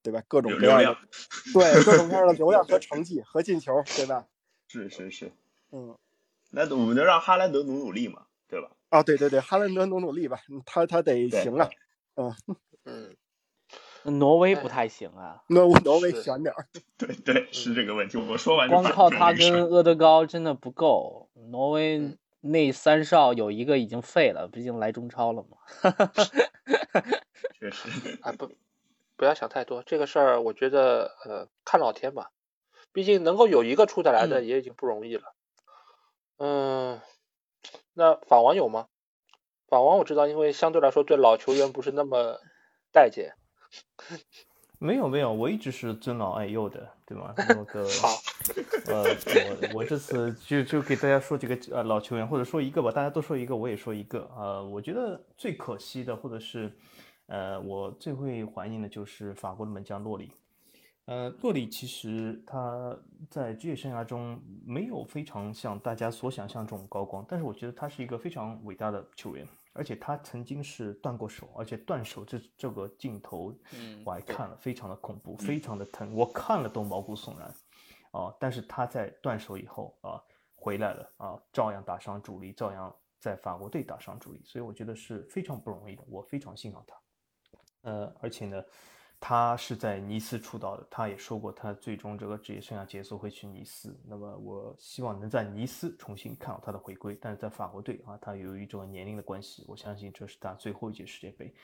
[0.01, 0.23] 对吧？
[0.29, 0.97] 各种各样的
[1.53, 4.25] 对各种各样的 流量和成绩和进球，对吧？
[4.69, 5.29] 是是是，
[5.73, 5.93] 嗯，
[6.51, 8.71] 那我们就让哈兰德努努力嘛，对吧？
[8.87, 11.69] 啊，对对对，哈兰德努努力吧，他他得行啊，
[12.15, 12.33] 嗯
[12.85, 13.15] 嗯。
[14.03, 16.67] 挪威不太行啊，挪挪威选点儿。
[16.97, 18.17] 对对，是这个问题。
[18.17, 21.29] 我说完光靠他跟厄德高真的不够。
[21.49, 25.57] 挪威那三少有一个已经废了，毕竟来中超了嘛。
[27.59, 28.51] 确实，啊不，
[29.15, 29.83] 不要想太多。
[29.83, 32.31] 这个事儿我觉得呃看老天吧，
[32.91, 35.33] 毕竟能够有一个出得来的也已经不容易了。
[36.37, 36.99] 嗯，
[37.93, 38.87] 那法王有吗？
[39.67, 42.39] 法王我知道，因为相对来说对老球员不是那么
[42.91, 43.35] 待见。
[44.79, 47.33] 没有没有，我一直是尊老爱幼的，对吗？
[47.37, 47.87] 那个，
[48.87, 49.03] 呃，
[49.71, 54.29] 我我这次就就给大家说几个呃老球员，或者说一个吧，大家都说一个，我也说一个。
[54.35, 56.69] 呃，我觉得最可惜的，或者是
[57.27, 60.31] 呃我最会怀念的，就是法国的门将洛里。
[61.05, 62.97] 呃，洛里其实他
[63.29, 69.47] 在职业生涯中没有非常像大家所想象这种高光，但是我觉得他是一个非常伟大的球员。
[69.73, 73.53] 而且他曾经是断过手，而且断手这这个镜头，
[74.05, 77.53] 我还看了，非常的恐怖，非常的疼，我看了都毛骨悚然，
[78.11, 78.33] 啊！
[78.39, 80.23] 但是他在断手以后啊，
[80.55, 86.95] 回来了啊，照样打上主力，照样在法国队打上主力，所以我觉得是非常不容易的，我非常欣赏他，
[87.81, 88.63] 呃，而且呢。
[89.25, 93.97] 他是在尼斯出道的，他也说过他最终这个职业生涯结束会去尼斯。
[94.05, 101.55] 那么我希望能在尼斯重新看到他的回归，但是在法国队啊，他由于这个年龄的关系，我相信这是他最后一届世界杯。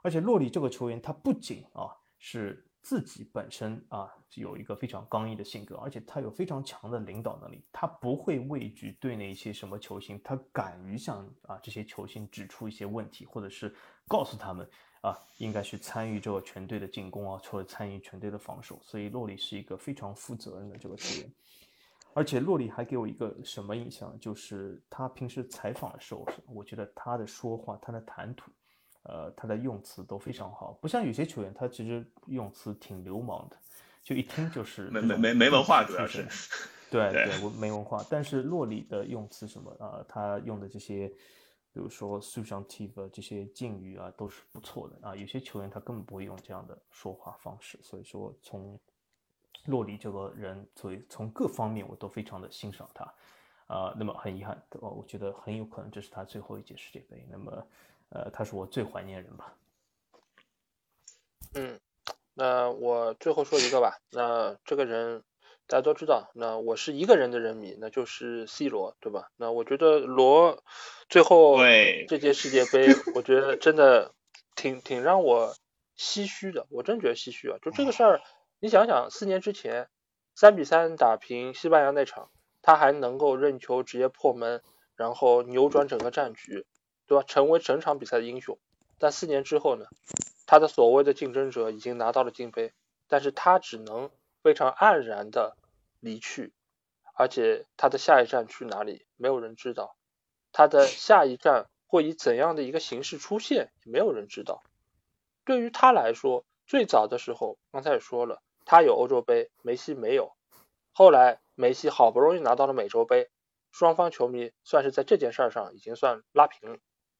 [0.00, 13.76] 而且洛里这个球员，他不仅啊是自己本身啊有一个非常刚毅的性格，而且他有非常强的领导能力，他不会畏惧对那些什么球星，他敢于向啊这些球星指出一些问题，或者是
[14.08, 14.66] 告诉他们
[15.02, 18.80] 啊应该去参与这个全队的进攻啊，或者参与全队的防守。
[18.82, 21.30] 所以洛里是一个非常负责任的这个球员，
[22.14, 28.50] 而且洛里还给我一个什么印象，就是他平时采访的时候，我觉得他的说话，他的谈吐。
[29.04, 33.56] 呃，他的用词都非常好，不像有些球员，他其实用词挺流氓的，
[34.04, 36.24] 就一听就是没没没没文化，主要是，
[36.88, 38.06] 对对，没文化。
[38.08, 41.12] 但是洛里的用词什么啊，他用的这些，
[41.72, 45.16] 比如说 subjunctive 这些敬语啊，都是不错的啊。
[45.16, 48.78] 有些球员他根本不会用这样的说话方式，所以说从
[49.66, 53.04] 洛里这个人，所以从各方面我都非常的欣赏他
[53.66, 53.94] 啊。
[53.98, 57.26] 那么很遗憾，哦，我觉得很有可能这是他最后一届世界杯。
[57.30, 57.66] 那么。
[58.14, 59.56] 呃，他是我最怀念人吧。
[61.54, 61.80] 嗯，
[62.34, 63.98] 那我最后说一个吧。
[64.10, 65.24] 那这个人
[65.66, 69.30] 大家都知道，那我是一个人的人迷，那就是 C 罗，对吧？
[69.36, 70.62] 那我觉得罗
[71.08, 71.58] 最后
[72.08, 74.12] 这届世界杯， 我觉得真的
[74.54, 75.54] 挺挺让我
[75.96, 76.66] 唏嘘的。
[76.70, 77.58] 我真觉得唏嘘啊！
[77.62, 78.20] 就这个事儿，
[78.60, 79.88] 你想想，四年之前
[80.34, 82.30] 三比三打平西班牙那场，
[82.60, 84.62] 他还能够任球直接破门，
[84.96, 86.66] 然后扭转整个战局。
[87.08, 87.24] 对吧？
[87.26, 88.58] 成为整场比赛的英雄，
[88.98, 89.84] 但四年之后呢？
[90.46, 92.72] 他的所谓的竞争者已经拿到了金杯，
[93.06, 94.10] 但是他只能
[94.42, 95.56] 非常黯然的
[96.00, 96.52] 离去，
[97.14, 99.96] 而且他的下一站去哪里，没有人知道。
[100.52, 104.62] 他的下一站会以怎样的一个形式出现，也没有人知道。
[105.44, 110.32] 对于他来说，最早的时候，刚才也说了，他有欧洲杯，梅西没有。
[110.92, 113.30] 后来梅西好不容易拿到了美洲杯，
[113.70, 116.78] 双方球迷算是在这件事上已经算拉平了。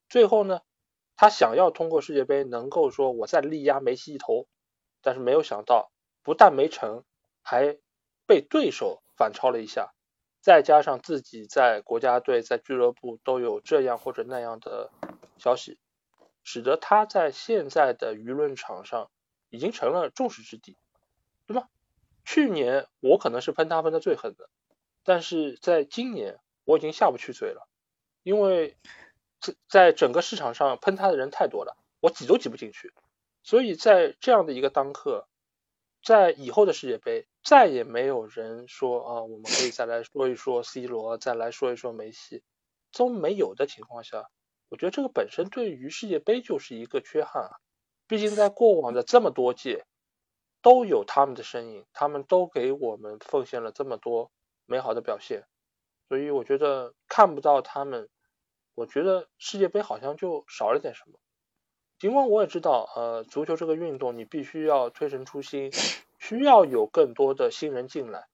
[0.08, 0.60] 最后呢，
[1.16, 4.46] 他想要通过世界杯能够说我再力压梅西一头，
[5.00, 5.90] 但是没有想到，
[6.22, 7.02] 不但没成，
[7.42, 7.76] 还
[8.26, 9.92] 被对手反超了一下，
[10.40, 14.90] 再加上自己在国家队、在俱乐部都有这样或者那样的
[15.36, 15.78] 消息，
[16.44, 19.10] 使得他在现在的舆论场上
[19.50, 20.76] 已经成了众矢之的，
[21.46, 21.68] 对吧？
[22.24, 24.48] 去年我可能是喷他喷的最狠的，
[25.04, 27.68] 但是在今年我已经下不去嘴了，
[28.22, 28.76] 因为。
[29.42, 32.92] 在在整个市场上喷他的人太多了，我挤都挤不进去。
[33.42, 35.26] 所以在这样的一个当刻，
[36.02, 42.42] 在以后的世界杯，再也没有人说啊，我们可以再来说一说 C 罗，再来说一说梅西，
[42.92, 44.28] 都没有的情况下，
[44.68, 47.50] 我觉得这个本身对于世界杯就是一个缺憾啊。
[48.08, 49.86] 毕竟在过往的这么多届，
[50.60, 54.30] 都有他们的身影，他们都给我们奉献了这么多
[54.66, 55.44] 美好的表现，
[56.08, 58.08] 所以我觉得看不到他们。
[58.74, 61.18] 我觉得世界杯好像就少了点什么，
[62.02, 65.70] 尽管我也知道，呃，足球这个运动你必须要推陈出新，
[66.18, 68.26] 需要有更多的新人进来，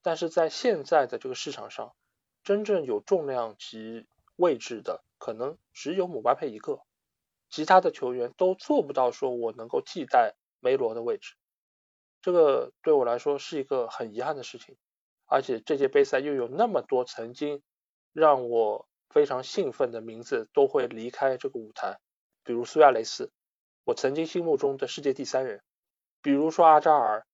[0.00, 1.96] 但是在现在的这个市场上，
[2.44, 6.78] 真正有重量级位置的可能只有姆巴佩一个，
[7.50, 11.34] 其他的球员都做不到说我能够替代梅罗的位置，
[12.22, 14.76] 这个对我来说是一个很遗憾的事情，
[15.26, 17.60] 而且这届杯赛又有那么多曾经
[18.12, 18.86] 让我。
[19.08, 21.98] 非常兴奋的名字都会离开这个舞台，
[22.46, 23.30] 比如苏亚雷斯，
[23.84, 25.58] 我曾经心目中的世界第三人；
[26.22, 27.26] 比如说阿扎尔，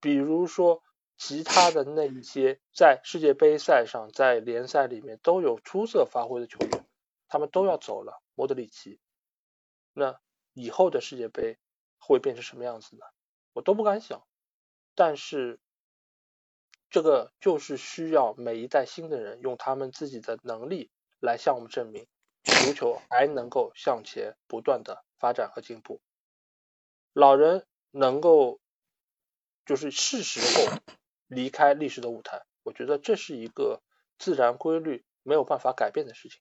[0.00, 0.84] 比如说
[1.16, 6.86] 其他的那一些在世界杯赛上、在联赛里面都有出色发挥的球员，
[7.26, 8.22] 他们都要走了。
[8.34, 9.00] 莫德里奇，
[9.92, 10.20] 那
[10.52, 11.58] 以后的世界杯
[11.98, 13.04] 会变成什么样子呢？
[13.54, 14.24] 我都不敢想。
[14.94, 15.58] 但是。
[16.88, 20.88] 这个就是需要每一代新的人用他们自己的能力
[21.20, 22.06] 来向我们证明，
[22.46, 26.00] 足球还能够向前不断的发展和进步。
[27.12, 28.60] 老人能够
[29.64, 30.78] 就是是时候
[31.26, 33.82] 离开历史的舞台，我觉得这是一个
[34.18, 36.40] 自然规律，没有办法改变的事情。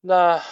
[0.00, 0.42] 那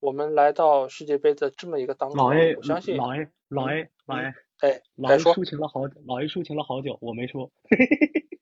[0.00, 4.34] 我们来到世界杯的这么一个当口，我相信老 A 老 A 老 A。
[4.60, 7.50] 哎，老一抒情了好久，老一抒情了好久，我没说。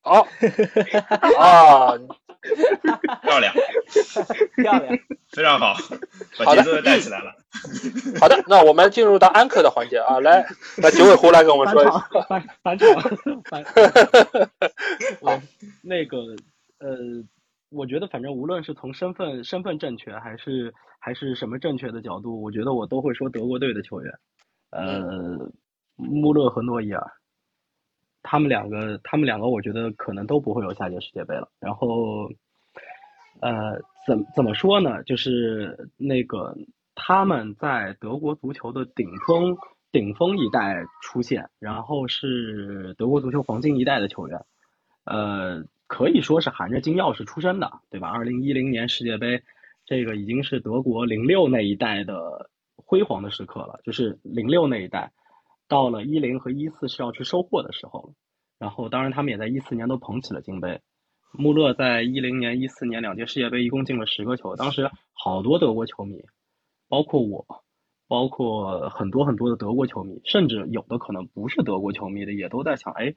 [0.02, 0.26] 好
[1.38, 1.96] 啊，
[3.22, 3.54] 漂亮，
[4.56, 4.98] 漂亮，
[5.30, 5.74] 非常好，
[6.38, 7.34] 把节奏带起来了。
[8.20, 10.44] 好的，那我们进入到安可的环节啊，来，
[10.76, 11.98] 来九尾狐来跟我们说一下。
[12.28, 12.86] 反反场，
[13.48, 13.64] 反。
[15.22, 15.40] 好，
[15.82, 16.18] 那个
[16.80, 16.96] 呃，
[17.70, 24.12] 我觉得反正无论是从身份身份正确，还是还是什么正确的角度，我觉得我都会说德国队的球员，
[24.70, 25.50] 呃。
[25.96, 27.12] 穆勒和诺伊尔，
[28.22, 31.48] 他们两个，他们两个，我觉得可能都不会有下届世界杯了。
[31.60, 32.30] 然后，
[33.40, 35.02] 呃，怎怎么说呢？
[35.04, 36.56] 就是那个
[36.94, 39.56] 他们在德国足球的顶峰
[39.92, 44.44] 顶峰一代出现，然后是德国足球黄金一代的球员，
[45.04, 48.08] 呃，可以说是含着金钥匙出生的，对吧？
[48.08, 49.42] 二零一零年世界杯，
[49.84, 55.12] 这个已经是德国零六那一代的辉煌的时刻了，就是零六那一代，
[55.68, 58.12] 到了一零和一四是要去收获的时候了。
[58.58, 60.80] 然后，当然他们也在一四年都捧起了金杯。
[61.32, 66.22] 穆勒在一零年、一四年两届世界杯一共进了十个球，当时好多德国球迷，
[66.88, 67.44] 包括我，
[68.06, 73.12] 包括很多很多的德国球迷，甚至有的可能不是德国球迷的，也都在想：哎，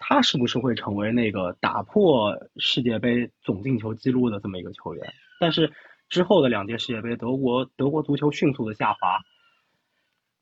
[0.00, 5.10] 他是不是会成为那个打破世界杯总进球记录的这么一个球员？
[5.40, 5.72] 但是
[6.10, 9.20] 之后的两届世界杯，德国德国足球迅速的下滑，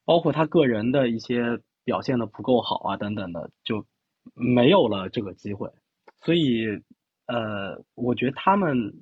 [0.04, 3.86] 包括他个人的一些表现的不够好啊等等的，就
[4.34, 5.70] 没有了这个机会，
[6.20, 6.82] 所以。
[7.32, 8.92] 呃，我觉得他们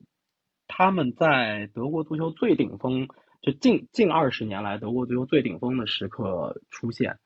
[0.66, 3.08] 他们在德国足球最顶峰，
[3.40, 7.18] 就近近二十年来德国足球最顶峰的时刻出现，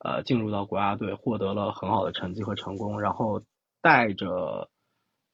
[0.00, 3.44] 呃，进入到国家队，获得了很好的成绩和成功，然后
[3.80, 4.68] 带着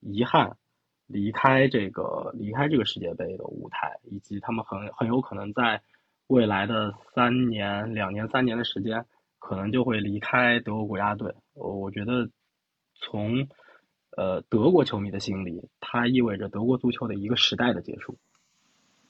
[0.01, 0.59] 遗憾
[1.07, 5.81] 离开这个离开这个世界杯的舞台，以及他们很很有可能在
[6.27, 9.05] 未来的三年、两年、三年的时间，
[9.39, 11.35] 可能就会离开德国国家队。
[11.55, 12.31] 我觉得
[12.95, 13.49] 从。
[14.17, 18.17] 呃，德国球迷的心里，它意味着德国足球的一个时代的结束。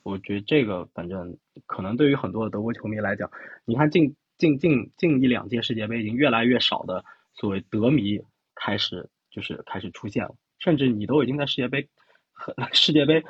[0.02, 3.30] 我觉得这个，反正可能对于很多的德国球迷来讲，
[3.64, 8.20] 你看近近近近一两届世界杯，已经越来越少的所谓德迷
[8.56, 11.88] 开始就是开始出现了，甚至你都已经在世界杯
[12.72, 13.22] 世界杯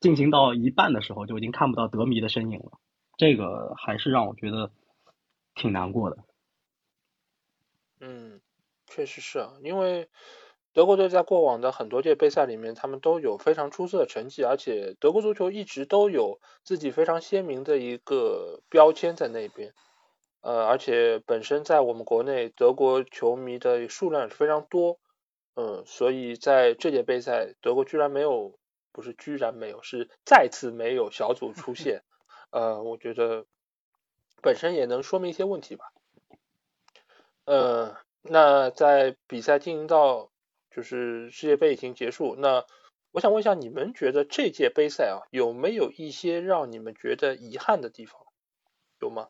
[0.00, 2.72] 进行到一半的时候，就已经看不到德迷的身影了。
[3.18, 4.70] 这个还是让我觉得
[5.54, 6.16] 挺难过的。
[8.00, 8.40] 嗯，
[8.86, 10.08] 确实是啊，因为。
[10.74, 19.72] 德国队在过往的很多届杯赛里面，他们都有非常出色的成绩，而且德国足球一直都有自己非常鲜明的一个标签在那边。
[20.40, 25.00] 呃，而且本身在我们国内，德国球迷的数量也是非常多。
[25.56, 28.56] 嗯，所以在这届杯赛，德国居然没有，
[28.92, 32.04] 不是居然没有，是再次没有小组出 线。
[32.50, 33.46] 呃，我觉得
[34.42, 35.92] 本身也能说明一些问题吧。
[37.44, 40.30] 呃，那在比赛进行到。
[40.70, 42.64] 就是世界杯已经结束，那
[43.10, 48.20] 我想问一下，你们觉得这届杯赛啊，有没有一些让你们觉得遗憾的地方？
[49.00, 49.28] 有吗？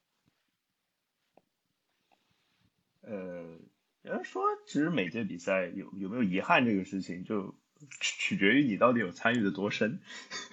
[3.00, 3.56] 呃，
[4.02, 7.54] 要说其实每届比赛有有没有遗憾这个事情，就
[8.00, 10.00] 取决于你到底有参与的多深。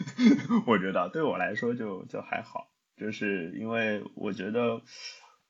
[0.68, 4.82] 我觉得对我来说就就还好，就是因为我觉得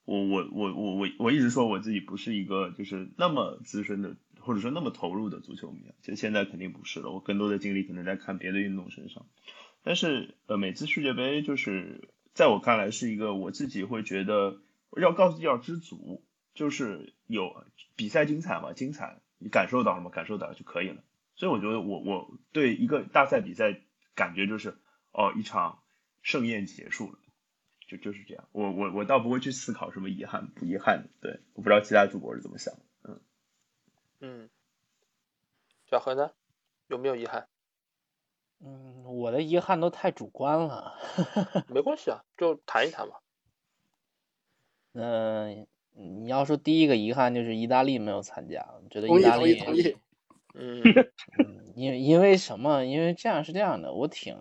[0.06, 4.16] 我我我我我我一直说我自己不是一个就是那么资深的。
[4.38, 7.10] 或者说那么投入的足球迷，其实现在肯定不是了。
[7.10, 9.26] 我更多的精力可能在看别的运动身上。
[9.82, 14.62] 但是，呃，每次世界杯就是在我看来是一个我自己会觉得
[15.02, 16.24] 要告诉要知足，
[16.54, 17.66] 就是有
[17.96, 20.12] 比赛精彩嘛，精彩，你感受到了吗？
[20.12, 21.04] 感受到就可以了。
[21.36, 23.82] 所以我觉得我我对一个大赛比赛
[24.16, 24.78] 感觉就是
[25.12, 25.84] 哦，一场
[26.22, 27.20] 盛宴结束了，
[27.88, 28.48] 就就是这样。
[28.52, 31.10] 我我我倒不会去思考什么遗憾不遗憾的。
[31.22, 32.74] 对，我不知道其他主播是怎么想。
[33.04, 33.22] 嗯
[34.20, 34.50] 嗯，
[35.86, 36.32] 小何呢？
[36.88, 37.48] 有没有遗憾？
[38.60, 40.96] 嗯，我的遗憾都太主观了。
[41.68, 43.22] 没关系啊，就谈一谈吧。
[44.94, 49.60] 嗯，你要说第一个遗憾就是意大利没有参加，觉得意大利，
[50.56, 50.82] 嗯，
[51.76, 52.86] 因因为什么？
[52.86, 54.38] 因为这样是这样的，我挺，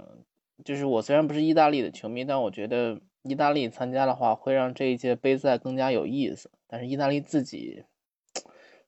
[0.65, 6.51] 就是我虽然不是意大利的球迷，但我觉得意大利参加的话会让这一届杯赛更加有意思。
[6.67, 7.85] 但是意大利自己。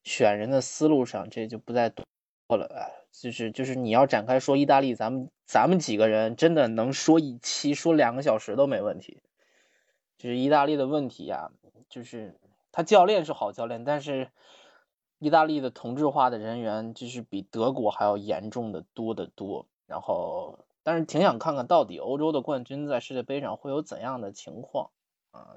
[0.09, 2.05] 选人的思路上，这就不再多
[2.51, 3.09] 了。
[3.11, 9.20] 就是就是你要展开说意大利，咱们咱们几个人真的能说一期，说两个小时都没问题。
[10.16, 11.51] 就是意大利的问题呀，
[11.89, 12.36] 就是
[12.70, 14.28] 他教练是好教练，但是
[15.18, 19.66] 意大利的同质化的人员就是比德国还要严重的多得多。
[19.86, 24.90] 然后，但是挺想看看到底欧洲的冠军在世界杯上会有怎样的情况
[25.30, 25.56] 啊。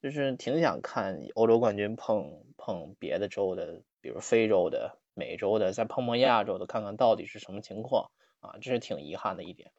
[0.00, 8.10] 就是挺想看欧洲冠军碰碰别的州的，比如非洲的、美洲的，再碰碰亚洲的，看看到底是什么情况
[8.40, 8.54] 啊！
[8.60, 9.72] 这是挺遗憾的一点。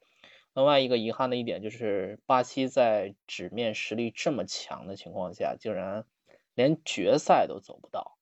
[0.54, 6.04] 另外一个遗憾的一点就是，巴西在纸面实力这么强的情况下，竟然
[6.56, 8.17] 连决赛都走不到，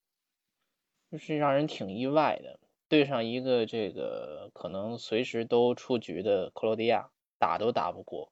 [1.12, 2.60] 就是让人挺意外的。
[2.88, 7.10] 对上一个这个可能随时都出局的克罗地亚，
[7.40, 8.32] 打都打不过。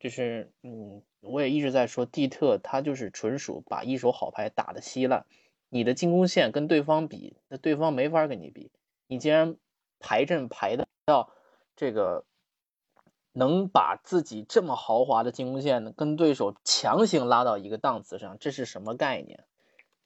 [0.00, 5.24] 就是嗯，我也一直在说，蒂特他就是纯属把一手好牌打得稀烂。
[5.68, 8.72] 你的进攻线跟对方比，那对方没法跟你比。
[9.06, 9.56] 你既然
[10.00, 11.32] 排阵排的到
[11.76, 12.24] 这个
[13.32, 19.44] 能把自己这么豪华的进攻线跟对手强行拉到一个档次上，这是什么概念？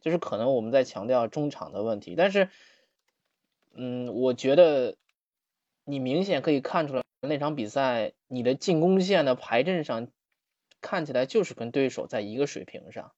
[0.06, 2.48] 就是可能我们在强调中场的问题，但是，
[3.74, 4.96] 嗯，我觉得
[5.82, 10.06] 你明显可以看出来那场比赛你的进攻线的排阵上
[10.80, 13.10] 看起来就是跟对手在一个水平上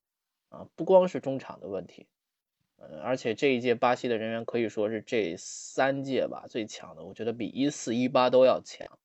[0.49, 2.07] 啊，不光是中场的问题，
[2.79, 8.99] 嗯，而且这一届巴西的人员可以说是这三届吧最强的，我觉得比一四一八都要强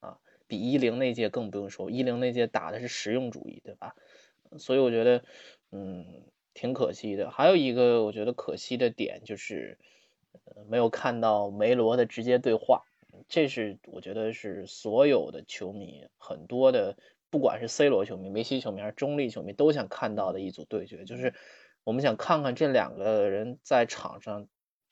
[0.00, 0.18] 啊。
[0.46, 3.96] 比一零那届更不用说，一零那届打的是实用主义，对吧？
[4.58, 5.24] 所以我觉得，
[5.70, 6.04] 嗯，
[6.54, 7.30] 挺可惜的。
[7.30, 9.78] 还有一个我觉得可惜的点就是，
[10.44, 12.82] 呃，没有看到梅罗的直接对话。
[13.28, 16.96] 这是我觉得是所有的球迷，很多的，
[17.28, 21.34] 不管是 C 罗球迷、梅西球迷还是中立球迷，都想看到的一组对决，就是
[21.84, 24.48] 我们想看看这两个人在场上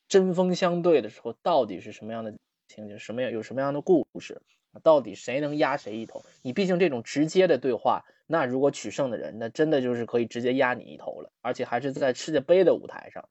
[0.08, 2.36] 针锋相对的时候，到底是什么样的
[2.66, 4.42] 情景，什么样有什么样的故事。
[4.82, 6.24] 到底谁能压谁一头？
[6.42, 13.28] 你毕竟这种直接的对话，那如果取胜的人，那真的就是可以直接压你一头了，而且还是在世界杯的舞台上，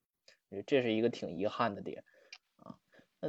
[0.66, 2.04] 这是一个挺遗憾的点
[2.58, 2.76] 啊。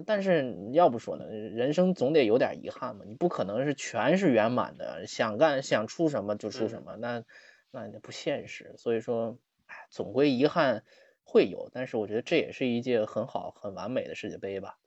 [0.06, 7.24] 但是要不说呢，人生总得有点遗憾嘛，你不可能是全是圆满的，想干想出什么就出什么，那
[7.70, 8.74] 那不现实。
[8.78, 10.84] 所以说，哎，总归遗憾
[11.24, 14.78] 会有，但是我觉得这也是一届很好很完美的世界杯吧。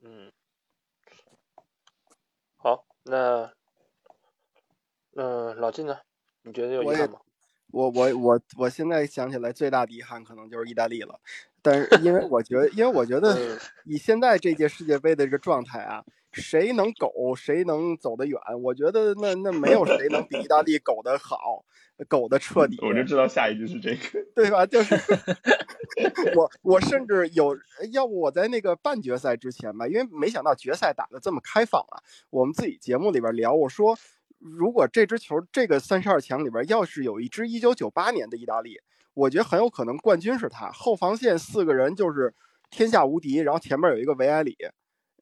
[0.00, 0.30] 嗯。
[3.08, 3.50] 那，
[5.16, 5.98] 嗯，老季呢？
[6.42, 7.18] 你觉得有遗憾吗？
[7.70, 11.18] 我我我我现在想起来最大的遗憾可能就是意大利了，
[11.62, 18.38] 但是因为我觉得，因为我觉得以现在这届世界杯的这个状态啊，谁能苟谁能走得远？
[18.62, 21.64] 我觉得那那没有谁能比意大利苟得好。
[22.08, 24.64] 苟的彻底，我就知道下一句是这个，对吧？
[24.64, 24.94] 就是
[26.36, 27.58] 我，我甚至有，
[27.90, 31.98] 要不我在那个半决赛之前吧，因为没想到决赛打的这么开放啊。
[32.30, 33.98] 我们自己节目里边聊，我说
[34.38, 38.80] 如果这支球这个三十二强里边要是有一支一九九八年的意大利，
[39.14, 42.34] 我觉得很有可能冠军是他，后防线四个人就是
[42.70, 44.56] 天下无敌，然后前面有一个维埃里。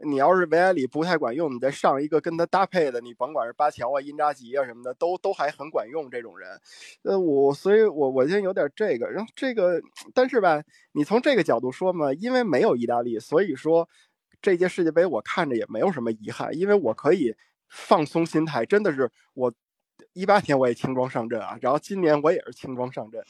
[0.05, 6.11] 你要是维埃里不太管用，你再上一个跟他搭配的，你甭管是巴乔啊、因扎吉啊什么的，都都还很管用。
[6.11, 6.61] 这种人，
[7.05, 9.81] 呃，我所以，我我现在有点这个，然后这个，
[10.13, 10.63] 但是吧，
[10.93, 13.89] 你从这个角度说嘛，因为没有意大利，所以说
[14.43, 17.35] 这届世界杯我看着也没有什么遗憾，因为我可以
[17.69, 19.53] 放松心态，真的是我
[20.13, 23.23] 一八年我也轻装上阵啊，然后今年我也是轻装上阵，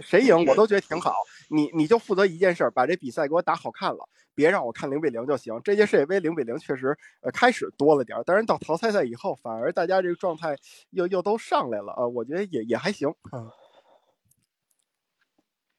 [0.00, 1.12] 谁赢我都觉得挺好。
[1.50, 4.08] 你你就负责一件事，把这比赛给我打好看了。
[4.34, 5.60] 别让我看零比零就行。
[5.64, 10.56] 这届世界杯零比零确实，呃，开始多了点儿，但是到淘汰赛以后，反而大家这个状态
[10.90, 13.12] 又又都上来了啊，我觉得也也还行。
[13.32, 13.50] 嗯，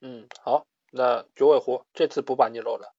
[0.02, 2.94] 嗯，好，那九尾狐这次不把你漏了。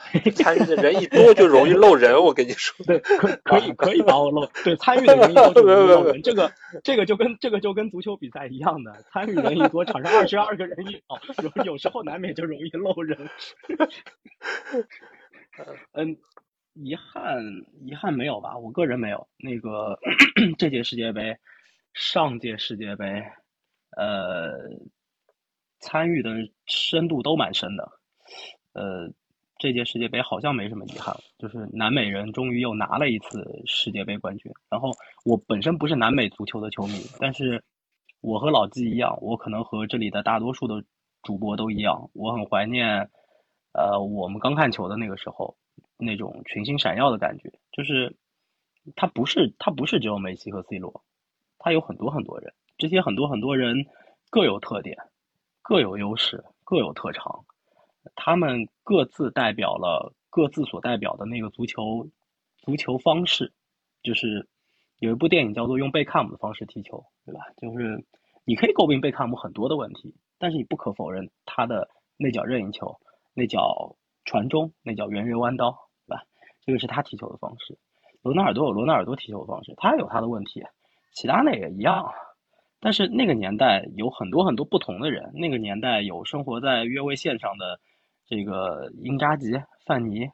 [0.34, 2.74] 参与的人一多 就容易漏人，我跟你说。
[2.86, 4.46] 对，可可以可以把我漏。
[4.64, 6.22] 对，参与的人一多就容易漏人。
[6.22, 6.50] 这个
[6.82, 13.28] 这个就跟这个就跟足球比赛一样的，参与人一多，场上二十二个人一跑，有有时候难免就容易漏人。
[15.92, 16.16] 嗯，
[16.74, 17.44] 遗憾
[17.84, 18.56] 遗憾没有吧？
[18.56, 19.28] 我个人没有。
[19.36, 19.98] 那个
[20.58, 21.36] 这届世界杯，
[21.92, 23.22] 上届世界杯，
[23.96, 24.58] 呃，
[25.78, 26.30] 参与的
[26.66, 27.92] 深度都蛮深的，
[28.72, 29.12] 呃。
[29.60, 34.50] 这届世界杯好像没什么遗憾，就是南美人终于又拿了一次世界杯冠军。
[34.70, 34.90] 然后
[35.26, 37.62] 我本身不是南美足球的球迷，但是
[38.22, 40.82] 我和老季一样，我可能和这里的大多数的
[41.22, 43.10] 主播都一样，我很怀念，
[43.74, 45.58] 呃，我们刚看球的那个时候
[45.98, 47.52] 那种群星闪耀的感觉。
[47.70, 48.16] 就是
[48.96, 51.04] 他不是他不是只有梅西和 C 罗，
[51.58, 53.84] 他有很多很多人，这些很多很多人
[54.30, 54.96] 各有特点，
[55.60, 57.44] 各有优势，各有特长。
[58.14, 62.08] 他们各自代表了各自所代表的那个足球
[62.58, 63.52] 足球方式，
[64.02, 64.48] 就是
[64.98, 67.40] 有一部电影叫做《用贝克汉姆的方式踢球》，对吧？
[67.56, 68.04] 就是
[68.44, 73.00] 你可以诟病贝克汉姆很多的问题，但是你不可否认他的那脚任意球、
[73.34, 75.70] 那脚传中、那脚圆人弯刀，
[76.06, 76.22] 对吧？
[76.64, 77.78] 这个是他踢球的方式。
[78.22, 80.62] 罗纳尔多有罗纳尔多踢球的方式，他也有他的问题，
[81.12, 82.12] 齐达内也一样。
[82.80, 87.78] 但是那个年代有很多很多不同的人，那个年代有生活在越位线上的。
[88.30, 89.50] 这个英扎吉、
[89.84, 90.30] 范尼，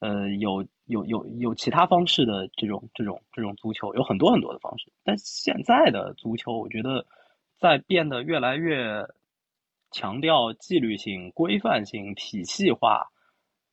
[0.00, 4.90] 呃，有有有有其他方式的这种这种这种足球，有很多很多的方式。
[5.04, 7.04] 但现在的足球，我觉得
[7.58, 9.04] 在变得越来越
[9.90, 13.06] 强调纪律性、规范性、体系化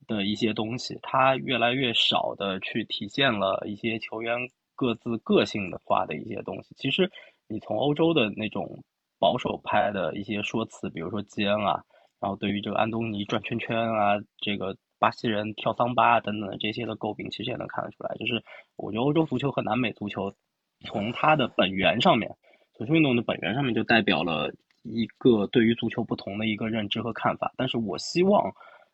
[0.07, 4.37] 的一些东西，它越来越少的去体现了一些球员
[4.75, 6.75] 各自个性的化的一些东西。
[6.75, 7.09] 其实，
[7.47, 8.83] 你从欧洲的那种
[9.19, 11.81] 保守派的一些说辞，比如说基恩啊。
[12.19, 18.15] 然后对于这个安东尼转圈圈啊，这个巴西人跳桑巴等等这些的诟病，其实也能看得出来。
[18.15, 18.43] 就是
[18.75, 20.33] 我觉得欧洲足球和南美足球
[20.81, 22.35] 从它的本源上面，
[22.73, 24.51] 足球运动的本源上面就代表了
[24.83, 27.53] 一个对于足球不同的一个认知和看法。
[27.57, 28.53] 但是我希望，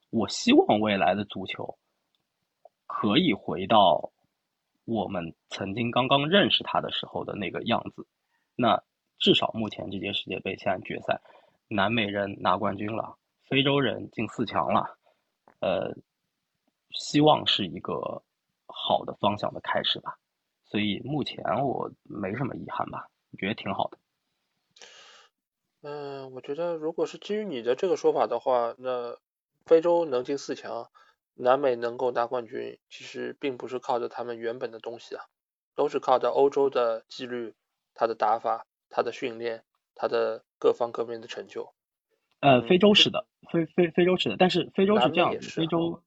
[0.10, 1.78] 我希望未来的足球
[2.88, 4.12] 可以回到
[4.86, 8.06] 我们曾经刚刚认识它的时候的那个样子。
[8.56, 8.82] 那
[9.20, 11.22] 至少目前这届世界杯现在决赛，
[11.74, 13.18] 南美人拿冠军了。
[13.48, 14.98] 非洲人进四强了，
[15.60, 15.96] 呃，
[16.92, 18.24] 希望是一个
[18.68, 20.18] 好的方向的开始吧。
[20.66, 23.98] 所以目前我没什么遗憾吧，我觉得挺好的。
[25.82, 29.18] 嗯，我觉得如果是基于你的这个说法的话，那
[29.66, 30.90] 非洲能进四强，
[31.34, 35.26] 南美能够拿冠军，其实并不是靠着他们原本的东西啊，
[35.76, 37.54] 都是靠着欧洲的纪律、
[37.94, 39.66] 他的打法、他的训练、
[39.96, 41.74] 他的各方各面的成就。
[42.40, 46.02] 呃，非洲是的，非非非洲是的，但是非洲是这样子，非洲，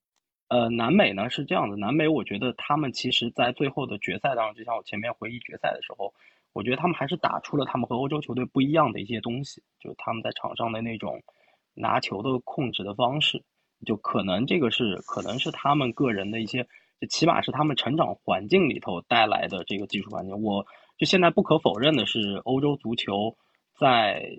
[0.49, 6.13] 呃，南美呢是这样的，南美我觉得他们其实在最后的决赛当中，就像我前面回忆决赛的时候，
[6.53, 11.23] 我觉得他们还是打出了他们和欧洲球队不一样的一些东西，就是他们在场上的那种
[11.75, 13.45] 拿球的控制的方式，
[13.87, 16.65] 就可能这个是可能是他们个人的一些，
[17.01, 20.43] 就起码是他们成长环境里头带来的这个技术环境。
[20.43, 20.67] 我
[20.99, 23.37] 就现在不可否认的是，欧洲足球
[23.79, 24.39] 在。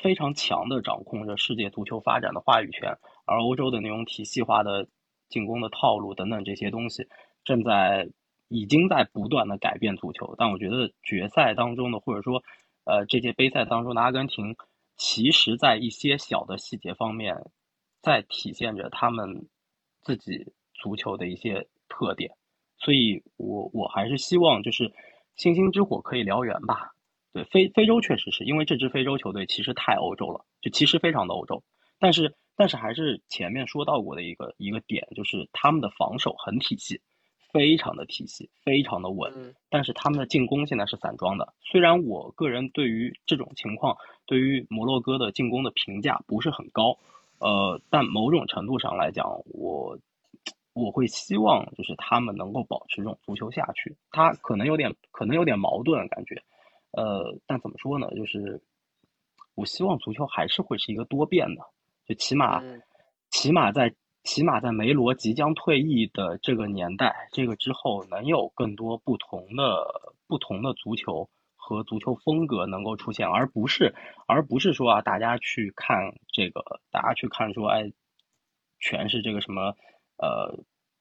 [0.00, 2.96] 非常强的掌控着世界足球发展的话语权，
[3.26, 4.88] 而欧洲的那种体系化的
[5.28, 7.06] 进攻的套路等等这些东西，
[7.44, 8.08] 正在
[8.48, 10.34] 已经在不断的改变足球。
[10.38, 12.42] 但我觉得决赛当中的，或者说，
[12.84, 14.56] 呃，这届杯赛当中的阿根廷，
[14.96, 17.36] 其实在一些小的细节方面，
[18.00, 19.48] 在体现着他们
[20.00, 22.30] 自己足球的一些特点。
[22.78, 24.94] 所以我我还是希望就是
[25.36, 26.94] 星星之火可以燎原吧。
[27.32, 31.62] 对非非洲确实是因为这支非洲球队其实太欧洲了，就其实非常的欧洲，
[31.98, 37.00] 但是但是还是前面说到过的一个一个点，就是他们的防守很体系，
[37.52, 39.32] 非常的体系，非常的稳，
[39.68, 41.54] 但是他们的进攻现在是散装的。
[41.62, 43.96] 虽然我个人对于这种情况，
[44.26, 46.98] 对于摩洛哥的进攻的评价不是很高，
[47.38, 49.98] 呃，但某种程度上来讲，我
[50.72, 53.96] 我会希望就是他们能够保持这种足球下去。
[54.10, 56.42] 他可能有点可能有点矛盾感觉。
[56.92, 58.10] 呃，但怎么说呢？
[58.16, 58.60] 就是
[59.54, 61.62] 我希望足球还是会是一个多变的，
[62.06, 62.60] 就起码，
[63.30, 63.94] 起码在
[64.24, 69.86] 起码在梅罗即将退役的这个年代，这个之后能有更多不同的
[70.26, 73.94] 不同的足球和足球风格能够出现，而不是
[74.26, 77.92] 而不是说啊，大家去看这个，大家去看说，哎，
[78.80, 79.76] 全是这个什么
[80.16, 80.58] 呃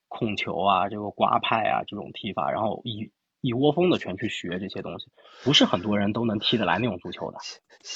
[0.07, 3.11] 控球啊，这个刮派啊这种踢法，然后一。
[3.41, 5.07] 一窝蜂的全去学这些东西，
[5.43, 7.37] 不是很多人都能踢得来那种足球的，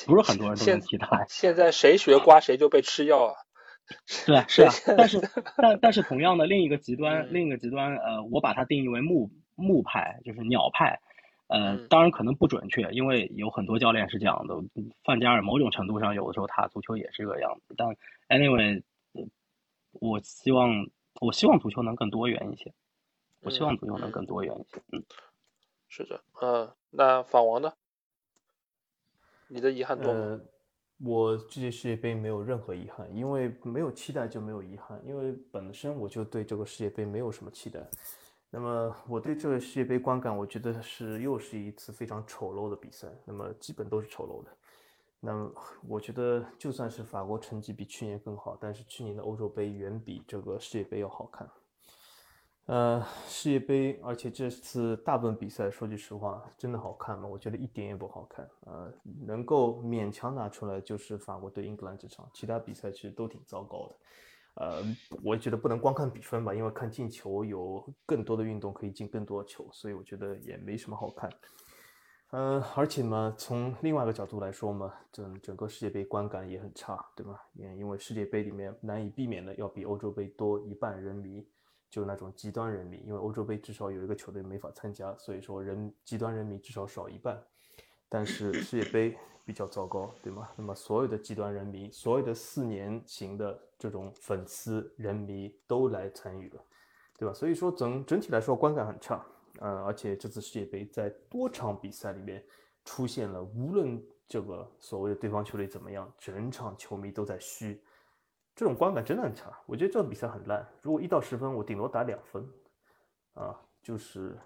[0.05, 1.25] 不是很多人都能踢得来。
[1.29, 3.33] 现在谁学瓜谁就被吃药啊？
[4.25, 4.71] 对，是啊。
[4.97, 5.19] 但是，
[5.57, 11.01] 但但是同样的另一个极端，另一个极端，呃，我把它定义为木木派，就是鸟派。
[11.47, 14.55] 呃，当然可能不准确，因为有很多教练是这样的。
[15.03, 17.75] 范加尔某种程度上有的时候他足球也是这个样子。
[17.77, 17.89] 但
[18.29, 18.81] anyway，
[19.91, 20.87] 我希望
[21.19, 22.73] 我希望足球能更多元一些，
[23.41, 24.81] 我希望足球能更多元一些。
[24.93, 25.03] 嗯。
[25.95, 27.71] 是的，嗯，那法王呢？
[29.47, 30.41] 你的遗憾多吗？
[31.05, 37.87] 我这届世界杯没有任何遗憾，因为没有期待就没有遗憾，因为本身我就对这个世界杯没有什么期待。
[38.49, 44.49] 那么我对这个世界杯观感，我觉得是又是一次非常丑陋的比赛，那么基本都是丑陋的。
[45.19, 45.53] 那么
[45.87, 51.47] 我觉得就算是法国成绩比去年更好，但是去年的欧洲杯远比这个世界杯要好看。
[52.65, 57.27] 呃，世界杯，而且这次大部分比赛，说句实话，真的好看吗？
[57.27, 58.49] 我觉得一点也不好看。
[58.61, 58.89] 呃，
[59.25, 63.95] 能够勉强拿出来就是法国对英格兰这场，其他比赛其实都挺糟糕的。
[64.55, 64.81] 呃，
[65.21, 71.29] 我觉得不能光看比分吧，因为看进球有更多的运动可以进更多球，所以我觉得也没什么好看。
[72.29, 77.45] 呃，而且嘛，从另外一个角度来说嘛，整整个世界杯观感也很差，对吧？
[77.55, 81.45] 也因为世界杯里面难以避免的要比欧洲杯多一半人迷。
[81.93, 87.39] 就那种极端人迷，因为欧洲杯至少有一个球队没法参加，所以说人极端人迷至少少一半。
[88.09, 89.15] 但是 世界杯
[89.45, 90.49] 比较糟糕，对吗？
[90.55, 96.65] 那么所有的极端人迷，所有的四年型的这种粉丝人迷都来参与了，
[97.15, 97.31] 对吧？
[97.31, 99.23] 所以说整整体来说观感很差，
[99.59, 102.43] 呃，而且这次世界杯在多场比赛里面
[102.85, 107.79] 出现了，无论这个所谓的对方球队怎么样，整场球迷都在嘘。
[108.55, 110.67] 这种观感真的很差，我觉得这场比赛很烂。
[110.81, 112.47] 如果一到十分，我顶多打两分，
[113.33, 114.37] 啊，就是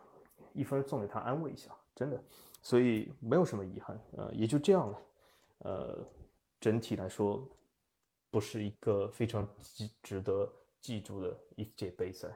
[0.53, 2.21] 一分送给他安慰一下，真的。
[2.61, 5.01] 所以没有什么遗憾，呃，也就这样了。
[5.59, 6.05] 呃，
[6.59, 7.47] 整体来说，
[8.29, 12.27] 不是一个非常值值得记住的一届杯赛？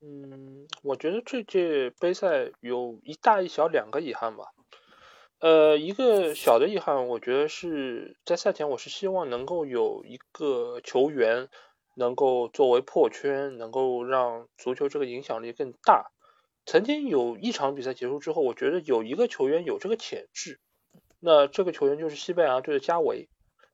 [0.00, 4.52] 嗯，我觉得这届杯赛有一大一小两个遗憾吧。
[5.38, 11.48] 呃，一个小的遗憾，我觉得是在赛前，我是希望能够有一个球员
[11.94, 16.10] 能够作为破圈，能够让足球这个影响力更大。
[16.64, 20.58] 曾经有一场比赛结束之后，我觉得有一个球员有这个潜质，
[21.20, 23.28] 那这个球员就是西班牙队的加维，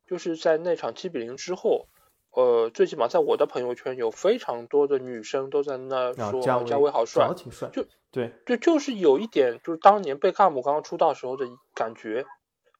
[0.06, 1.89] 就是在那场七比零之后。
[2.32, 12.24] 呃，最起码在我的朋友圈有非常多的女生都在那说加维好帅，挺帅就对，就就是有一点，就是当年贝克汉姆刚刚出道时候的感觉，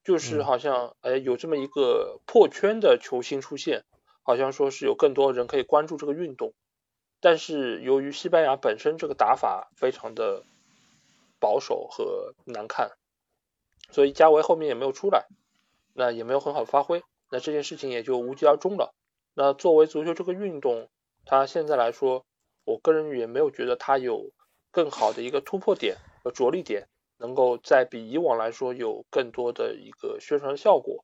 [0.03, 3.83] 就是好像哎有这么一个破圈的球星出现，
[4.23, 6.53] 好像说是有更多人可以关注这个运动，
[7.21, 10.43] 但是由于西班牙本身这个打法非常的
[11.39, 12.89] 保守和难看，
[13.91, 15.27] 所以加维后面也没有出来，
[15.93, 18.95] 那也没有很好的发挥，那这件事情也就无疾而终了。
[19.35, 20.89] 那作为足球这个运动，
[21.25, 22.23] 它现在来说，
[22.65, 24.31] 我个人也没有觉得它有
[24.69, 26.87] 更好的一个突破点和着力点，
[27.17, 31.03] 能够在比以往来说有更多的一个宣传效果。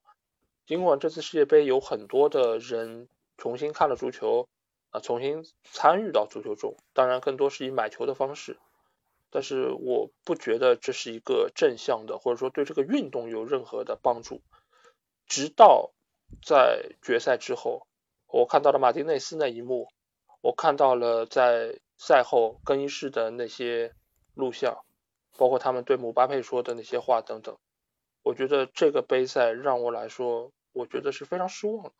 [0.64, 4.46] 尽管这次世界杯有很多的人重新看了足球，
[4.90, 8.58] 啊，重新参与到足球中，当然更多是以买球的方式，
[9.30, 14.40] 但是我不觉得这是一个正向的，或者说对这个运动有任何的帮助。
[15.26, 15.90] 直到
[16.46, 17.88] 在决赛之后。
[18.32, 19.88] 我看到了马丁内斯那一幕，
[20.40, 23.92] 我看到了在赛后更衣室的那些
[24.34, 24.84] 录像，
[25.36, 27.58] 包括他们对姆巴佩说的那些话等等。
[28.22, 31.92] 我觉得这个杯赛让我来说，我觉得是非常失望的。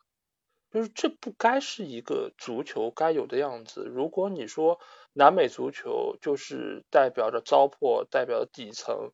[0.70, 3.84] 就是这不该是一个足球该有的样子。
[3.84, 4.78] 如果你说
[5.12, 9.10] 南美足球就是代表着糟粕，代表底层，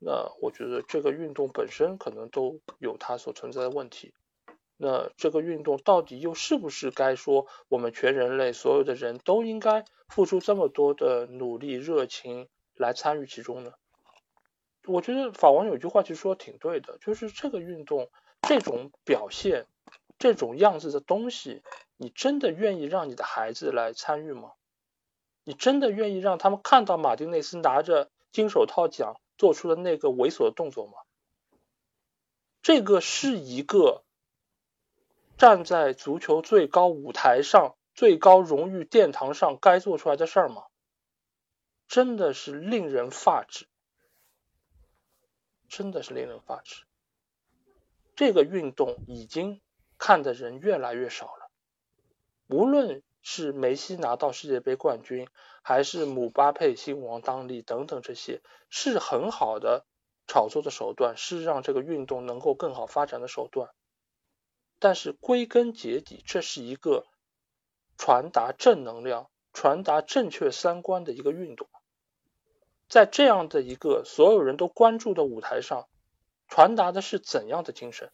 [0.00, 4.14] 那我觉得这个运动本身可能都有它所存在的问题。
[4.78, 13.72] 那这个运动到底又是不是该说我们全人类所有的人都应该付出这么多的努力热情来参与其中呢？
[14.86, 18.10] 我觉得法王有句话其实说的挺对的，就是这个运动
[18.42, 19.66] 这种表现
[20.18, 21.62] 这种样子的东西，
[21.96, 24.52] 你真的愿意让你的孩子来参与吗？
[25.42, 30.92] 你真的愿意让他们看到马丁内斯拿着金手套奖做出的那个猥琐的动作吗？
[32.60, 34.02] 这个是一个。
[35.36, 40.64] 站在足球最高舞台上、最高荣誉殿堂上该做出来的事儿吗？
[41.86, 43.68] 真的是令人发指，
[45.68, 46.84] 真的是令人发指。
[48.16, 49.60] 这个运动已经
[49.98, 51.50] 看的人越来越少了。
[52.48, 55.28] 无论是梅西拿到世界杯冠军，
[55.62, 58.40] 还是姆巴佩新王当立等等，这些
[58.70, 59.84] 是很好的
[60.26, 63.68] 炒作的手段，是让这个运动能够更好发展的手段。
[64.78, 67.06] 但是归根结底，这是一个
[67.96, 71.68] 传达正能量、传达正确三观的一个运动。
[72.88, 75.88] 在这样的一个所有人都关注的舞台上，
[76.46, 78.12] 传达的是怎样的精神？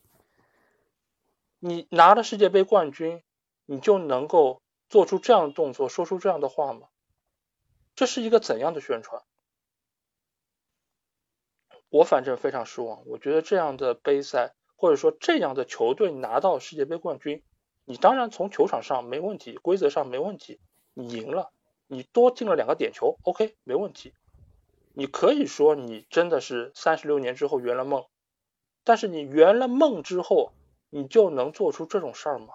[1.59, 3.23] 你拿了世界杯冠军，
[3.67, 6.89] 你就能够做出这样的动作，说出这样的话吗？
[7.95, 9.23] 这是一个怎样的宣传？
[11.89, 13.07] 我反正非常失望。
[13.07, 14.55] 我觉得这样的杯赛。
[14.83, 17.45] 或者说这样的球队拿到世界杯冠军，
[17.85, 20.59] 你当然从球场上没问题，规则上没问题，
[20.93, 21.53] 你赢了，
[21.87, 24.13] 你多进了两个点球，OK，没问题。
[24.93, 28.07] 你可以说你真的是三十六年之后圆了梦，
[28.83, 30.53] 但是你圆了梦之后，
[30.91, 32.55] 你就能做出这种事儿吗？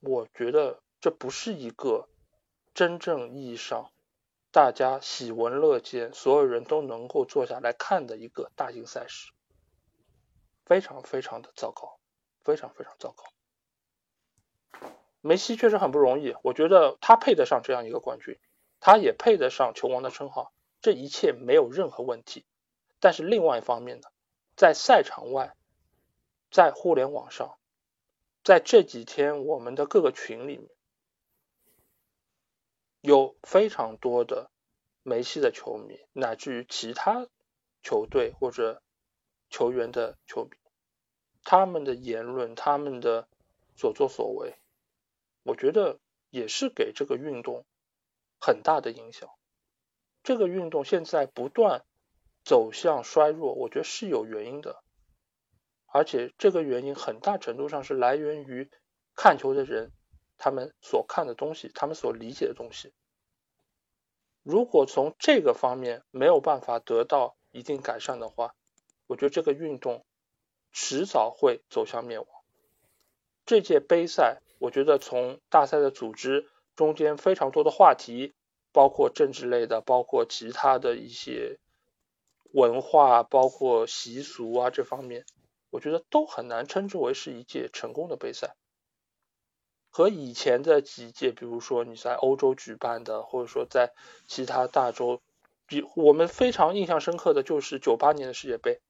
[0.00, 2.10] 我觉得这不是一个
[2.74, 3.90] 真正意义上
[4.50, 9.32] 大家喜闻乐见，所有人都能够坐下来看的一个大型赛事。
[10.64, 11.98] 非常非常的糟糕，
[12.42, 13.24] 非常非常糟糕。
[15.20, 18.38] 梅西确实很不容易，我觉得他配得上这样一个冠军，
[18.80, 22.44] 他也配得上球王的称号，这一切没有任何问题。
[23.00, 24.08] 但是另外一方面呢，
[24.56, 25.54] 在赛场外，
[26.50, 27.58] 在互联网上，
[28.44, 30.68] 在这几天我们的各个群里面，
[33.00, 34.50] 有非常多的
[35.02, 37.26] 梅西的球迷，乃至于其他
[37.82, 38.82] 球队或者。
[39.52, 40.50] 球员的球迷，
[41.44, 43.28] 他们的言论，他们的
[43.76, 44.56] 所作所为，
[45.42, 46.00] 我觉得
[46.30, 47.66] 也是给这个运动
[48.40, 49.28] 很大的影响。
[50.22, 51.84] 这个运动现在不断
[52.44, 54.82] 走向衰弱，我觉得是有原因的，
[55.86, 58.70] 而且这个原因很大程度上是来源于
[59.14, 59.92] 看球的人
[60.38, 62.94] 他们所看的东西，他们所理解的东西。
[64.42, 68.54] 如果从这个方面没有办法得到一定改善的话，
[69.12, 70.06] 我觉得这个运动
[70.72, 72.26] 迟早会走向灭亡。
[73.44, 78.32] 这届杯赛我觉得从大赛的组织中间非常多的话题，
[78.72, 81.58] 包括政治类的，包括其他的一些
[82.52, 85.26] 文化，包括习俗啊这方面，
[85.68, 88.54] 我觉得都很难称之为是一届成功的杯赛。
[89.90, 93.92] 和以前的几届，比如说你在欧洲举办的，或者说在
[94.26, 95.20] 其他大洲，
[95.66, 98.80] 比我们非常印象深刻的就是九八年的世界杯，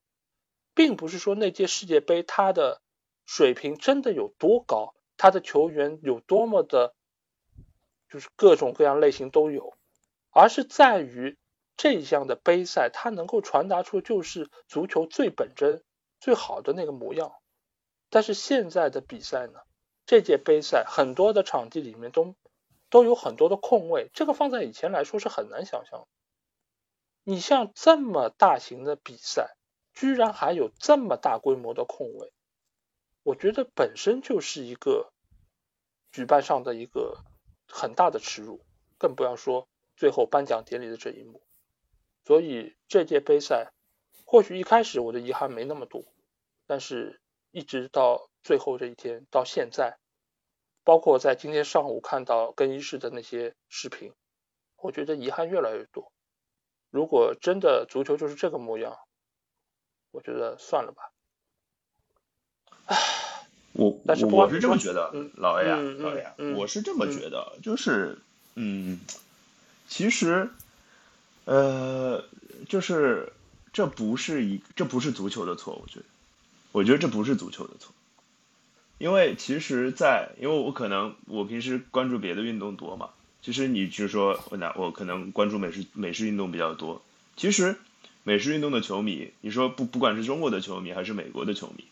[0.75, 2.81] 并不是说那届世界杯它的
[3.25, 6.95] 水平真的有多高，他的球员有多么的，
[8.11, 9.75] 就是各种各样类型都有，
[10.31, 11.39] 而是在于
[11.77, 15.83] 这一项的杯赛，它能够传达出就是足球最本真、
[16.21, 17.33] 最好的那个模样。
[18.11, 19.61] 但是现在的比赛呢？
[20.05, 22.35] 这届杯赛很多的场地里面都
[22.91, 26.07] 都有很多的空位，这个放在以前来说是很难想象。
[27.23, 29.55] 你像这么大型的比赛，
[29.93, 32.33] 居然还有这么大规模的空位，
[33.23, 35.13] 我觉得本身就是一个
[36.11, 37.19] 举办上的一个
[37.69, 38.65] 很大的耻辱，
[38.99, 41.43] 更不要说最后颁奖典礼的这一幕。
[42.25, 43.73] 所以这届杯赛，
[44.25, 46.05] 或许一开始我的遗憾没那么多，
[46.67, 47.21] 但是
[47.51, 48.29] 一直到。
[48.45, 49.99] 最后这一天到现在，
[50.83, 54.13] 包括在今天上午看到更衣室的那些视频，
[54.79, 56.11] 我觉得遗憾越来越多。
[56.91, 58.99] 如果真的足球就是这个模样，
[60.13, 61.11] 我觉得算了吧。
[62.87, 62.97] 唉，
[63.73, 68.19] 我但是我是这么觉得，老 A 啊，老 A 啊，我是这么觉得，就是
[68.55, 69.01] 嗯，
[69.89, 70.49] 其实
[71.45, 72.25] 呃，
[72.69, 73.33] 就是
[73.73, 76.07] 这不是一这不是足球的错，我觉得，
[76.73, 77.93] 我觉得这不是足球的错。
[78.99, 83.11] 因为其实，在因为我可能我平时关注别的运动多嘛，
[83.41, 87.03] 其实你就是说我拿我可能关注美式美式运动比较多。
[87.37, 87.77] 其实
[88.25, 91.85] 美式运动的球迷，你说不不管是中国的球迷还是美国的球迷，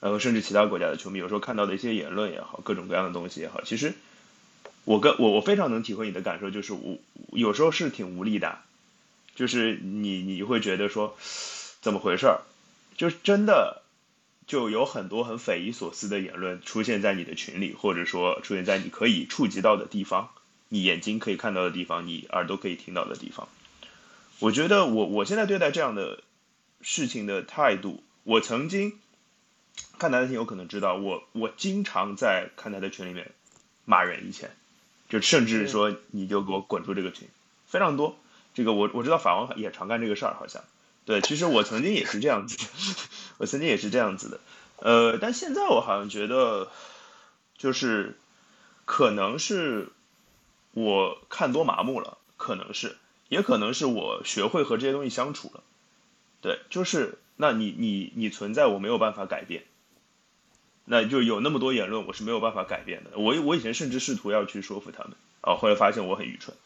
[0.00, 3.94] 然后甚至其他国家的球迷，有时候看到的一些言论也好，各种各样的东西也好，其实
[4.84, 6.98] 我跟我我非常能体会你的感受，就是我
[7.32, 8.58] 有时候是挺无力的，
[9.34, 11.16] 就是你你会觉得说
[11.80, 12.40] 怎么回事儿，
[12.96, 13.82] 就真的。
[14.46, 20.28] 就有很多很匪夷所思的言论出现在你的群里，或者说出现在你可以触及到的地方，
[20.68, 23.48] 你眼睛可以看到的地方，你耳朵可以听到的地方。
[24.38, 26.22] 我觉得我我现在对待这样的
[26.80, 28.98] 事情的态度，我曾经
[29.98, 33.32] 看台的听友可能知道，我我经常在看台的群里面
[33.84, 34.50] 骂人，以前。
[35.08, 37.28] 就甚至说你就给我滚出这个群，
[37.68, 38.18] 非常多。
[38.54, 40.64] 这个我我知道法王也常干这个事儿，好像。
[41.04, 42.58] 对，其实我曾经也是这样子，
[43.38, 44.40] 我曾经也是这样子的，
[44.78, 46.72] 呃，但现在我好像觉得，
[47.56, 48.18] 就是
[48.84, 49.90] 可能是
[50.72, 52.96] 我看多麻木了，可能是，
[53.28, 55.62] 也可能是我学会和这些东西相处了，
[56.40, 59.64] 对，就是那你你你存在我没有办法改变，
[60.84, 66.56] 那就有那么多言论我是没有办法改变的，我我以前甚至试图要去说服他们，啊，后来发现我很愚蠢。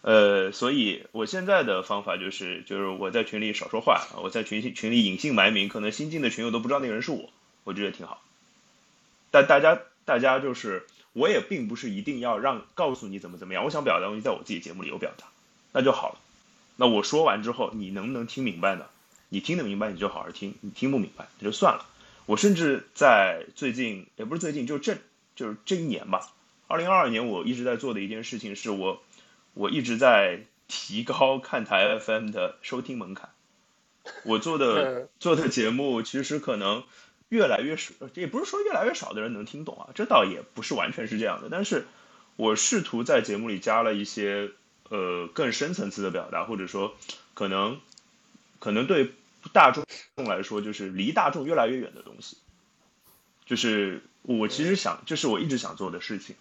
[0.00, 7.28] 呃，所以我现在的方法就是，就是我在群里少说话，我在群群里隐姓埋名，可能新进的群友都不知道那个人是我，
[7.64, 8.22] 我觉得挺好。
[9.32, 15.26] 但大家大家就是，我也并不是一定要让告诉你怎么怎么样，我想表达东西在我自己节目里有表达，
[15.72, 16.18] 那就好了。
[16.76, 18.86] 那我说完之后，你能不能听明白呢？
[19.28, 21.86] 你听得明白你就好好听，你听不明白那就算了。
[22.26, 24.98] 我甚至在最近，也不是最近，就这
[25.36, 26.32] 就是这一年吧，
[26.66, 29.02] 二零二二年，我一直在做的一件事情是我。
[29.54, 33.30] 我一直在提高看台 FM 的收听门槛。
[34.22, 36.84] 我做的做的节目其实可能
[37.28, 41.48] 越来越少，也不是说越来越少的人能听懂啊，这倒也不是完全是这样的。
[41.50, 41.86] 但是
[42.36, 44.52] 我试图在节目里加了一些
[44.88, 46.96] 呃更深层次的表达，或者说
[47.34, 47.80] 可能
[48.58, 49.12] 可能对
[49.52, 49.84] 大众
[50.26, 52.36] 来说就是离大众越来越远的东西。
[53.46, 56.36] 就是我其实想，这是我一直想做的事情。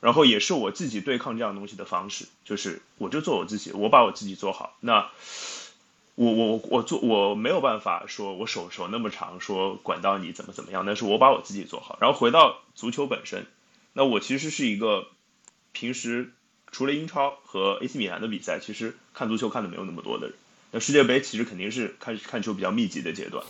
[0.00, 4.76] 然后也是我自己对抗这样东西的方式，就是我就做我自己，我把我自己做好。
[4.80, 5.10] 那
[6.14, 11.98] 我我我做我没有办法说我手手那么长，说管到你怎么怎么样，但是我把我自己做好。
[12.00, 13.46] 然后回到足球本身，
[13.92, 15.06] 那我其实是一个
[15.72, 16.32] 平时
[16.72, 20.36] 除了英超和 AC 米兰的比赛，其实看足球看的没有那么多的人。
[20.72, 23.44] 那世界杯其实肯定是看看球比较密集的阶段。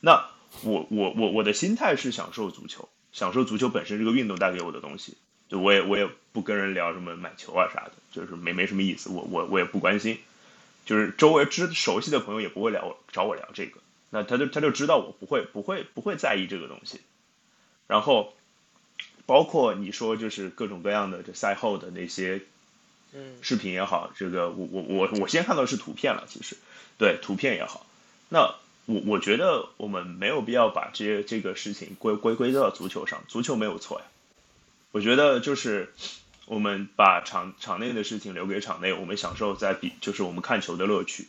[0.00, 0.26] 那
[0.62, 5.16] 我我我我的心态是享受足球，享受足球本身这个运动带给我的东西。
[5.48, 10.18] 就我也我也不跟人聊什么买球啊啥的，就是没没什么意思，我我我也不关心，
[10.84, 13.78] 就是周围知熟悉的朋友也不会聊找我聊这个，
[14.10, 17.00] 那他就他就知道我不会不会不会在意这个东西，
[17.86, 18.34] 然后
[19.26, 22.42] 包括你说就是各种各样的这赛后的那些，
[23.12, 26.56] 嗯，视频也好，这个我我我我先看到是图片了，其实
[26.98, 27.84] 对图片也好，
[28.28, 28.54] 那
[28.86, 34.06] 我我觉得我们没有必要把这些这个事情归归归到足球上，足球没有错呀。
[34.92, 35.92] 我觉得就是
[36.46, 41.26] 我们把场场内的事情留给场内，我们享受在比就是我们看球的乐趣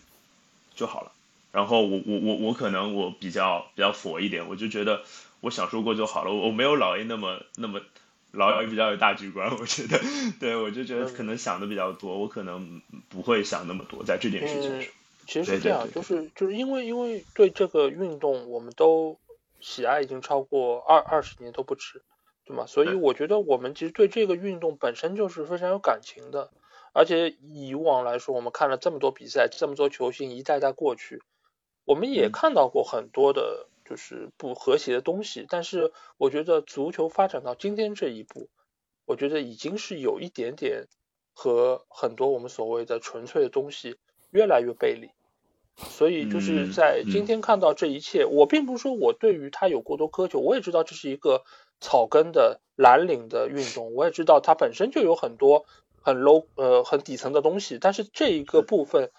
[0.75, 1.11] 就好了。
[1.51, 5.01] 然后我我我我可能我比较比较佛一点，我就觉得
[5.41, 6.33] 我享受过就好了。
[6.33, 7.81] 我没有老 A 那么那么
[8.31, 9.99] 老 A 比较有大局观， 我觉得
[10.39, 14.91] 对我就觉得可能想的比较多，我可能不会想那么多在这件事情上。
[15.27, 19.19] 其实是这样，就是就是因为因为对这个运动我们都
[19.59, 22.01] 喜爱已经超过二二十年都不止，
[22.45, 22.65] 对吗？
[22.65, 26.49] 所以我觉得我们其实对这个运动本身就是非常有感情的，
[26.93, 31.21] 而且以往来说，我们看了这么多比赛，这么多球星一代代过去。
[31.83, 38.49] 我们也看到过很多的，就是不和谐的东西，但是我觉得足球发展到今天这一步，
[39.05, 40.87] 我觉得已经是有一点点
[41.33, 43.97] 和很多我们所谓的纯粹的东西
[44.31, 45.09] 越来越背离，
[45.77, 51.43] 所以就是在今天看到这一切，我并不是说我对于它有过多苛求，我也知道这是一个
[51.79, 55.65] 草根的蓝领的运动，我也知道它本身就有很多
[56.01, 59.11] 很 low 呃很底层的东西，但是这一个部分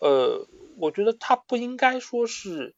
[0.00, 0.46] 呃。
[0.78, 2.74] 我觉得它不应该说是，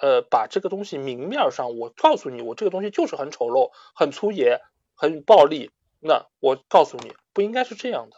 [0.00, 4.60] 呃，把这个东西明面上，我告诉你，我这个东西就是很丑陋、很粗野、
[4.94, 5.70] 很暴力。
[6.00, 8.16] 那我告诉你，不应该是这样的，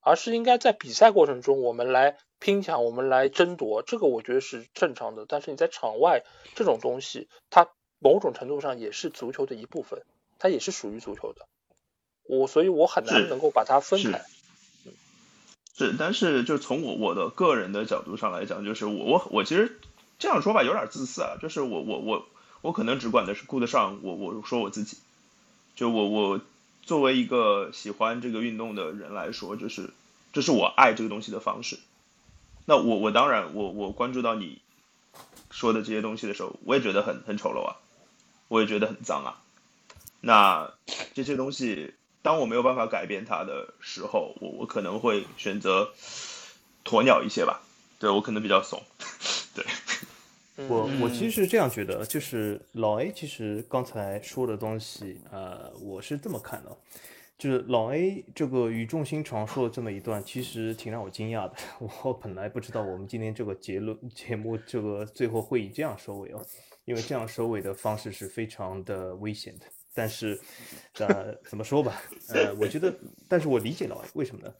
[0.00, 5.26] 而是应该在比赛过程中，我们来拼抢，我们来争夺，这个我觉得是正常的。
[5.28, 6.24] 但是你在场外
[6.54, 7.68] 这种东西，它
[7.98, 10.02] 某种程度上也是足球的一部分，
[10.38, 11.46] 它也是属于足球的。
[12.24, 14.22] 我所以，我很难能够把它分开。
[15.76, 19.78] 是，但是就从我我的个人的角度上来讲，就是我我我其实
[20.18, 21.36] 这样说吧，有点自私啊。
[21.40, 22.26] 就是我我我
[22.60, 24.96] 我可能只管的是顾得上我我说我自己，
[25.76, 26.40] 就我我
[26.82, 29.90] 作为一个喜欢这个运动的人来说，就是
[30.32, 31.78] 这是我爱这个东西的方式。
[32.64, 34.60] 那我我当然我我关注到你
[35.50, 37.76] 说的这些东西的时候，我也觉得很很丑陋啊，
[38.48, 39.40] 我也觉得很脏啊。
[40.20, 40.72] 那
[41.14, 41.94] 这些东西。
[42.20, 45.92] 当我没有办法改变它的时候，我我可能会选择
[46.84, 47.62] 鸵鸟一些吧。
[48.00, 48.82] 对我可能比较怂。
[49.54, 49.64] 对，
[50.68, 56.76] 我我其实是这样觉得，就是老 A 其实刚才说的东西，呃，我是这么看的，
[57.38, 61.54] 就是老 A 这个语重心长说了这么一段，其实挺让我惊讶的。
[62.02, 66.44] 我本来不知道我们今天这个结论节目这个最后会以这样收尾哦，
[66.84, 69.66] 因为这样收尾的方式是非常的危险的。
[69.94, 70.38] 但是，
[70.98, 72.92] 呃，怎么说吧，呃，我觉得，
[73.28, 74.54] 但是我理解老 A 为什么呢？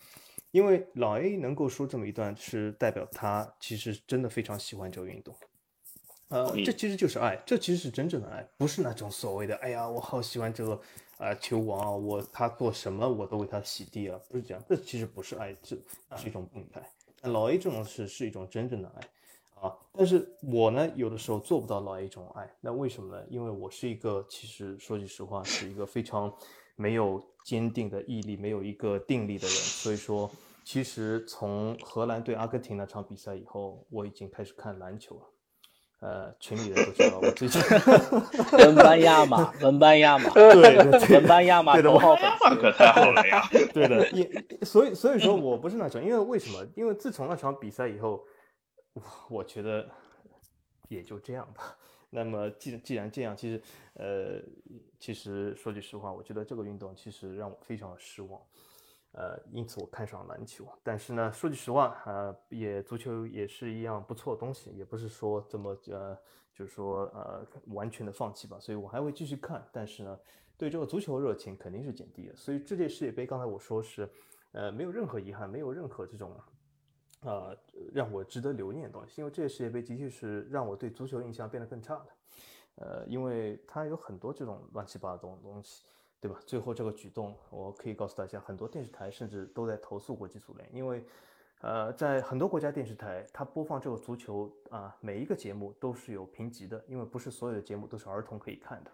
[0.51, 5.33] 因为老 A 能够说这么一段，是代表他其实真的非常喜欢这个运动，
[6.29, 10.81] 呃，这其实就是爱，这其实是真正的爱，不是那种所谓的，哎呀，我好喜欢这个
[11.19, 15.77] 啊球王啊，我他做什么我都为他洗地啊，不是这样，这其实不是爱，这
[16.17, 16.83] 是一种病态。
[17.23, 19.09] 老 A 这种是是一种真正的爱。
[19.61, 23.27] 啊，但是我呢，有的时候做不到老 A 这种爱，那为什么呢？
[23.29, 26.33] 因为我是一个，其实说句实话，是一个非常
[26.77, 29.57] 没有坚定的毅力，没有一个定力的人。
[29.57, 30.31] 所以说，
[30.65, 35.23] 其实从荷兰对阿根廷那场比赛以后，我已经开始看篮球了。
[36.01, 37.61] 呃，群里人都知道我最近
[38.59, 40.77] 文班亚马，文班亚马， 对，
[41.15, 43.43] 文班亚马头号粉丝可太好了呀。
[43.75, 46.67] 对的，也所以所以说我不是那种，因为为什么？
[46.77, 48.25] 因为自从那场比赛以后。
[49.29, 49.89] 我觉得
[50.89, 51.77] 也就这样吧。
[52.11, 53.63] 那么既既然这样，其实
[53.95, 54.41] 呃，
[54.99, 58.41] 其实说句实话，我觉得这个运动其实让我非常的失望。
[59.19, 60.65] 呃，因此我看上篮球。
[60.85, 66.17] 但是呢，说句实话，呃，也足球也是一样不错的东西，也不是说这么呃，
[66.55, 68.57] 就是说呃，完全的放弃吧。
[68.61, 69.67] 所以我还会继续看。
[69.73, 70.19] 但是呢，
[70.57, 72.37] 对这个足球热情肯定是减低了。
[72.37, 74.09] 所以这届世界杯，刚才我说是
[74.53, 76.33] 呃，没有任何遗憾，没有任何这种。
[77.23, 77.53] 呃，
[77.93, 82.07] 让我值得留念的东西，因为这届世界杯的确是让我对足球印象变得更差的。
[82.77, 85.85] 呃，因为它有很多这种乱七八糟的东西，
[86.21, 86.39] 对吧？
[86.47, 91.05] 最后这个举动，我可以告诉大家，很多电视台甚至都在投诉国际足联，因为，
[91.61, 98.91] 呃，在很多国家电视台，它播放这个足球啊，每一个节目都是有评级的，因为不是所有的节目都是儿童可以看的，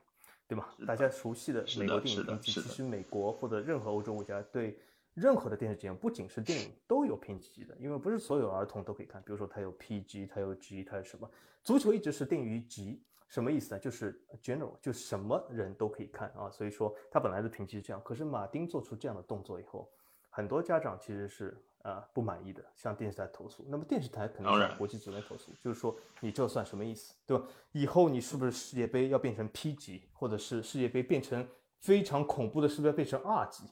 [0.46, 0.74] 对吧？
[0.86, 4.78] 大家熟悉的美国电影评级，其实美国或者任何欧洲国家对。
[5.14, 9.22] 任何的电视节目，不仅是电影，都有评级的，因为不是所有儿童都可以看。
[9.22, 11.30] 比如说，它有 PG，它有 G，它是什么？
[11.62, 13.80] 足球一直是定于 G，什么意思呢？
[13.80, 16.50] 就是 general，就什么人都可以看啊。
[16.50, 18.00] 所以说，他本来的评级是这样。
[18.04, 19.90] 可是马丁做出这样的动作以后，
[20.30, 23.64] 很多家长其实是啊不满意的，向电视台投诉。
[23.68, 27.44] 那么电视台肯定向国际足联投诉，就是说你这算什么意思，对吧？
[27.72, 31.46] 以后你是不是世界杯要变成 P 级，或者是世界杯变成
[31.80, 33.64] 非常恐怖的，是不是要变成 R 级？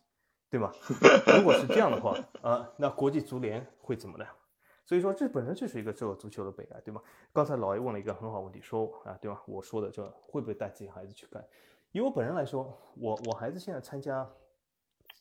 [0.50, 0.70] 对吧？
[1.38, 4.26] 如果是这样的话，啊，那国际足联会怎么呢？
[4.84, 7.00] 所以说，这本身就是一个这个足球的悲哀，对吗？
[7.32, 9.40] 刚才老 A 问了一个很好问题，说啊，对吧？
[9.46, 11.44] 我说的这会不会带自己孩子去看？
[11.92, 14.28] 以我本人来说，我我孩子现在参加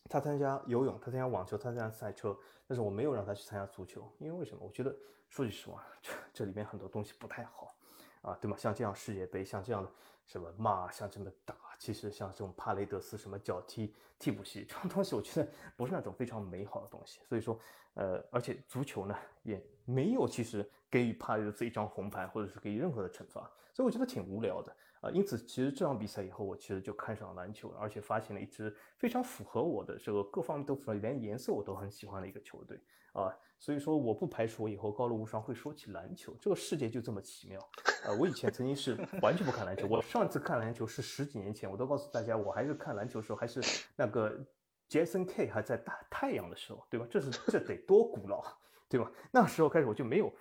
[0.10, 2.36] 他参加游泳，他参加网球，他参加赛车，
[2.68, 4.66] 但是我没有让他去参加足球，因为为什么？
[4.66, 4.96] 我觉得
[5.30, 7.76] 说句实话，这这里面很多东西不太好
[8.22, 8.58] 啊，对吗？
[8.58, 9.90] 像这样世界杯，像这样的
[10.26, 17.20] 什么骂，像这么打，其实像这种帕雷德斯什么脚踢替补席这种东西，我觉得不是那种非常美好的东西。
[17.28, 17.60] 所以说，
[17.96, 23.42] 呃，而且足球呢，也没有其实给予帕雷德斯一张红牌，或者是给予任何的惩罚，
[23.74, 24.76] 所以我觉得挺无聊的。
[25.02, 32.80] 啊，因此其实这场比赛以后，我其实就看上了篮球，而且发现了一支非常符合我的这个各方面都符合，连颜色我都很喜欢的一个球队
[33.14, 33.36] 啊。
[33.58, 36.36] 所以说，我不排除我以后高楼无双会说起篮球。
[36.40, 37.60] 这个世界就这么奇妙。
[38.06, 43.60] 呃，我以前曾经是 完全不看篮球，我上次看篮球是十几年前，我都告诉大家，我还是看篮球的时候还是
[43.96, 44.40] 那个
[44.88, 47.08] Jason K 还在大太阳的时候，对吧？
[47.10, 48.44] 这是这得多古老，
[48.88, 49.12] 对吧？
[49.32, 50.32] 那时候开始我就没有。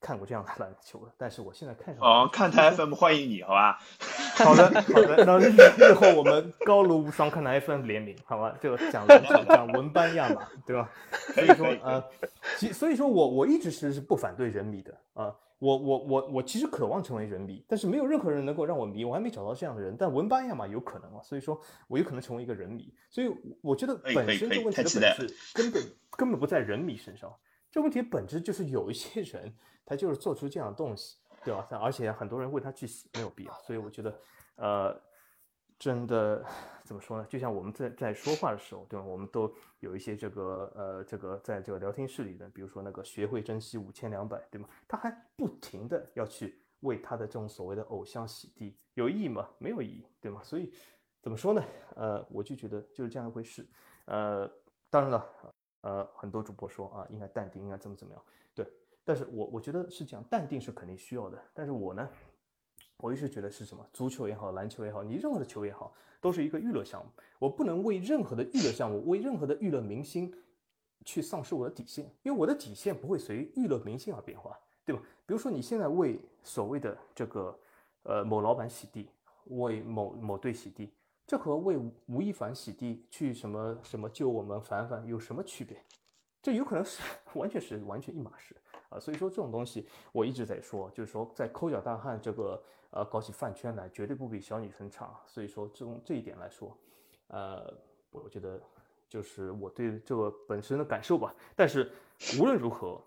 [0.00, 3.78] 看过这样的篮球了，但是我现在看上哦，看台 FM 欢迎你，好吧？
[4.40, 5.24] 好的，好的。
[5.26, 8.56] 那日日后我们高楼无双看台 FM 联名，好吧？
[8.60, 10.90] 就讲 篮球，讲文班亚马，对吧？
[11.34, 12.02] 所以说，呃，
[12.56, 19.94] 其所以说我我一直是是不反对人迷的啊，我我我我其实渴望成为人迷，但是没有任何人能够让我迷，我还没找到这样的人。
[19.98, 22.90] 但文班亚马有可能啊，所以说我有可能成为一个人迷。
[23.10, 25.82] 所以我觉得本身这问题的本质根本
[26.16, 27.30] 根本不在人迷身上，
[27.70, 29.52] 这问题本质就是有一些人。
[29.90, 31.66] 他就是做出这样的东西，对吧？
[31.82, 33.52] 而且很多人为他去洗，没有必要。
[33.54, 34.20] 所以我觉得，
[34.54, 35.02] 呃，
[35.80, 36.44] 真的
[36.84, 37.26] 怎么说呢？
[37.28, 39.04] 就像我们在在说话的时候，对吧？
[39.04, 44.68] 我们都有一些这个呃，这个在这个聊天室里的，比如说那个学会珍惜五千两百，对吗？
[44.86, 49.48] 他还不停的要去为他的这种所谓的偶像洗地，有意义吗？
[49.58, 50.40] 没有意义，对吗？
[50.44, 50.72] 所以
[51.20, 51.64] 怎么说呢？
[51.96, 53.68] 呃，我就觉得就是这样一回事。
[54.04, 54.48] 呃，
[54.88, 55.26] 当然了，
[55.80, 58.22] 呃，很多主播说啊，应该淡定，应该怎么怎么样，
[59.04, 61.42] 但是我我觉得是这样，淡定是肯定需要的。
[61.54, 62.08] 但是我呢，
[62.98, 67.10] 我一直觉得是什么，足球也好，篮球也好，你任何的球也好，都是一个娱乐项目。
[67.38, 70.32] 我不能为任何的娱乐项目，为任何的娱乐明星
[71.04, 75.02] 去丧失我的底线，因为我的底线不会随娱乐明星而变化，对吧？
[75.26, 77.58] 比如说你现在为所谓的这个
[78.02, 79.08] 呃某老板洗地，
[79.46, 80.92] 为某某队洗地，
[81.26, 85.82] 这和为吴亦凡洗地去什么什么救我们凡凡有什么区别？
[86.42, 87.00] 这有可能是
[87.34, 88.54] 完全是完全一码事。
[88.90, 92.60] 啊，所以说这种东西我一直在说，就是说在抠脚大汉这个
[92.90, 95.18] 呃搞起饭圈来，绝对不比小女生差。
[95.26, 96.76] 所以说这种这一点来说，
[97.28, 97.72] 呃，
[98.10, 98.60] 我觉得
[99.08, 101.32] 就是我对这个本身的感受吧。
[101.54, 101.90] 但是
[102.40, 103.00] 无论如何，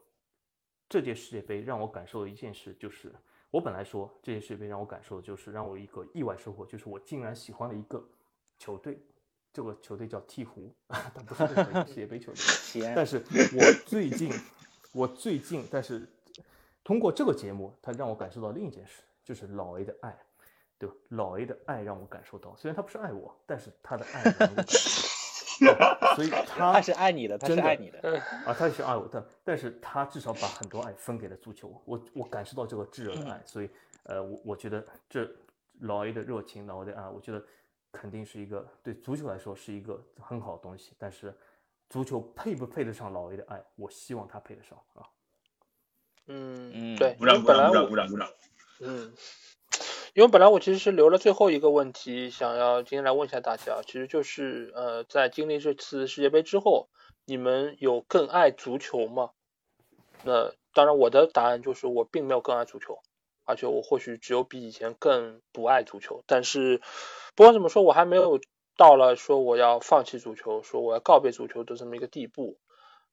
[0.88, 3.12] 这届世界杯让我感受的一件事就是，
[3.52, 8.02] 我本来说这届世界杯让我感受的就是让我一个意外收获，就是我竟然喜欢了一个
[8.58, 8.98] 球队，
[9.52, 11.46] 这个球队叫鹈鹕， 它不是
[11.90, 13.18] 世界杯球队，但是
[13.58, 14.32] 我最近。
[14.94, 16.08] 我最近，但是
[16.84, 20.16] 通过这个节目，他让我感受到另一件事，就是老 A 的爱，
[20.78, 20.96] 对吧？
[21.10, 24.22] 老 A 的爱让我感受到，虽然他不是爱我，但是他的爱，
[26.16, 33.70] 所以 他他是爱你的，他是爱你的啊，他是爱我的，但是他至少把很多爱分给了足球，我我感受到这个炙热的爱，所以
[34.04, 35.28] 呃，我我觉得这
[35.80, 37.44] 老 A 的热情，老 A 的爱，我觉得
[37.92, 41.36] 肯定是一个对足球来说是一个很好的东西，但是。
[41.94, 43.64] 足球配不配得上老 A 的爱？
[43.76, 45.06] 我希望他配得上啊。
[46.26, 48.28] 嗯，对，鼓掌鼓掌鼓掌鼓掌鼓掌。
[48.80, 49.14] 嗯，
[50.16, 56.90] 因为本来我其实是留了最后一个问题，想要今天来问一下大家，其实就是呃，在经历这次世界杯之后，
[57.26, 59.30] 你们有更爱足球吗？
[60.24, 62.98] 那当然，我的答案就是我并没有更爱足球，
[63.46, 66.24] 而且我或许只有比以前更不爱足球。
[66.26, 66.82] 但是
[67.36, 68.42] 不管怎么说，我还没有。
[68.76, 72.58] 到了说我要放弃足球，说我要告别足球的这么一个地步，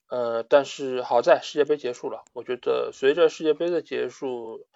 [0.09, 4.67] 呃，但是好在世界杯结束了，我觉得随着世界杯的结束，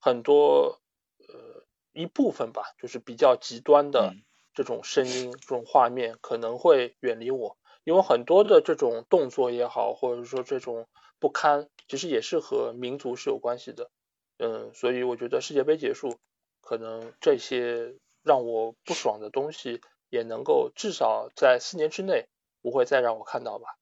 [0.00, 0.80] 很多
[1.28, 4.16] 呃一部分吧，就是比较极端的
[4.52, 10.88] 这种声音、这种画面可能会远离我，因为很多的这种动作也好，或者说这种
[11.20, 13.90] 不堪，其实也是和民族是有关系的，
[14.38, 16.18] 嗯，所以我觉得世界杯结束，
[16.60, 19.80] 可能这些让我不爽的东西。
[20.08, 22.28] 也能够至少在四年之内
[22.62, 23.76] 不会再让我看到吧，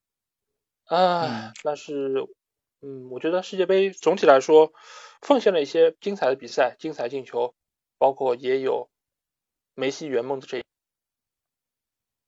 [0.84, 2.26] 啊，但是，
[2.80, 4.72] 嗯，我觉得世界杯总体来说
[5.20, 7.54] 奉献了一些精彩的比赛、精彩进球，
[7.98, 8.90] 包括也有
[9.74, 10.62] 梅西圆梦的这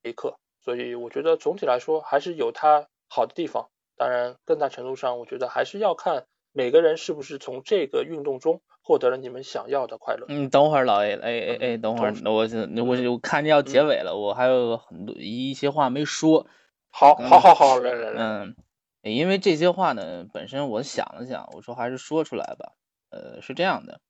[0.02, 3.70] 一刻，所以我觉得总体来说还是有它好的地方。
[3.96, 8.62] 当然，更大程度上，我觉得还是要看每个人是不是从这个运动中。
[8.86, 10.26] 获得了你们想要的快乐。
[10.28, 12.46] 嗯，等会儿老 A，哎哎哎，等会儿，我
[12.84, 16.46] 我我看着要结尾了，我还有很多一些话没说。
[16.88, 18.22] 好，好，好，好，来来来。
[18.22, 18.56] 嗯，
[19.02, 22.74] 因为这些话呢，本身我想了想，我说还是说出来吧。
[23.10, 24.00] 呃，是这样的，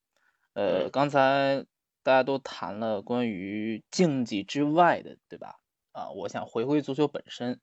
[0.52, 1.64] 呃，刚才
[2.02, 5.56] 大家都谈了关于竞技之外的，对吧？
[5.92, 7.60] 啊，我想回归足球本身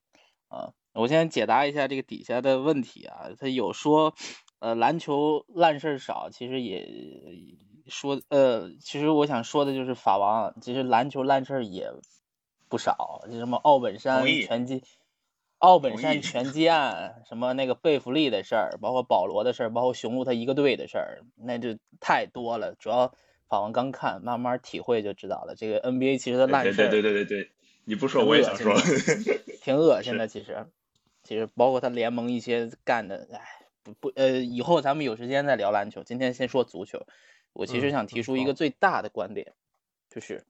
[0.48, 0.74] 啊。
[0.94, 4.14] 我先解答一下这个底下的问题啊，他有说，
[4.64, 6.88] 呃，篮球烂事儿少，其实也
[7.86, 11.92] 说，呃，其实我想说的就是法王，其实篮球烂事儿也
[12.70, 14.82] 不少，就什么奥本山拳击，
[15.58, 22.74] 奥本山拳击案，什么那个贝弗利的事儿，包括保罗的事儿，包括雄鹿他一个队的事儿，那就太多了。
[22.76, 23.14] 主要
[23.50, 25.56] 法王刚看，慢慢体会就知道了。
[25.58, 27.52] 这个 NBA 其实的烂事儿，对对对对对，
[27.84, 28.74] 你不说我也想说，
[29.62, 30.68] 挺恶心的，其实。
[31.26, 33.40] 其实包括他联盟一些干的，哎，
[33.84, 36.04] 不不，呃，以后咱们有时间再聊篮球。
[36.04, 37.06] 今天先说足球。
[37.52, 39.54] 我其实想提出一个最大的观点，
[40.10, 40.46] 就是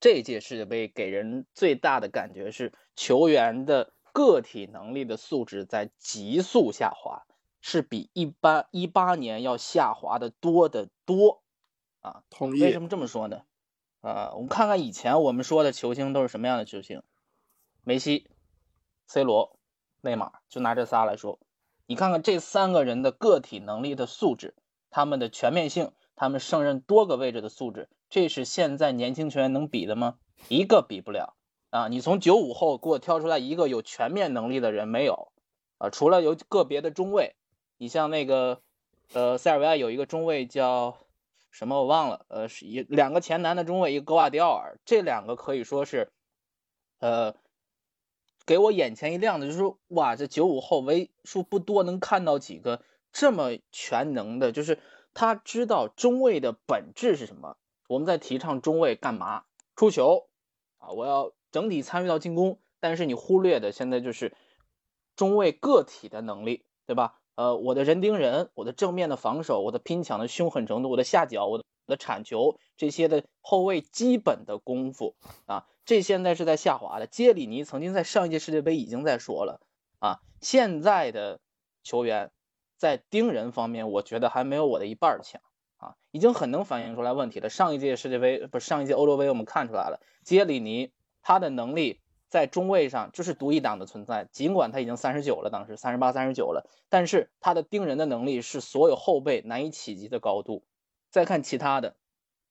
[0.00, 7.26] 这届世界杯给人最大的感觉是球员的个体能力的素质在急速下滑，
[7.60, 11.42] 是比一般一八年要下滑的多得多
[12.00, 12.22] 啊。
[12.30, 12.62] 同意。
[12.62, 13.42] 为什么这么说呢？
[14.00, 17.02] 啊，我们看看以前我们说的球星都是什么样的球星，
[17.82, 18.30] 梅西、
[19.06, 19.58] C 罗。
[20.00, 21.38] 内马尔就拿这仨来说，
[21.86, 24.54] 你看看这三个人的个体能力的素质，
[24.90, 30.16] 他们的全面性，他们胜任多个位置的素质，这是现在年轻球员能比的吗？
[30.48, 31.34] 一个比不了
[31.68, 31.88] 啊！
[31.88, 35.32] 你从九五后给我挑出来一个有全面能力的人没有
[35.76, 35.90] 啊？
[35.90, 37.34] 除了有个别的中卫，
[37.76, 38.62] 你像那个
[39.12, 40.96] 呃塞尔维亚有一个中卫叫
[41.50, 46.10] 什么我忘了，呃是一两个前南的中卫，一个格瓦迪奥尔，这两个可以说是
[46.98, 47.34] 呃。
[48.46, 52.82] 给我眼前一亮的就是说，哇，这九五后为数不多能看到几个
[53.12, 54.78] 这么全能的，就是
[55.14, 57.56] 他知道中卫的本质是什么。
[57.88, 59.44] 我们在提倡中卫干嘛？
[59.76, 60.28] 出球
[60.78, 64.34] 啊，我要整体参与到进攻，但是你忽略的现在就是
[65.16, 67.20] 中卫个体的能力，对吧？
[67.36, 75.66] 呃，我的人盯人，我的正面的防守，我的拼抢的凶狠程度，我的下脚，我的的铲球，这些的后卫基本的功夫啊。
[75.84, 77.06] 这现在是在下滑的。
[77.06, 79.60] 杰里尼曾经在上一届世界杯已经在说了
[79.98, 81.40] 啊，现在的
[81.82, 82.30] 球员
[82.78, 85.42] 在盯人方面，我觉得还没有我的一半强
[85.76, 87.50] 啊，已经很能反映出来问题了。
[87.50, 90.90] 上一届世界杯不是上一届欧洲杯，我们看出来了，杰里尼
[91.20, 94.26] 他的能力在中卫上就是独一档的存在。
[94.32, 100.64] 尽管他已经三十九了，当时三十八、三十九了，但是他的盯人的能力是所有后辈难以企及的高度。
[101.14, 101.94] 再看其他的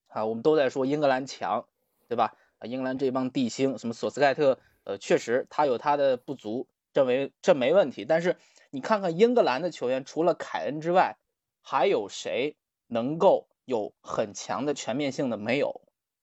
[0.08, 1.68] 啊，我们都在说英格兰强，
[2.08, 2.38] 对吧？
[2.60, 8.06] 啊英格兰这帮地星，什么索斯盖特，呃，确实他有他的不足，这没这没问题。
[8.06, 8.38] 但是
[8.70, 11.18] 你看看英格兰的球员，除了凯恩之外，
[11.62, 12.56] 还有谁
[12.88, 15.36] 能够有很强的全面性的？
[15.36, 15.82] 没有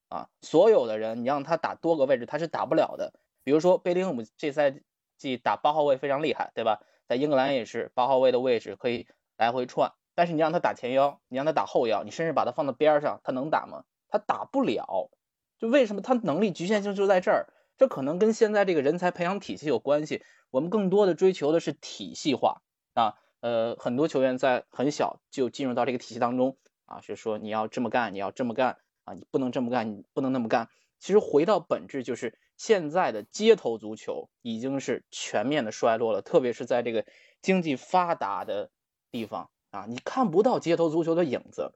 [0.09, 0.31] 啊！
[0.41, 3.13] 所有的人，你让他打多个位置，他是打不了的。
[3.45, 4.81] 比如说贝林厄姆这赛
[5.19, 6.81] 季打八号位非常厉害，对吧？
[7.07, 9.93] 在英格兰也是八号位的位置可以来回串。
[10.21, 13.85] 但是你让他打前腰，你让他打后腰，你甚至把他放到边上，他能打吗？
[14.07, 15.11] 他打不了。
[15.59, 17.49] 就为什么他能力局限性就在这儿？
[17.79, 20.23] 这可能跟现在这个人才培养体系有关系。
[20.51, 22.61] 我们更多的追求的是体系化
[22.93, 30.69] 啊，呃，很多球员在很小就进入到这个体系当中啊，是说你要这么干，你要这么干啊，你不能这么干，你不能那么干。
[30.99, 37.07] 其实回到本质，就是现在的街头足球已经是全面的衰落了，特别是在这个
[37.41, 38.71] 经济发达的
[39.11, 41.73] 地方啊，你看不到街头足球的影子。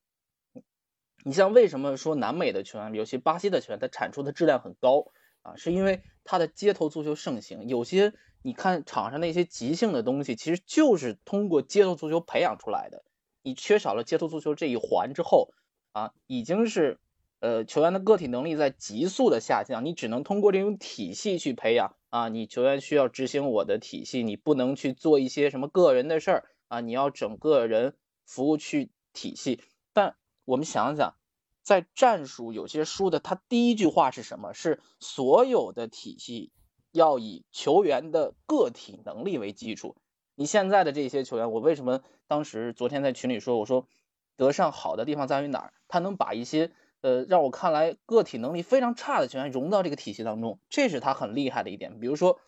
[1.24, 5.56] 你像为什么说南美的球员，尤其巴西的球员，他产出的质量很高啊？
[5.56, 7.66] 是因为他的街头足球盛行。
[7.66, 13.04] 有些你看场上那些即兴的东西，其实就是通过街头足球培养出来的。
[13.42, 15.54] 你缺少了街头足球这一环之后
[15.92, 16.98] 啊，已经是
[17.40, 19.84] 呃球员的个体能力在急速的下降。
[19.86, 22.28] 你只能通过这种体系去培养啊。
[22.28, 26.80] 你球员需要执行我的体系，你不能去做一些什么个人的事儿啊。
[26.80, 29.62] 你要整个人服务去体系，
[29.92, 30.16] 但。
[30.46, 31.14] 我们想想，
[31.62, 34.52] 在战术有些输的，他第一句话是什么？
[34.52, 36.52] 是所有的体系
[36.92, 39.96] 要以球员的个体能力为基础。
[40.34, 43.88] 你现在的这些球员，我为什么当时昨天在群里说，我说
[44.36, 45.72] 德尚好的地方在于哪儿？
[45.88, 46.70] 他能把一些
[47.00, 52.00] 呃让我看来个体能力非常差的球员融到这个体系当中，这是他很厉害的一点。
[52.00, 52.38] 比如说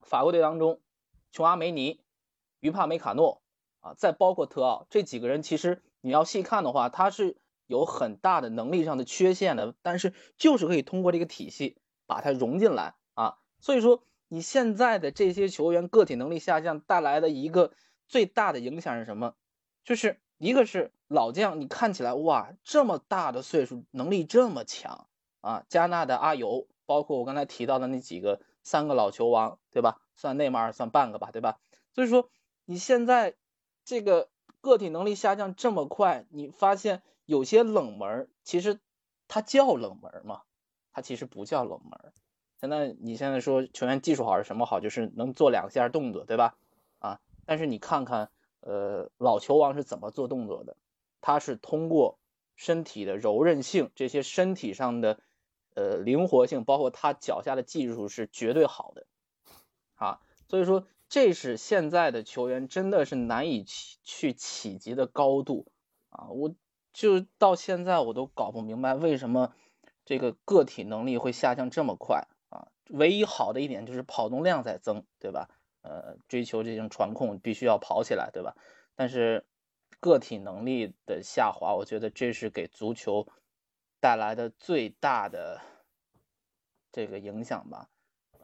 [0.00, 0.80] 法国队当中，
[1.30, 2.00] 琼阿梅尼、
[2.62, 3.42] 于帕梅卡诺
[3.80, 5.82] 啊，再包括特奥这几个人，其实。
[6.04, 7.36] 你要细看的话，他是
[7.68, 11.76] 有很大的能力上的缺陷的，但是就是可以通过这个体系
[12.06, 13.38] 把它融进来啊。
[13.60, 17.72] 所以说，你现在的这些球员个体能力下降带来的一个
[18.08, 19.36] 最大的影响是什么？
[19.84, 25.06] 就是一个是老将，你看起来哇，这么大的岁数，能力这么强
[25.40, 25.64] 啊。
[25.68, 30.00] 加纳的阿尤，包括我刚才提到的那几个三个老球王，对吧？
[30.16, 31.60] 算内马尔算半个吧，对吧？
[31.94, 32.28] 所以说
[32.64, 33.34] 你现在
[33.84, 34.28] 这个。
[34.62, 38.78] 个体能力下降这么快，你发现有些冷门，其实
[39.26, 40.42] 它叫冷门吗？
[40.92, 42.12] 它其实不叫冷门，
[42.60, 44.78] 现在你现在说球员技术好是什么好？
[44.78, 46.56] 就是能做两下动作，对吧？
[47.00, 50.76] 啊，但是你看看，呃，老球王是怎么做动作的？
[51.20, 52.20] 他是通过
[52.54, 55.18] 身体的柔韧性，这些身体上的
[55.74, 59.06] 呃灵活性，包括他脚下的技术是绝对好的，
[59.96, 65.70] 啊，所以说这是现在的球员真的是难以去去企及的高度
[66.08, 66.30] 啊！
[66.30, 66.54] 我
[66.94, 69.54] 就到现在我都搞不明白为什么
[70.06, 72.72] 这个个体能力会下降这么快啊。
[72.88, 75.50] 唯一好的一点就是跑动量在增，对吧？
[75.82, 78.56] 呃，追求这种传控必须要跑起来，对吧？
[78.96, 79.44] 但是
[80.00, 83.28] 个体能力的下滑，我觉得这是给足球
[84.00, 85.60] 带来的最大的
[86.90, 87.90] 这个影响吧。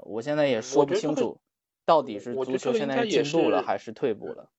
[0.03, 1.41] 我现在也说不清楚，
[1.89, 4.51] 到底是足球现在进步了还是退步了。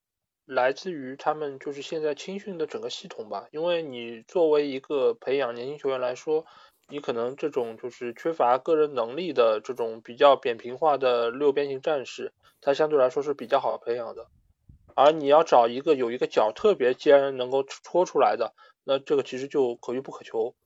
[0.44, 6.44] 来自于他们就是现在青训的整个系统吧，因为你作为一个培养年轻球员来说。
[6.92, 14.26] 你可能这种就是缺乏个人能力的这种比较扁平化的六边形战士，他相对来说是比较好培养的。
[14.96, 20.56] 而你要找一个有一个脚特别尖能够戳出来的，那这个其实就可遇不可求。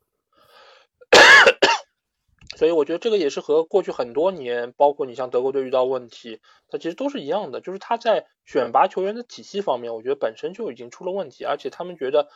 [2.57, 12.28] 所以我觉得这个也是和过去很多年，包括你像德国队遇到问题，它其实都是一样的，就是他在选拔球员的体系方面，我觉得本身就已经出了问题，而且他们觉得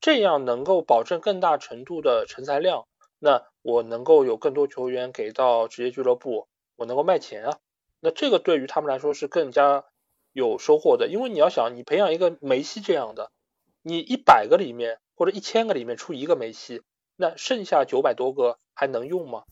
[0.00, 2.86] 这样能够保证更大程度的成才量。
[3.18, 7.58] 那我能够有更多球员给到职业俱乐部，我能够卖钱啊。
[8.00, 9.84] 那这个对于他们来说是更加
[10.34, 13.30] 有收获的，因为你要想，你培养一个梅西这样的，
[13.80, 16.82] 你一百个里面或者一千个里面出一个梅西，
[17.16, 19.44] 那剩下九百多个还能用吗？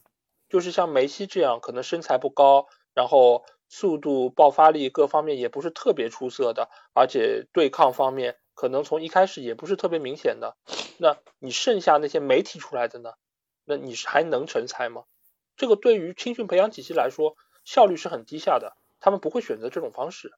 [0.53, 10.59] 就是像梅西这样，可能身材不高，然后速度、爆发力各方面也不是特别出色的，而且对抗方面可能从一开始也不是特别明显的，
[10.99, 13.15] 那你剩下那些没提出来的呢？
[13.65, 15.05] 那你是还能成才吗？
[15.57, 20.35] 这个对于青训培养体系来说，效率是很低下的，他们不会选择这种方式。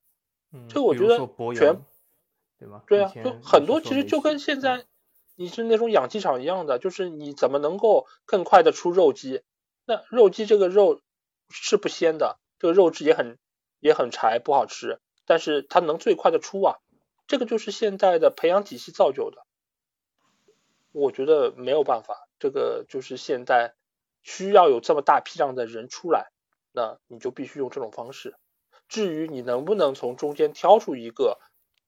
[0.53, 1.19] 嗯，这个我觉得
[1.57, 1.83] 全
[2.61, 2.85] 对吧？
[2.87, 4.85] 对啊，就很多其实就跟现在
[5.35, 9.43] 你是那种养鸡场一样的，就是你怎么能够更快的出肉鸡？
[9.87, 11.01] 那肉鸡这个肉
[11.49, 13.39] 是不鲜的，这个肉质也很
[13.81, 16.77] 也很柴，不好吃，但是它能最快的出啊，
[17.27, 19.45] 这个就是现在的培养体系造就的。
[20.93, 22.29] 我觉得没有办法。
[22.39, 23.75] 这个就是现在
[24.23, 26.31] 需要有这么大批量的人出来，
[26.73, 28.35] 那你就必须用这种方式。
[28.87, 31.39] 至于你能不能从中间挑出一个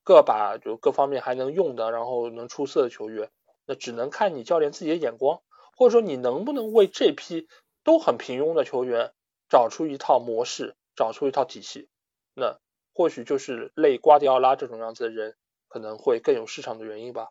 [0.03, 3.31] 个把就各方面还能用的，然后能出色的球员，
[3.67, 5.43] 那只能看你教练自己的眼光，
[5.77, 7.49] 或者说你能不能为这批
[7.87, 9.13] 都很平庸的球员
[9.49, 11.89] 找出一套模式，找出一套体系。
[12.35, 12.59] 那
[12.93, 15.37] 或许就是类瓜迪奥拉这种样子的人
[15.69, 17.29] 可能会更有市场的原因吧。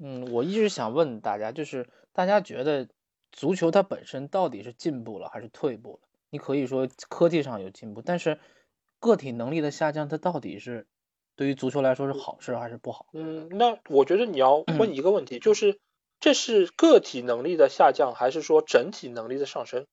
[0.00, 2.88] 嗯，我一直想问大家，就是大家觉得
[3.30, 6.08] 足球它本身到底是进步了还是退步了？
[6.30, 8.40] 你可以说科技上有进步，但是
[8.98, 10.88] 个体能力的下降，它到底是
[11.36, 13.06] 对于足球来说是好事还是不好？
[13.12, 15.78] 嗯，那我觉得你要问一个问题，就是
[16.22, 19.88] 这是个体能力的下降，还是说整体能力的上升？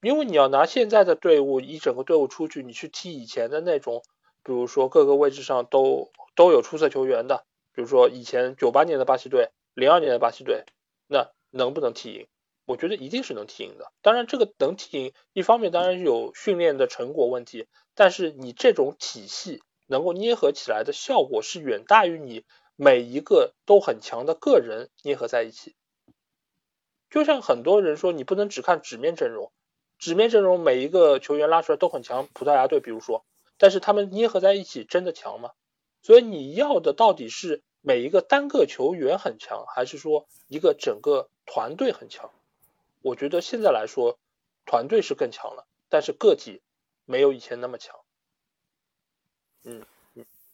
[0.00, 4.04] 因为你要拿现在的队伍，一整个队伍出去，你去踢以前的那种，
[4.44, 7.44] 比如说各个位置上都都有出色球员的。
[7.72, 10.66] 比如说以前九八年的巴西队，零二年的巴西队，
[11.08, 12.28] 那能不能踢赢？
[12.64, 13.90] 我觉得一定是能踢赢的。
[14.02, 22.44] 当然，这个能踢赢，一方面当然有训练的成果问题，但是你这种体系能够捏合起来的效果是远大于你
[22.80, 25.74] 每一个都很强的个人捏合在一起。
[27.10, 29.50] 就像很多人说，你不能只看纸面阵容，
[29.98, 33.24] 纸面阵容每一个球员拉出来都很强，葡萄牙队比如说，
[33.56, 35.50] 但是他们捏合在一起真的强吗？
[36.02, 37.62] 所以你要的到底是？
[37.80, 42.30] 每一个单个球员很强，还是说一个整个团队很强？
[43.02, 44.18] 我觉得现在来说，
[44.66, 46.60] 团队是更强了，但是个体
[47.04, 47.96] 没有以前那么强。
[49.62, 49.86] 嗯，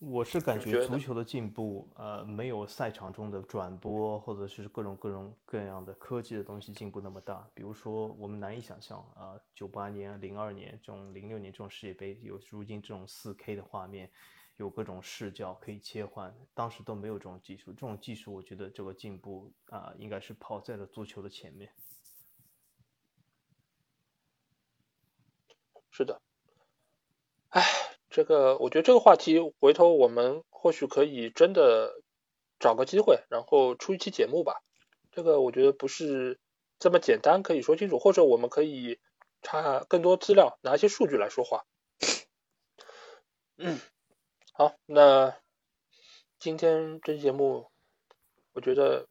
[0.06, 7.48] 我是感觉足球的进步，呃，没有赛场中的转播或者是各种各种各样的科技的东西进步那么大。
[7.54, 14.10] 比如说，我们难以想象啊，九八年、零二年这种、零六年这种世界杯，有如今这种四 K 的画面。
[14.56, 17.72] 有各种视角可以切换，当时都没有这种技术。
[17.72, 21.72] 这种技术，我觉得这个进步啊，应该是跑在了足球的前面。
[25.90, 26.20] 是的，哎，
[28.14, 32.00] 这个我觉得这个话题，回头我们或许可以真的
[32.60, 34.62] 找个机会，然后出一期节目吧。
[35.10, 36.38] 这个我觉得不是
[36.78, 39.00] 这么简单可以说清楚，或者我们可以
[39.42, 41.64] 查更多资料，拿一些数据来说话。
[43.56, 43.80] 嗯。
[44.52, 45.36] 好，那
[46.38, 47.68] 今天这期节目，
[48.52, 49.08] 我觉得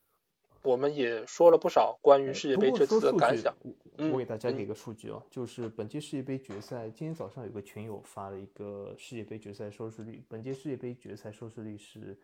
[0.64, 3.54] 我们也说了不少关于世界杯这次的感想。
[4.12, 12.18] 我给大家给个数据哦，就是本届世界杯决赛，今天早上有个群友发了一个世界杯决赛收视率，本届世界杯决赛收视率是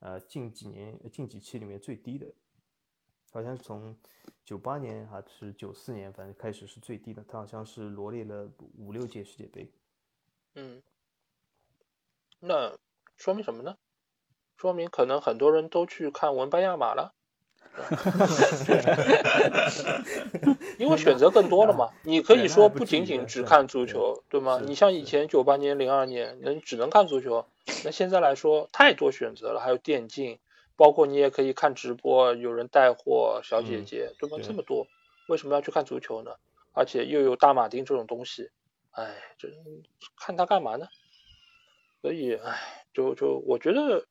[0.00, 2.26] 呃近几年近几期里面最低的，
[3.32, 3.96] 好像是从
[4.44, 9.72] 九八年还是九四年，反正开始是最低的，它好像是罗列了五六届世界杯。
[10.54, 10.82] 嗯，
[12.40, 12.78] 那
[13.16, 13.78] 说明什么呢？
[14.58, 17.15] 说明可能很多人都去看文班亚马了。
[20.78, 24.60] 因为选择更多了嘛，你可以说不仅仅只看足球，对吗？
[24.64, 27.46] 你像以前九八年、零二年，能只能看足球，
[27.84, 30.38] 那现在来说太多选择了，还有电竞，
[30.76, 34.38] 包括你也可以看直播，有人带货，小姐姐，对吧？
[34.42, 34.86] 这么多，
[35.28, 36.32] 为什么要去看足球呢？
[36.72, 38.50] 而且又有大马丁这种东西，
[38.90, 39.48] 哎，这
[40.16, 40.88] 看他干嘛呢？
[42.02, 44.04] 所以，哎，就就我觉得。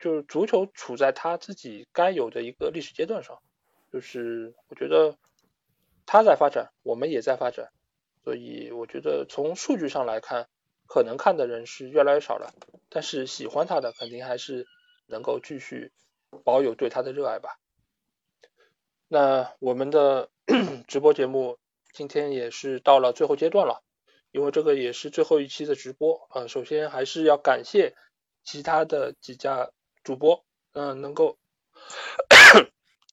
[0.00, 3.38] 就是足球处在他自己该有的一个历史阶段上，
[3.92, 5.18] 就是我觉得
[6.06, 7.70] 他在发展，我们也在发展，
[8.24, 10.48] 所以我觉得从数据上来看，
[10.86, 12.54] 可能看的人是越来越少了，
[12.88, 14.66] 但是喜欢他的肯定还是
[15.06, 15.92] 能够继续
[16.44, 17.58] 保有对他的热爱吧。
[19.06, 20.30] 那我们的
[20.88, 21.58] 直播节目
[21.92, 23.82] 今天也是到了最后阶段了，
[24.30, 27.94] 因为这个也是最后一期的直播啊，首先还是要感谢
[28.42, 29.70] 其他的几家。
[30.02, 31.38] 主播，嗯，能够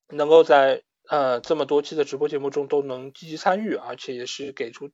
[0.07, 4.89] 能够在呃这么多期的直播节目中都能积极参与，而且也是给出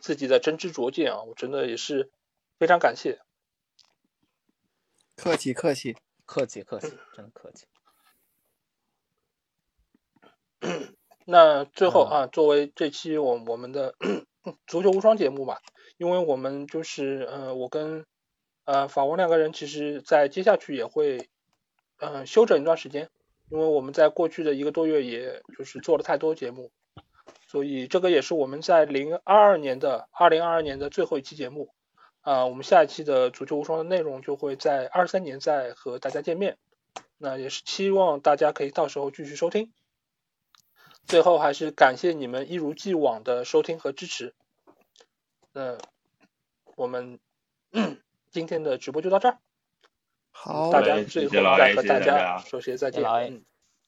[0.00, 2.12] 自己的真知灼见啊，我真的也是
[2.58, 3.20] 非常感谢。
[5.16, 7.66] 客气客气客气客气，真客气。
[11.26, 13.94] 那最后啊，作为这期我我们的
[14.66, 15.60] 足球无双节目吧，
[15.96, 18.06] 因为我们就是呃，我跟。
[18.68, 21.30] 呃，法王两个人其实，在接下去也会，
[21.96, 23.08] 嗯，休整一段时间，
[23.48, 26.70] 因为我们在过去的一个多月，也就是做了太多节目，
[27.46, 31.70] 所以这个也是我们在零二二年的二零二二年的最后一期节目，
[32.20, 36.58] 啊，我们下一期的足球无双的内容就会在二三年再和大家见面，
[37.16, 39.72] 那也是期望大家可以到时候继续收听，
[41.06, 44.34] 最后还是感谢你们一如既往的收听和支持，
[45.54, 45.78] 那
[46.76, 47.18] 我们。
[48.30, 49.38] 今天的直播就到这儿，
[50.30, 52.38] 好，大家最后再和大家。
[52.38, 53.44] 说些再见，嗯，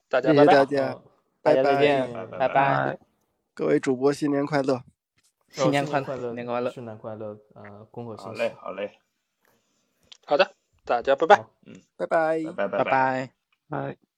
[0.08, 1.00] 大家拜拜，大家，
[1.42, 2.98] 再见，拜拜，
[3.54, 4.82] 各位主播新年快乐，
[5.50, 8.98] 新年快乐，新年快乐，圣诞快乐，呃，恭贺新好嘞，好嘞，
[10.26, 10.54] 好的，
[10.84, 13.30] 大家拜拜，嗯，拜拜，拜拜，拜拜，
[13.68, 14.09] 拜。